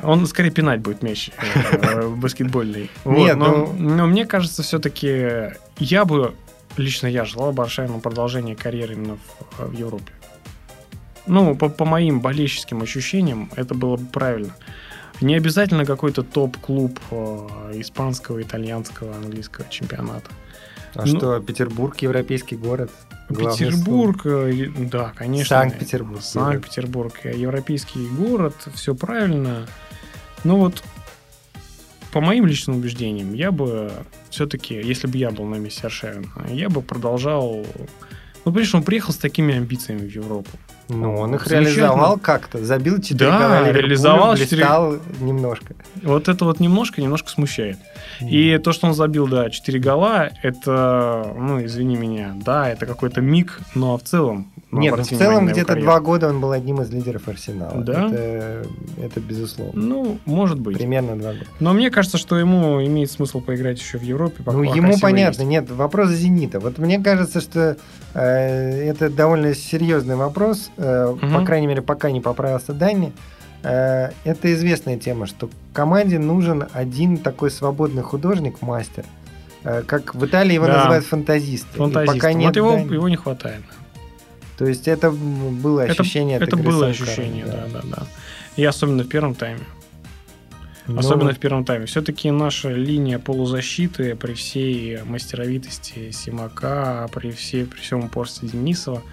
Он 0.03 0.27
скорее 0.27 0.51
пинать 0.51 0.81
будет 0.81 1.01
мяч 1.01 1.31
э, 1.37 2.07
баскетбольный. 2.15 2.91
Вот, 3.05 3.17
Нет, 3.17 3.37
но, 3.37 3.73
ну- 3.77 3.95
но 3.95 4.05
мне 4.07 4.25
кажется, 4.25 4.61
все-таки 4.63 5.51
я 5.79 6.05
бы, 6.05 6.33
лично 6.79 7.07
я 7.07 7.25
желал 7.25 7.51
бы 7.51 7.63
Аршавину 7.63 7.99
продолжения 7.99 8.55
карьеры 8.55 8.93
именно 8.93 9.17
в, 9.17 9.67
в 9.67 9.73
Европе. 9.73 10.11
Ну, 11.27 11.55
по, 11.55 11.69
по 11.69 11.85
моим 11.85 12.21
болельщическим 12.21 12.81
ощущениям, 12.81 13.51
это 13.55 13.75
было 13.75 13.97
бы 13.97 14.05
правильно. 14.07 14.55
Не 15.21 15.35
обязательно 15.35 15.85
какой-то 15.85 16.23
топ-клуб 16.23 16.99
э, 17.11 17.71
испанского, 17.75 18.41
итальянского, 18.41 19.15
английского 19.15 19.67
чемпионата. 19.69 20.31
А 20.95 21.05
Ну- 21.05 21.17
что, 21.17 21.39
Петербург, 21.39 21.95
европейский 22.01 22.55
город? 22.55 22.89
Петербург, 23.27 24.25
э, 24.25 24.69
да, 24.77 25.13
конечно. 25.15 25.57
Санкт-Петербург. 25.57 26.21
Санкт-Петербург, 26.21 27.13
европейский 27.25 28.07
город, 28.07 28.55
все 28.73 28.95
правильно. 28.95 29.67
Но 30.43 30.57
вот 30.57 30.81
по 32.11 32.21
моим 32.21 32.45
личным 32.45 32.77
убеждениям, 32.77 33.33
я 33.33 33.51
бы 33.51 33.91
все-таки, 34.29 34.75
если 34.75 35.07
бы 35.07 35.17
я 35.17 35.31
был 35.31 35.45
на 35.45 35.55
месте 35.55 35.87
Аршавина, 35.87 36.27
я 36.51 36.69
бы 36.69 36.81
продолжал... 36.81 37.65
Ну, 38.45 38.51
понимаешь, 38.51 38.73
он 38.73 38.83
приехал 38.83 39.13
с 39.13 39.17
такими 39.17 39.53
амбициями 39.53 40.07
в 40.07 40.15
Европу. 40.15 40.49
Ну, 40.89 41.15
он 41.15 41.35
их 41.35 41.47
реализовал 41.47 42.17
как-то. 42.17 42.63
Забил 42.63 42.99
4 42.99 43.17
Да, 43.17 43.71
реализовал 43.71 44.35
четыре- 44.35 44.63
блистал 44.63 44.95
немножко. 45.21 45.75
Вот 46.01 46.27
это 46.27 46.45
вот 46.45 46.59
немножко, 46.59 47.01
немножко 47.01 47.29
смущает. 47.29 47.77
И 48.21 48.57
то, 48.57 48.71
что 48.73 48.87
он 48.87 48.93
забил, 48.93 49.27
да, 49.27 49.49
4 49.49 49.79
гола, 49.79 50.29
это, 50.41 51.33
ну, 51.37 51.63
извини 51.63 51.95
меня, 51.95 52.33
да, 52.35 52.69
это 52.69 52.85
какой-то 52.85 53.21
миг, 53.21 53.59
но 53.75 53.97
в 53.97 54.03
целом... 54.03 54.51
ну, 54.71 54.79
Нет, 54.79 54.97
в 54.97 55.05
целом 55.17 55.47
где-то 55.47 55.75
два 55.75 55.99
года 55.99 56.29
он 56.29 56.41
был 56.41 56.51
одним 56.51 56.81
из 56.81 56.89
лидеров 56.91 57.27
Арсенала. 57.27 57.81
Да? 57.83 58.07
Это, 58.07 58.65
это 59.01 59.19
безусловно. 59.19 59.81
Ну, 59.81 60.17
может 60.25 60.59
быть. 60.59 60.77
Примерно 60.77 61.17
два 61.17 61.33
года. 61.33 61.45
Но 61.59 61.73
мне 61.73 61.91
кажется, 61.91 62.17
что 62.17 62.37
ему 62.37 62.83
имеет 62.85 63.11
смысл 63.11 63.41
поиграть 63.41 63.79
еще 63.79 63.97
в 63.97 64.03
Европе. 64.03 64.43
Ну, 64.45 64.63
ему 64.63 64.93
понятно, 64.99 65.41
есть. 65.41 65.49
нет, 65.51 65.69
вопрос 65.71 66.09
«Зенита». 66.09 66.59
Вот 66.59 66.77
мне 66.77 66.99
кажется, 66.99 67.41
что 67.41 67.77
э, 68.13 68.89
это 68.89 69.09
довольно 69.09 69.53
серьезный 69.53 70.15
вопрос, 70.15 70.71
Мгм. 70.79 71.33
по 71.33 71.45
крайней 71.45 71.67
мере, 71.67 71.81
пока 71.81 72.11
не 72.11 72.21
поправился 72.21 72.73
Дани. 72.73 73.11
Э, 73.63 74.11
это 74.23 74.53
известная 74.53 74.97
тема, 74.97 75.25
что 75.27 75.49
команде 75.73 76.17
нужен 76.19 76.67
один 76.73 77.17
такой 77.17 77.51
свободный 77.51 78.03
художник, 78.03 78.61
мастер. 78.61 79.03
Э, 79.63 79.83
как 79.85 80.15
в 80.15 80.25
Италии 80.25 80.53
его 80.53 80.67
Да. 80.67 80.77
называют 80.77 81.05
фантазист. 81.05 81.67
Фантазист. 81.73 82.13
Пока 82.15 82.31
нет 82.33 82.47
вот 82.47 82.55
его, 82.55 82.71
Дани. 82.71 82.93
его 82.93 83.09
не 83.09 83.17
хватает. 83.17 83.63
То 84.57 84.65
есть 84.65 84.87
это 84.87 85.11
было 85.11 85.81
Это- 85.81 86.01
ощущение 86.01 86.37
от 86.37 86.43
Это 86.43 86.55
игры 86.57 86.71
было 86.71 86.87
ощущение, 86.87 87.45
да. 87.45 87.65
да, 87.73 87.81
да, 87.81 87.95
да. 87.97 88.03
И 88.55 88.63
особенно 88.65 89.03
в 89.03 89.07
первом 89.09 89.35
тайме. 89.35 89.59
Ну, 90.87 90.99
Особенно 90.99 91.33
в 91.33 91.37
первом 91.37 91.65
тайме. 91.65 91.85
Все-таки 91.85 92.31
наша 92.31 92.69
линия 92.69 93.19
полузащиты 93.19 94.15
при 94.15 94.33
всей 94.33 95.03
мастеровитости 95.03 96.09
Симака, 96.11 97.07
при, 97.13 97.29
всей, 97.31 97.65
при 97.65 97.79
всем 97.79 98.05
упорстве 98.05 98.49
Денисова, 98.49 99.03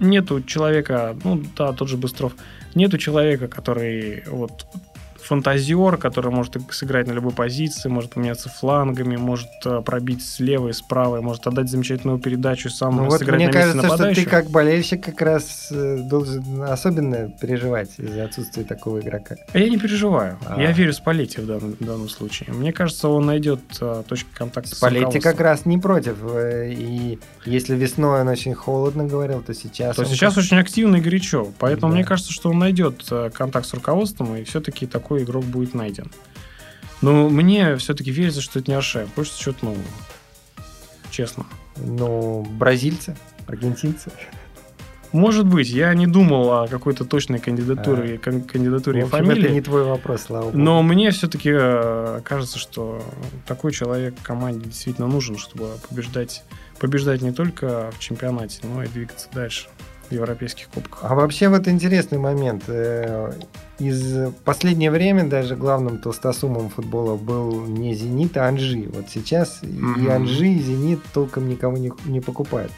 нету 0.00 0.42
человека, 0.42 1.16
ну 1.24 1.42
да, 1.56 1.72
тот 1.72 1.88
же 1.88 1.96
Быстров, 1.96 2.34
нету 2.74 2.98
человека, 2.98 3.48
который 3.48 4.24
вот 4.26 4.66
фантазер, 5.30 5.96
который 5.96 6.32
может 6.32 6.56
сыграть 6.72 7.06
на 7.06 7.12
любой 7.12 7.30
позиции, 7.30 7.88
может 7.88 8.10
поменяться 8.14 8.48
флангами, 8.48 9.16
может 9.16 9.48
э, 9.64 9.80
пробить 9.80 10.26
слева 10.26 10.68
и 10.70 10.72
справа, 10.72 11.20
может 11.20 11.46
отдать 11.46 11.68
замечательную 11.70 12.18
передачу 12.18 12.68
сам 12.68 12.96
Ну 12.96 13.04
вот 13.04 13.20
мне 13.20 13.30
на 13.30 13.36
месте 13.36 13.52
кажется, 13.52 13.86
что 13.96 14.14
ты 14.14 14.24
как 14.26 14.50
болельщик 14.50 15.04
как 15.04 15.22
раз 15.22 15.68
э, 15.70 15.98
должен 16.02 16.62
особенно 16.64 17.28
переживать 17.40 17.90
из-за 17.98 18.24
отсутствия 18.24 18.64
такого 18.64 18.98
игрока. 18.98 19.36
А 19.52 19.58
я 19.58 19.68
не 19.70 19.78
переживаю. 19.78 20.36
А. 20.46 20.60
Я 20.60 20.72
верю 20.72 20.92
Спалетти 20.92 21.40
в 21.40 21.46
данном, 21.46 21.76
в 21.78 21.84
данном 21.84 22.08
случае. 22.08 22.52
Мне 22.52 22.72
кажется, 22.72 23.06
он 23.08 23.26
найдет 23.26 23.60
э, 23.80 24.02
точки 24.08 24.30
контакта 24.34 24.74
с 24.74 24.78
Спалетти 24.78 25.04
руководством. 25.04 25.32
как 25.32 25.40
раз 25.40 25.64
не 25.64 25.78
против. 25.78 26.16
И 26.34 27.20
если 27.44 27.76
весной 27.76 28.22
он 28.22 28.26
очень 28.28 28.54
холодно 28.54 29.04
говорил, 29.04 29.42
то 29.42 29.54
сейчас... 29.54 29.94
То 29.94 30.04
сейчас 30.06 30.34
как- 30.34 30.42
очень 30.42 30.58
активно 30.58 30.96
и 30.96 31.00
горячо. 31.00 31.46
Поэтому 31.60 31.92
Да. 31.92 31.98
мне 31.98 32.04
кажется, 32.04 32.32
что 32.32 32.50
он 32.50 32.58
найдет 32.58 33.08
контакт 33.32 33.66
с 33.66 33.74
руководством, 33.74 34.34
и 34.34 34.42
все-таки 34.42 34.86
такой 34.86 35.19
игрок 35.22 35.44
будет 35.44 35.74
найден. 35.74 36.10
Но 37.02 37.28
мне 37.28 37.76
все-таки 37.76 38.10
верится, 38.10 38.40
что 38.40 38.58
это 38.58 38.70
не 38.70 38.76
Арше. 38.76 39.08
Хочется 39.14 39.40
чего-то 39.40 39.64
нового. 39.66 39.82
Честно. 41.10 41.46
Ну, 41.76 42.42
бразильцы, 42.42 43.16
аргентинцы. 43.46 44.10
Может 45.12 45.44
быть, 45.44 45.68
я 45.70 45.92
не 45.94 46.06
думал 46.06 46.52
о 46.52 46.68
какой-то 46.68 47.04
точной 47.04 47.40
кандидатуре, 47.40 48.16
кан- 48.16 48.42
кандидатуре 48.42 49.04
В 49.04 49.06
общем, 49.12 49.26
фамилии. 49.26 49.44
это 49.46 49.52
не 49.54 49.60
твой 49.60 49.82
вопрос, 49.82 50.22
слава 50.22 50.44
богу. 50.44 50.58
Но 50.58 50.82
мне 50.84 51.10
все-таки 51.10 51.50
кажется, 52.22 52.58
что 52.60 53.02
такой 53.44 53.72
человек 53.72 54.14
команде 54.22 54.66
действительно 54.66 55.08
нужен, 55.08 55.36
чтобы 55.36 55.70
побеждать, 55.88 56.44
побеждать 56.78 57.22
не 57.22 57.32
только 57.32 57.90
в 57.92 57.98
чемпионате, 57.98 58.60
но 58.62 58.84
и 58.84 58.86
двигаться 58.88 59.26
дальше 59.32 59.66
в 60.10 60.12
европейских 60.12 60.68
кубках. 60.68 60.98
А 61.02 61.14
вообще 61.14 61.48
вот 61.48 61.68
интересный 61.68 62.18
момент. 62.18 62.64
Э, 62.68 63.32
Из 63.78 64.30
последнее 64.44 64.90
время 64.90 65.24
даже 65.26 65.56
главным 65.56 65.98
толстосумом 65.98 66.68
футбола 66.68 67.16
был 67.16 67.64
не 67.66 67.94
«Зенит», 67.94 68.36
а 68.36 68.46
«Анжи». 68.48 68.90
Вот 68.92 69.08
сейчас 69.08 69.60
и 69.62 69.66
Мгм. 69.68 70.10
«Анжи», 70.10 70.48
и 70.48 70.58
«Зенит» 70.60 71.00
толком 71.14 71.48
никого 71.48 71.78
не, 71.78 71.90
не 72.04 72.20
покупают. 72.20 72.72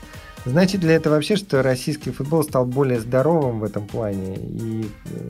Значит 0.44 0.82
ли 0.84 0.90
это 0.92 1.08
вообще, 1.10 1.36
что 1.36 1.62
российский 1.62 2.10
футбол 2.10 2.42
стал 2.44 2.66
более 2.66 3.00
здоровым 3.00 3.60
в 3.60 3.64
этом 3.64 3.86
плане 3.86 4.36
и 4.36 4.86
э, 5.06 5.28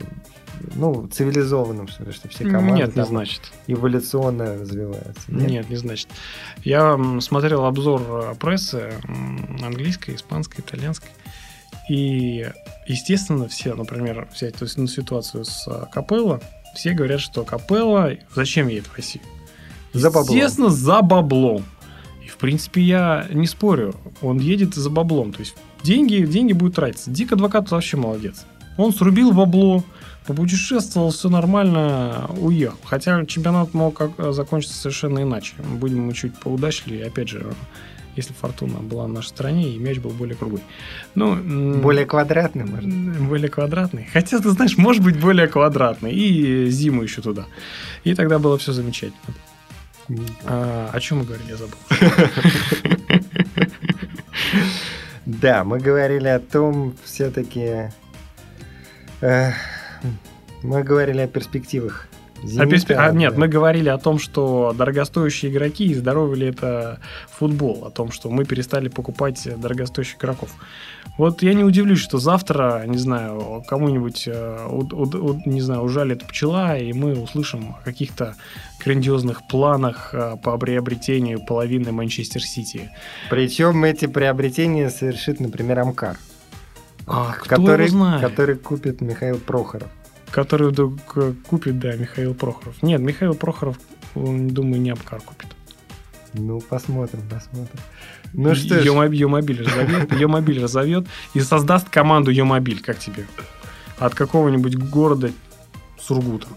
ну, 0.75 1.07
цивилизованным, 1.07 1.87
что 1.87 2.11
что 2.11 2.27
все 2.29 2.45
команды 2.45 2.81
Нет, 2.81 2.95
не 2.95 3.05
значит. 3.05 3.51
эволюционно 3.67 4.55
развиваются? 4.59 5.21
Нет? 5.27 5.69
не 5.69 5.75
значит. 5.75 6.07
Я 6.63 6.99
смотрел 7.19 7.65
обзор 7.65 8.01
э, 8.01 8.35
прессы 8.39 8.91
английской, 9.63 10.15
испанской, 10.15 10.61
итальянской. 10.61 11.09
И, 11.89 12.49
естественно, 12.87 13.47
все, 13.47 13.75
например, 13.75 14.27
взять 14.33 14.55
то 14.55 14.63
есть, 14.63 14.77
ну, 14.77 14.87
ситуацию 14.87 15.45
с 15.45 15.67
э, 15.67 15.85
Капелло, 15.91 16.41
все 16.75 16.93
говорят, 16.93 17.19
что 17.19 17.43
Капелло, 17.43 18.11
зачем 18.33 18.67
едет 18.67 18.87
в 18.87 18.95
Россию? 18.95 19.23
За 19.93 20.09
баблом. 20.09 20.35
Естественно, 20.35 20.69
за 20.69 21.01
баблом. 21.01 21.63
И, 22.25 22.27
в 22.27 22.37
принципе, 22.37 22.81
я 22.81 23.27
не 23.31 23.47
спорю. 23.47 23.95
Он 24.21 24.39
едет 24.39 24.73
за 24.75 24.89
баблом. 24.89 25.33
То 25.33 25.41
есть 25.41 25.55
деньги, 25.83 26.25
деньги 26.25 26.53
будут 26.53 26.75
тратиться. 26.75 27.11
Дик 27.11 27.31
Адвокат 27.31 27.69
вообще 27.69 27.97
молодец. 27.97 28.45
Он 28.77 28.91
срубил 28.91 29.31
бабло, 29.33 29.83
попутешествовал, 30.25 31.11
все 31.11 31.29
нормально, 31.29 32.29
уехал. 32.37 32.79
Хотя 32.85 33.23
чемпионат 33.25 33.73
мог 33.75 33.95
как- 33.95 34.33
закончиться 34.33 34.77
совершенно 34.77 35.21
иначе. 35.21 35.53
Будем 35.79 36.07
мы 36.07 36.13
чуть 36.13 36.33
поудачливее. 36.35 37.05
Опять 37.05 37.29
же, 37.29 37.53
если 38.15 38.33
фортуна 38.33 38.79
была 38.79 39.07
на 39.07 39.15
нашей 39.15 39.27
стороне, 39.29 39.69
и 39.69 39.77
мяч 39.77 39.99
был 39.99 40.11
более 40.11 40.35
круглый. 40.35 40.61
Ну, 41.15 41.81
Более 41.81 42.05
квадратный, 42.05 42.65
может? 42.65 42.85
М, 42.85 43.27
Более 43.27 43.49
квадратный. 43.49 44.07
Хотя, 44.13 44.39
ты 44.39 44.49
знаешь, 44.51 44.77
может 44.77 45.03
быть 45.03 45.19
более 45.19 45.47
квадратный. 45.47 46.13
И 46.13 46.69
зиму 46.69 47.03
еще 47.03 47.21
туда. 47.21 47.45
И 48.03 48.13
тогда 48.15 48.39
было 48.39 48.57
все 48.57 48.71
замечательно. 48.71 49.33
А, 50.45 50.89
о 50.93 50.99
чем 50.99 51.19
мы 51.19 51.25
говорили, 51.25 51.49
я 51.49 51.57
забыл. 51.57 51.77
Да, 55.25 55.63
мы 55.63 55.79
говорили 55.79 56.27
о 56.27 56.39
том, 56.39 56.93
все-таки... 57.03 57.89
мы 59.21 60.83
говорили 60.83 61.21
о 61.21 61.27
перспективах. 61.27 62.07
А 62.57 62.65
перспе- 62.65 62.95
а, 62.95 63.11
нет, 63.11 63.33
да. 63.33 63.39
мы 63.39 63.47
говорили 63.47 63.89
о 63.89 63.97
том, 63.97 64.19
что 64.19 64.73
дорогостоящие 64.77 65.51
игроки 65.51 65.85
и 65.85 65.93
здоровый 65.93 66.39
ли 66.39 66.47
это 66.47 66.99
футбол, 67.29 67.85
о 67.85 67.89
том, 67.89 68.11
что 68.11 68.29
мы 68.29 68.45
перестали 68.45 68.89
покупать 68.89 69.47
дорогостоящих 69.57 70.17
игроков. 70.17 70.49
Вот 71.17 71.43
я 71.43 71.53
не 71.53 71.63
удивлюсь, 71.63 71.99
что 71.99 72.17
завтра, 72.17 72.83
не 72.87 72.97
знаю, 72.97 73.63
кому-нибудь, 73.67 74.23
э, 74.27 74.67
не 75.45 75.61
знаю, 75.61 75.81
ужалит 75.81 76.25
пчела, 76.27 76.77
и 76.77 76.91
мы 76.91 77.13
услышим 77.13 77.75
о 77.79 77.83
каких-то 77.83 78.35
грандиозных 78.83 79.47
планах 79.47 80.09
э, 80.13 80.37
по 80.43 80.57
приобретению 80.57 81.45
половины 81.45 81.91
Манчестер 81.91 82.41
Сити. 82.41 82.89
Причем 83.29 83.83
эти 83.83 84.07
приобретения 84.07 84.89
совершит, 84.89 85.39
например, 85.39 85.79
Амкар. 85.79 86.17
А, 87.05 87.33
который, 87.45 87.89
который 88.21 88.55
купит 88.55 89.01
Михаил 89.01 89.37
Прохоров. 89.37 89.89
Который 90.33 90.69
вдруг 90.69 90.93
э, 91.15 91.33
купит, 91.47 91.79
да, 91.79 91.95
Михаил 91.95 92.33
Прохоров. 92.33 92.81
Нет, 92.81 92.99
Михаил 93.01 93.35
Прохоров, 93.35 93.77
думаю, 94.15 94.81
не 94.81 94.89
Амкар 94.89 95.21
купит. 95.21 95.47
Ну, 96.33 96.59
посмотрим, 96.59 97.21
посмотрим. 97.29 97.79
Ну 98.33 98.55
что 98.55 98.79
ж, 98.79 98.85
Йомобиль, 98.85 99.63
разовьет, 99.63 100.11
Йомобиль 100.11 100.59
разовьет 100.63 101.05
и 101.35 101.39
создаст 101.39 101.87
команду 101.89 102.31
Йомобиль, 102.31 102.81
как 102.81 102.97
тебе? 102.97 103.27
От 103.99 104.15
какого-нибудь 104.15 104.75
города 104.75 105.31
Сургута. 105.99 106.47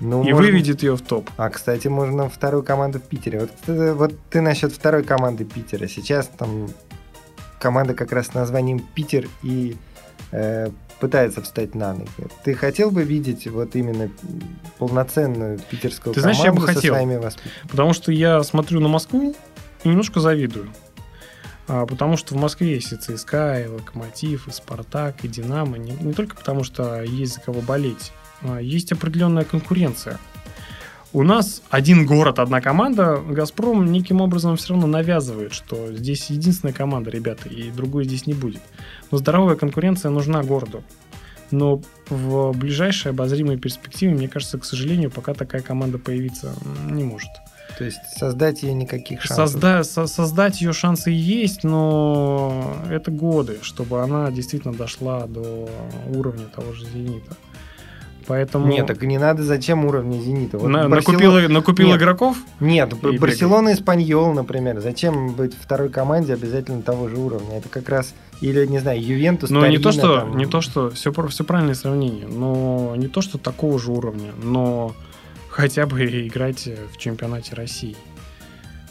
ну, 0.00 0.24
и 0.24 0.32
можно- 0.32 0.34
выведет 0.34 0.82
ее 0.82 0.96
в 0.96 1.00
топ. 1.00 1.30
А, 1.36 1.48
кстати, 1.50 1.86
можно 1.86 2.28
вторую 2.28 2.64
команду 2.64 2.98
в 2.98 3.02
Питере. 3.04 3.38
Вот, 3.38 3.50
вот 3.94 4.14
ты 4.30 4.40
насчет 4.40 4.72
второй 4.72 5.04
команды 5.04 5.44
Питера. 5.44 5.86
Сейчас 5.86 6.26
там 6.26 6.68
команда 7.60 7.94
как 7.94 8.10
раз 8.10 8.26
с 8.26 8.34
названием 8.34 8.80
Питер 8.80 9.28
и 9.44 9.76
э, 10.32 10.70
пытается 11.00 11.42
встать 11.42 11.74
на 11.74 11.92
ноги. 11.92 12.10
Ты 12.44 12.54
хотел 12.54 12.90
бы 12.90 13.02
видеть 13.02 13.46
вот 13.46 13.76
именно 13.76 14.10
полноценную 14.78 15.58
питерскую 15.58 16.14
Ты 16.14 16.20
знаешь, 16.20 16.38
команду 16.38 16.60
я 16.60 16.66
бы 16.66 16.72
со 16.72 16.74
хотел. 16.74 16.94
Потому 17.68 17.92
что 17.92 18.12
я 18.12 18.42
смотрю 18.42 18.80
на 18.80 18.88
Москву 18.88 19.34
и 19.84 19.88
немножко 19.88 20.20
завидую. 20.20 20.70
А, 21.68 21.84
потому 21.84 22.16
что 22.16 22.34
в 22.34 22.38
Москве 22.38 22.74
есть 22.74 22.92
и 22.92 22.96
ЦСКА, 22.96 23.60
и 23.60 23.66
Локомотив, 23.66 24.48
и 24.48 24.50
Спартак, 24.52 25.24
и 25.24 25.28
Динамо. 25.28 25.78
Не, 25.78 25.92
не 25.92 26.12
только 26.12 26.36
потому, 26.36 26.64
что 26.64 27.02
есть 27.02 27.34
за 27.34 27.40
кого 27.40 27.60
болеть. 27.60 28.12
а 28.42 28.60
есть 28.60 28.92
определенная 28.92 29.44
конкуренция. 29.44 30.18
У 31.16 31.22
нас 31.22 31.62
один 31.70 32.04
город, 32.04 32.38
одна 32.38 32.60
команда. 32.60 33.16
«Газпром» 33.16 33.90
неким 33.90 34.20
образом 34.20 34.56
все 34.56 34.74
равно 34.74 34.86
навязывает, 34.86 35.54
что 35.54 35.90
здесь 35.94 36.28
единственная 36.28 36.74
команда, 36.74 37.10
ребята, 37.10 37.48
и 37.48 37.70
другой 37.70 38.04
здесь 38.04 38.26
не 38.26 38.34
будет. 38.34 38.60
Но 39.10 39.16
здоровая 39.16 39.56
конкуренция 39.56 40.10
нужна 40.10 40.42
городу. 40.42 40.84
Но 41.50 41.80
в 42.10 42.52
ближайшей 42.52 43.12
обозримой 43.12 43.56
перспективе, 43.56 44.12
мне 44.12 44.28
кажется, 44.28 44.58
к 44.58 44.66
сожалению, 44.66 45.10
пока 45.10 45.32
такая 45.32 45.62
команда 45.62 45.96
появиться 45.96 46.54
не 46.90 47.02
может. 47.02 47.30
То 47.78 47.84
есть 47.84 47.98
создать 48.18 48.62
ее 48.62 48.74
никаких 48.74 49.22
шансов? 49.22 49.52
Созда 49.52 49.84
со 49.84 50.06
создать 50.06 50.60
ее 50.60 50.74
шансы 50.74 51.10
есть, 51.10 51.64
но 51.64 52.74
это 52.90 53.10
годы, 53.10 53.60
чтобы 53.62 54.02
она 54.02 54.30
действительно 54.30 54.74
дошла 54.74 55.26
до 55.26 55.66
уровня 56.14 56.44
того 56.54 56.72
же 56.74 56.84
«Зенита». 56.84 57.36
Поэтому... 58.26 58.66
Нет, 58.66 58.86
так 58.86 59.02
не 59.02 59.18
надо 59.18 59.42
зачем 59.44 59.84
уровня 59.84 60.18
«Зенита». 60.18 60.58
Вот 60.58 60.68
на, 60.68 60.88
Барселон... 60.88 61.20
накупил, 61.20 61.48
накупил 61.48 61.86
Нет. 61.88 61.98
игроков? 61.98 62.36
Нет, 62.58 62.92
и 63.04 63.18
Барселона 63.18 63.70
и 63.70 63.74
Спаньол, 63.74 64.32
например. 64.32 64.80
Зачем 64.80 65.34
быть 65.34 65.54
второй 65.56 65.90
команде 65.90 66.34
обязательно 66.34 66.82
того 66.82 67.08
же 67.08 67.16
уровня? 67.16 67.58
Это 67.58 67.68
как 67.68 67.88
раз... 67.88 68.14
Или, 68.40 68.66
не 68.66 68.80
знаю, 68.80 69.02
Ювентус, 69.02 69.48
Но 69.48 69.66
не 69.66 69.78
то, 69.78 69.92
что, 69.92 70.20
там... 70.20 70.36
не 70.36 70.46
то, 70.46 70.60
что... 70.60 70.90
Все, 70.90 71.12
все 71.12 71.44
правильное 71.44 71.74
сравнение. 71.74 72.26
Но 72.26 72.94
не 72.96 73.08
то, 73.08 73.20
что 73.22 73.38
такого 73.38 73.78
же 73.78 73.90
уровня, 73.92 74.32
но 74.42 74.94
хотя 75.48 75.86
бы 75.86 76.04
играть 76.04 76.68
в 76.92 76.98
чемпионате 76.98 77.54
России. 77.54 77.96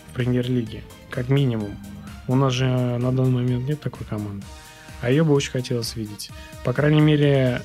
В 0.10 0.16
премьер-лиге. 0.16 0.84
Как 1.10 1.30
минимум. 1.30 1.76
У 2.28 2.36
нас 2.36 2.54
же 2.54 2.66
на 2.66 3.12
данный 3.12 3.32
момент 3.32 3.68
нет 3.68 3.82
такой 3.82 4.08
команды. 4.08 4.46
А 5.02 5.12
ее 5.12 5.24
бы 5.24 5.34
очень 5.34 5.52
хотелось 5.52 5.96
видеть. 5.96 6.32
По 6.64 6.74
крайней 6.74 7.02
мере, 7.02 7.62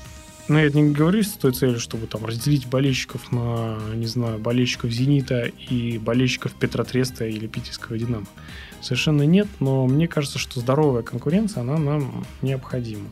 ну, 0.50 0.58
я 0.58 0.68
не 0.68 0.90
говорю 0.90 1.22
с 1.22 1.28
той 1.34 1.52
целью, 1.52 1.78
чтобы 1.78 2.08
там 2.08 2.26
разделить 2.26 2.66
болельщиков 2.66 3.30
на, 3.30 3.78
не 3.94 4.06
знаю, 4.06 4.40
болельщиков 4.40 4.90
«Зенита» 4.90 5.44
и 5.44 5.96
болельщиков 5.96 6.52
Петротреста 6.54 7.24
или 7.24 7.46
Питерского 7.46 7.96
«Динамо». 7.96 8.26
Совершенно 8.80 9.22
нет, 9.22 9.46
но 9.60 9.86
мне 9.86 10.08
кажется, 10.08 10.40
что 10.40 10.58
здоровая 10.58 11.02
конкуренция, 11.02 11.60
она 11.60 11.78
нам 11.78 12.26
необходима. 12.42 13.06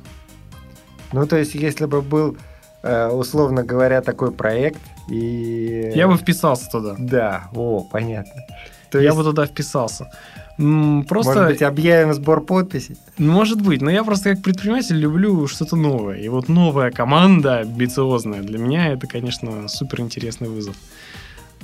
Ну, 1.13 1.29
то 1.29 1.37
есть, 1.37 1.55
если 1.55 1.87
бы 1.87 2.03
был, 2.03 2.37
э, 2.83 3.07
условно 3.07 3.63
говоря, 3.63 4.03
такой 4.03 4.33
проект, 4.33 4.81
и... 5.09 5.93
Я 5.95 6.09
бы 6.09 6.17
вписался 6.17 6.69
туда. 6.69 6.97
Да, 6.99 7.51
о, 7.55 7.85
понятно. 7.85 8.43
То 8.91 8.99
я 8.99 9.07
есть... 9.07 9.17
бы 9.17 9.25
туда 9.25 9.47
вписался. 9.47 10.11
Просто... 10.57 11.35
Может 11.35 11.47
быть, 11.47 11.63
объявим 11.63 12.15
сбор 12.15 12.45
подписей? 12.45 12.97
Может 13.17 13.61
быть, 13.61 13.81
но 13.81 13.91
я 13.91 14.03
просто 14.03 14.31
как 14.31 14.43
предприниматель 14.43 14.97
люблю 14.97 15.47
что-то 15.47 15.77
новое. 15.77 16.19
И 16.19 16.29
вот 16.29 16.49
новая 16.49 16.91
команда, 16.91 17.59
амбициозная, 17.59 18.43
для 18.43 18.59
меня 18.59 18.93
это, 18.93 19.07
конечно, 19.07 19.69
супер 19.69 20.01
интересный 20.01 20.49
вызов. 20.49 20.75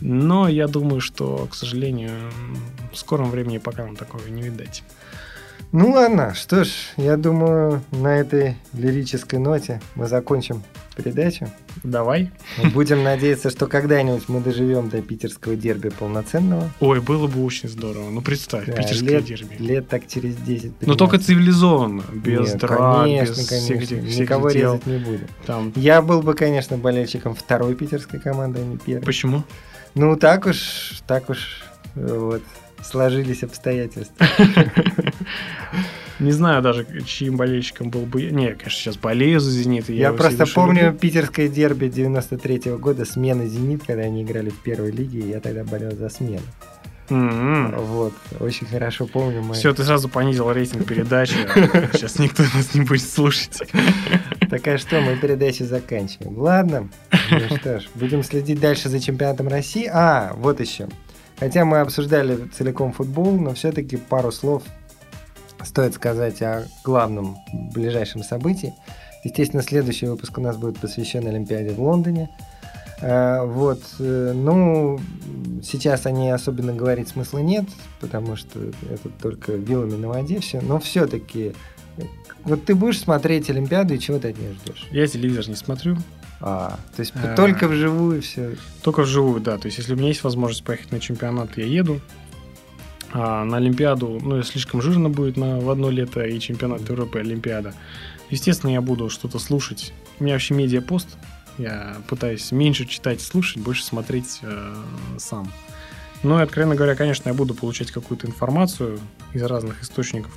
Но 0.00 0.48
я 0.48 0.68
думаю, 0.68 1.00
что, 1.00 1.48
к 1.50 1.54
сожалению, 1.54 2.12
в 2.92 2.96
скором 2.96 3.30
времени 3.30 3.58
пока 3.58 3.84
нам 3.84 3.96
такого 3.96 4.26
не 4.28 4.42
видать. 4.42 4.84
Ну 5.72 5.90
ладно, 5.90 6.34
что 6.34 6.62
ж, 6.62 6.68
я 6.96 7.16
думаю, 7.16 7.82
на 7.90 8.16
этой 8.16 8.56
лирической 8.74 9.40
ноте 9.40 9.80
мы 9.96 10.06
закончим 10.06 10.62
передачу. 10.94 11.50
Давай. 11.82 12.30
Будем 12.72 13.02
надеяться, 13.02 13.50
что 13.50 13.66
когда-нибудь 13.66 14.28
мы 14.28 14.40
доживем 14.40 14.88
до 14.88 15.02
питерского 15.02 15.56
дерби 15.56 15.88
полноценного. 15.90 16.70
Ой, 16.80 17.00
было 17.00 17.26
бы 17.26 17.44
очень 17.44 17.68
здорово. 17.68 18.10
Ну, 18.10 18.20
представь, 18.22 18.66
да, 18.66 18.72
питерское 18.72 19.10
лет, 19.18 19.24
дерби. 19.24 19.56
Лет 19.58 19.88
так 19.88 20.06
через 20.06 20.36
10 20.36 20.86
Но 20.86 20.94
только 20.94 21.18
цивилизованно, 21.18 22.04
без 22.12 22.52
Нет, 22.52 22.60
драк, 22.60 23.02
конечно, 23.04 23.32
без 23.32 23.48
конечно. 23.48 23.58
всех 23.58 23.82
этих 23.82 24.18
Никого 24.18 24.48
всех 24.48 24.60
дел. 24.60 24.72
резать 24.74 24.86
не 24.86 24.98
будем. 24.98 25.26
Там. 25.46 25.72
Я 25.76 26.02
был 26.02 26.22
бы, 26.22 26.34
конечно, 26.34 26.76
болельщиком 26.76 27.34
второй 27.34 27.74
питерской 27.74 28.20
команды, 28.20 28.60
а 28.60 28.64
не 28.64 28.78
первой. 28.78 29.04
Почему? 29.04 29.44
Ну, 29.94 30.16
так 30.16 30.46
уж, 30.46 31.02
так 31.06 31.30
уж, 31.30 31.62
вот, 31.94 32.42
сложились 32.82 33.42
обстоятельства. 33.42 34.26
Не 36.20 36.32
знаю 36.32 36.62
даже, 36.62 36.86
чьим 37.06 37.36
болельщиком 37.36 37.90
был 37.90 38.02
бы 38.02 38.22
я. 38.22 38.30
Не, 38.30 38.48
конечно, 38.52 38.70
сейчас 38.70 38.96
болею 38.96 39.40
за 39.40 39.50
«Зенит». 39.50 39.88
Я, 39.88 40.08
я 40.08 40.12
просто 40.12 40.46
помню 40.46 40.86
люблю. 40.86 40.98
питерское 40.98 41.48
дерби 41.48 41.88
93 41.88 42.56
-го 42.56 42.78
года, 42.78 43.04
смена 43.04 43.46
«Зенит», 43.46 43.82
когда 43.86 44.02
они 44.02 44.22
играли 44.22 44.50
в 44.50 44.58
первой 44.60 44.92
лиге, 44.92 45.20
и 45.20 45.28
я 45.30 45.40
тогда 45.40 45.64
болел 45.64 45.96
за 45.96 46.08
смену. 46.08 46.42
Mm-hmm. 47.08 47.84
Вот, 47.84 48.14
очень 48.40 48.66
хорошо 48.66 49.06
помню. 49.06 49.42
Мы... 49.42 49.54
Все, 49.54 49.74
ты 49.74 49.84
сразу 49.84 50.08
понизил 50.08 50.50
рейтинг 50.50 50.86
передачи. 50.86 51.34
Сейчас 51.92 52.18
никто 52.18 52.42
нас 52.54 52.74
не 52.74 52.80
будет 52.80 53.02
слушать. 53.02 53.62
Так 54.48 54.66
а 54.68 54.78
что, 54.78 55.00
мы 55.00 55.16
передачу 55.16 55.64
заканчиваем. 55.64 56.38
Ладно, 56.38 56.88
ну 57.30 57.56
что 57.58 57.80
ж, 57.80 57.88
будем 57.94 58.22
следить 58.22 58.60
дальше 58.60 58.88
за 58.88 59.00
чемпионатом 59.00 59.48
России. 59.48 59.88
А, 59.92 60.32
вот 60.36 60.60
еще. 60.60 60.88
Хотя 61.38 61.64
мы 61.64 61.80
обсуждали 61.80 62.48
целиком 62.56 62.92
футбол, 62.92 63.38
но 63.38 63.52
все-таки 63.54 63.96
пару 63.96 64.32
слов 64.32 64.62
стоит 65.64 65.94
сказать 65.94 66.40
о 66.42 66.66
главном 66.84 67.36
ближайшем 67.74 68.22
событии. 68.22 68.74
Естественно, 69.24 69.62
следующий 69.62 70.06
выпуск 70.06 70.36
у 70.38 70.40
нас 70.40 70.56
будет 70.56 70.78
посвящен 70.78 71.26
Олимпиаде 71.26 71.70
в 71.70 71.80
Лондоне. 71.80 72.30
Вот, 73.00 73.82
ну, 73.98 75.00
сейчас 75.62 76.06
о 76.06 76.10
ней 76.10 76.32
особенно 76.32 76.72
говорить 76.72 77.08
смысла 77.08 77.38
нет, 77.38 77.64
потому 78.00 78.36
что 78.36 78.58
это 78.60 79.08
только 79.20 79.52
вилами 79.52 79.96
на 79.96 80.08
воде 80.08 80.40
все, 80.40 80.60
но 80.60 80.78
все-таки 80.78 81.54
вот 82.44 82.64
ты 82.64 82.74
будешь 82.74 83.00
смотреть 83.00 83.48
Олимпиаду 83.50 83.94
и 83.94 83.98
чего 83.98 84.18
ты 84.18 84.30
от 84.30 84.38
нее 84.38 84.54
ждешь? 84.54 84.86
Я 84.90 85.06
телевизор 85.06 85.48
не 85.48 85.56
смотрю. 85.56 85.96
А, 86.40 86.78
то 86.94 87.00
есть 87.00 87.12
а, 87.14 87.34
только 87.34 87.68
вживую 87.68 88.20
все. 88.20 88.56
Только 88.82 89.02
вживую, 89.02 89.40
да. 89.40 89.56
То 89.56 89.66
есть, 89.66 89.78
если 89.78 89.94
у 89.94 89.96
меня 89.96 90.08
есть 90.08 90.22
возможность 90.24 90.62
поехать 90.62 90.92
на 90.92 91.00
чемпионат, 91.00 91.56
я 91.56 91.64
еду. 91.64 92.00
А 93.16 93.44
на 93.44 93.58
Олимпиаду, 93.58 94.18
ну, 94.20 94.42
слишком 94.42 94.82
жирно 94.82 95.08
будет 95.08 95.36
на, 95.36 95.60
в 95.60 95.70
одно 95.70 95.88
лето 95.88 96.24
и 96.24 96.40
чемпионат 96.40 96.88
Европы, 96.88 97.18
и 97.18 97.20
Олимпиада. 97.20 97.72
Естественно, 98.28 98.72
я 98.72 98.80
буду 98.80 99.08
что-то 99.08 99.38
слушать. 99.38 99.92
У 100.18 100.24
меня 100.24 100.34
вообще 100.34 100.54
медиапост. 100.54 101.16
Я 101.56 101.98
пытаюсь 102.08 102.50
меньше 102.50 102.86
читать 102.86 103.20
и 103.20 103.24
слушать, 103.24 103.62
больше 103.62 103.84
смотреть 103.84 104.40
э, 104.42 104.74
сам. 105.18 105.48
Но, 106.24 106.38
откровенно 106.38 106.74
говоря, 106.74 106.96
конечно, 106.96 107.28
я 107.28 107.34
буду 107.34 107.54
получать 107.54 107.92
какую-то 107.92 108.26
информацию 108.26 108.98
из 109.32 109.44
разных 109.44 109.80
источников, 109.84 110.36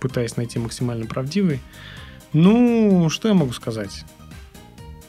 пытаясь 0.00 0.38
найти 0.38 0.58
максимально 0.58 1.04
правдивый. 1.04 1.60
Ну, 2.32 3.10
что 3.10 3.28
я 3.28 3.34
могу 3.34 3.52
сказать? 3.52 4.06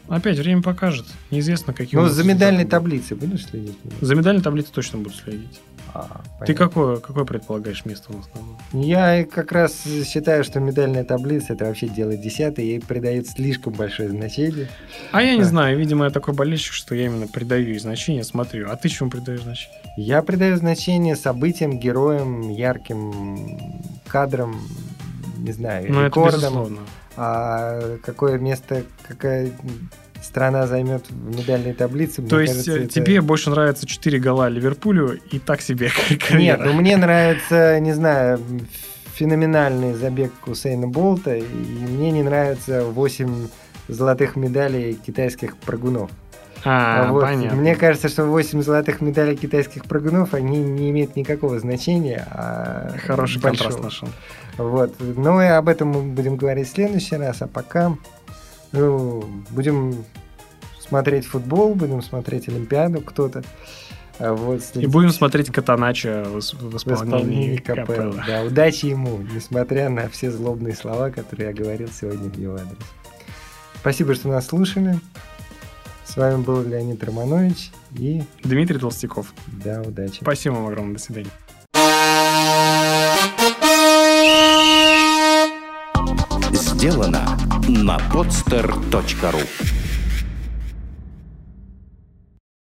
Опять 0.09 0.37
время 0.39 0.61
покажет. 0.61 1.05
Неизвестно, 1.31 1.73
какие. 1.73 1.97
Ну, 1.97 2.09
за 2.09 2.25
медальной 2.25 2.65
таблицей 2.65 3.15
будешь 3.15 3.45
следить? 3.45 3.77
За 4.01 4.13
медальной 4.13 4.43
таблицей 4.43 4.73
точно 4.73 4.99
буду 4.99 5.15
следить. 5.15 5.61
А, 5.97 6.45
Ты 6.45 6.53
какое, 6.53 6.97
какое 6.97 7.25
предполагаешь 7.25 7.83
место 7.83 8.13
у 8.13 8.17
нас? 8.17 8.29
Я 8.71 9.25
как 9.25 9.51
раз 9.51 9.83
считаю, 10.05 10.43
что 10.43 10.59
медальная 10.59 11.03
таблица 11.03 11.53
это 11.53 11.65
вообще 11.65 11.87
дело 11.87 12.15
десятое, 12.15 12.65
ей 12.65 12.79
придает 12.79 13.27
слишком 13.27 13.73
большое 13.73 14.09
значение. 14.09 14.69
А 15.11 15.23
я 15.23 15.35
не 15.35 15.41
а. 15.41 15.45
знаю, 15.45 15.75
видимо, 15.77 16.05
я 16.05 16.11
такой 16.11 16.35
болельщик, 16.35 16.73
что 16.73 16.93
я 16.93 17.05
именно 17.05 17.27
придаю 17.27 17.69
ей 17.69 17.79
значение, 17.79 18.23
смотрю. 18.23 18.69
А 18.69 18.75
ты 18.75 18.89
чему 18.89 19.09
придаешь 19.09 19.41
значение? 19.41 19.81
Я 19.97 20.21
придаю 20.21 20.57
значение 20.57 21.15
событиям, 21.15 21.79
героям, 21.79 22.47
ярким 22.51 23.81
кадрам, 24.05 24.55
не 25.37 25.51
знаю, 25.51 25.91
ну, 25.91 26.05
рекордам. 26.05 26.39
Это 26.39 26.47
безусловно. 26.47 26.79
А 27.15 27.97
какое 28.03 28.37
место, 28.37 28.83
какая 29.07 29.51
страна 30.23 30.67
займет 30.67 31.09
в 31.09 31.37
медальной 31.37 31.73
таблице. 31.73 32.21
То 32.21 32.39
есть 32.39 32.65
кажется, 32.65 32.79
э, 32.79 32.87
тебе 32.87 33.17
это... 33.17 33.25
больше 33.25 33.49
нравятся 33.49 33.85
4 33.85 34.19
гола 34.19 34.47
Ливерпулю 34.49 35.19
и 35.31 35.39
так 35.39 35.61
себе 35.61 35.89
карьера. 36.27 36.37
Нет, 36.37 36.59
ну 36.65 36.73
мне 36.73 36.97
нравится, 36.97 37.79
не 37.79 37.93
знаю, 37.93 38.39
феноменальный 39.13 39.93
забег 39.93 40.31
Усейна 40.45 40.87
Болта, 40.87 41.35
и 41.35 41.43
мне 41.43 42.11
не 42.11 42.23
нравится 42.23 42.83
8 42.83 43.47
золотых 43.87 44.35
медалей 44.35 44.93
китайских 44.93 45.57
прыгунов. 45.57 46.11
А, 46.65 47.11
вот. 47.11 47.21
понятно. 47.21 47.57
Мне 47.57 47.75
кажется, 47.75 48.09
что 48.09 48.25
8 48.25 48.61
золотых 48.61 49.01
медалей 49.01 49.35
китайских 49.35 49.85
прыгунов, 49.85 50.33
они 50.33 50.57
не 50.57 50.89
имеют 50.89 51.15
никакого 51.15 51.59
значения. 51.59 52.27
А 52.31 52.93
Хороший 53.05 53.41
большого. 53.41 53.69
контраст 53.69 53.83
нашел. 53.83 54.09
Вот. 54.57 54.95
Ну 54.99 55.41
и 55.41 55.45
об 55.45 55.69
этом 55.69 55.89
мы 55.89 56.01
будем 56.01 56.35
говорить 56.35 56.67
в 56.67 56.71
следующий 56.71 57.15
раз, 57.15 57.41
а 57.41 57.47
пока 57.47 57.95
ну, 58.71 59.23
будем 59.51 60.05
смотреть 60.79 61.25
футбол, 61.25 61.75
будем 61.75 62.01
смотреть 62.01 62.47
Олимпиаду 62.47 63.01
кто-то. 63.01 63.43
А 64.19 64.33
вот, 64.33 64.61
и 64.73 64.87
будем 64.87 65.11
смотреть 65.11 65.51
Катанача 65.51 66.23
в, 66.25 66.39
в 66.39 66.77
исполнении, 66.77 67.57
Капелла. 67.57 68.23
Да, 68.25 68.43
удачи 68.43 68.87
ему, 68.87 69.19
несмотря 69.19 69.89
на 69.89 70.09
все 70.09 70.31
злобные 70.31 70.75
слова, 70.75 71.11
которые 71.11 71.49
я 71.49 71.53
говорил 71.53 71.87
сегодня 71.89 72.29
в 72.29 72.37
его 72.37 72.55
адрес. 72.55 72.77
Спасибо, 73.79 74.15
что 74.15 74.29
нас 74.29 74.47
слушали. 74.47 74.99
С 76.03 76.17
вами 76.17 76.41
был 76.41 76.63
Леонид 76.63 77.03
Романович 77.03 77.71
и... 77.91 78.23
Дмитрий 78.43 78.79
Толстяков. 78.79 79.33
Да, 79.47 79.81
удачи. 79.81 80.19
Спасибо 80.21 80.55
вам 80.55 80.67
огромное. 80.67 80.95
До 80.95 80.99
свидания. 80.99 81.29
Сделано 86.51 87.46
на 87.67 87.97
podster.ru 87.97 89.86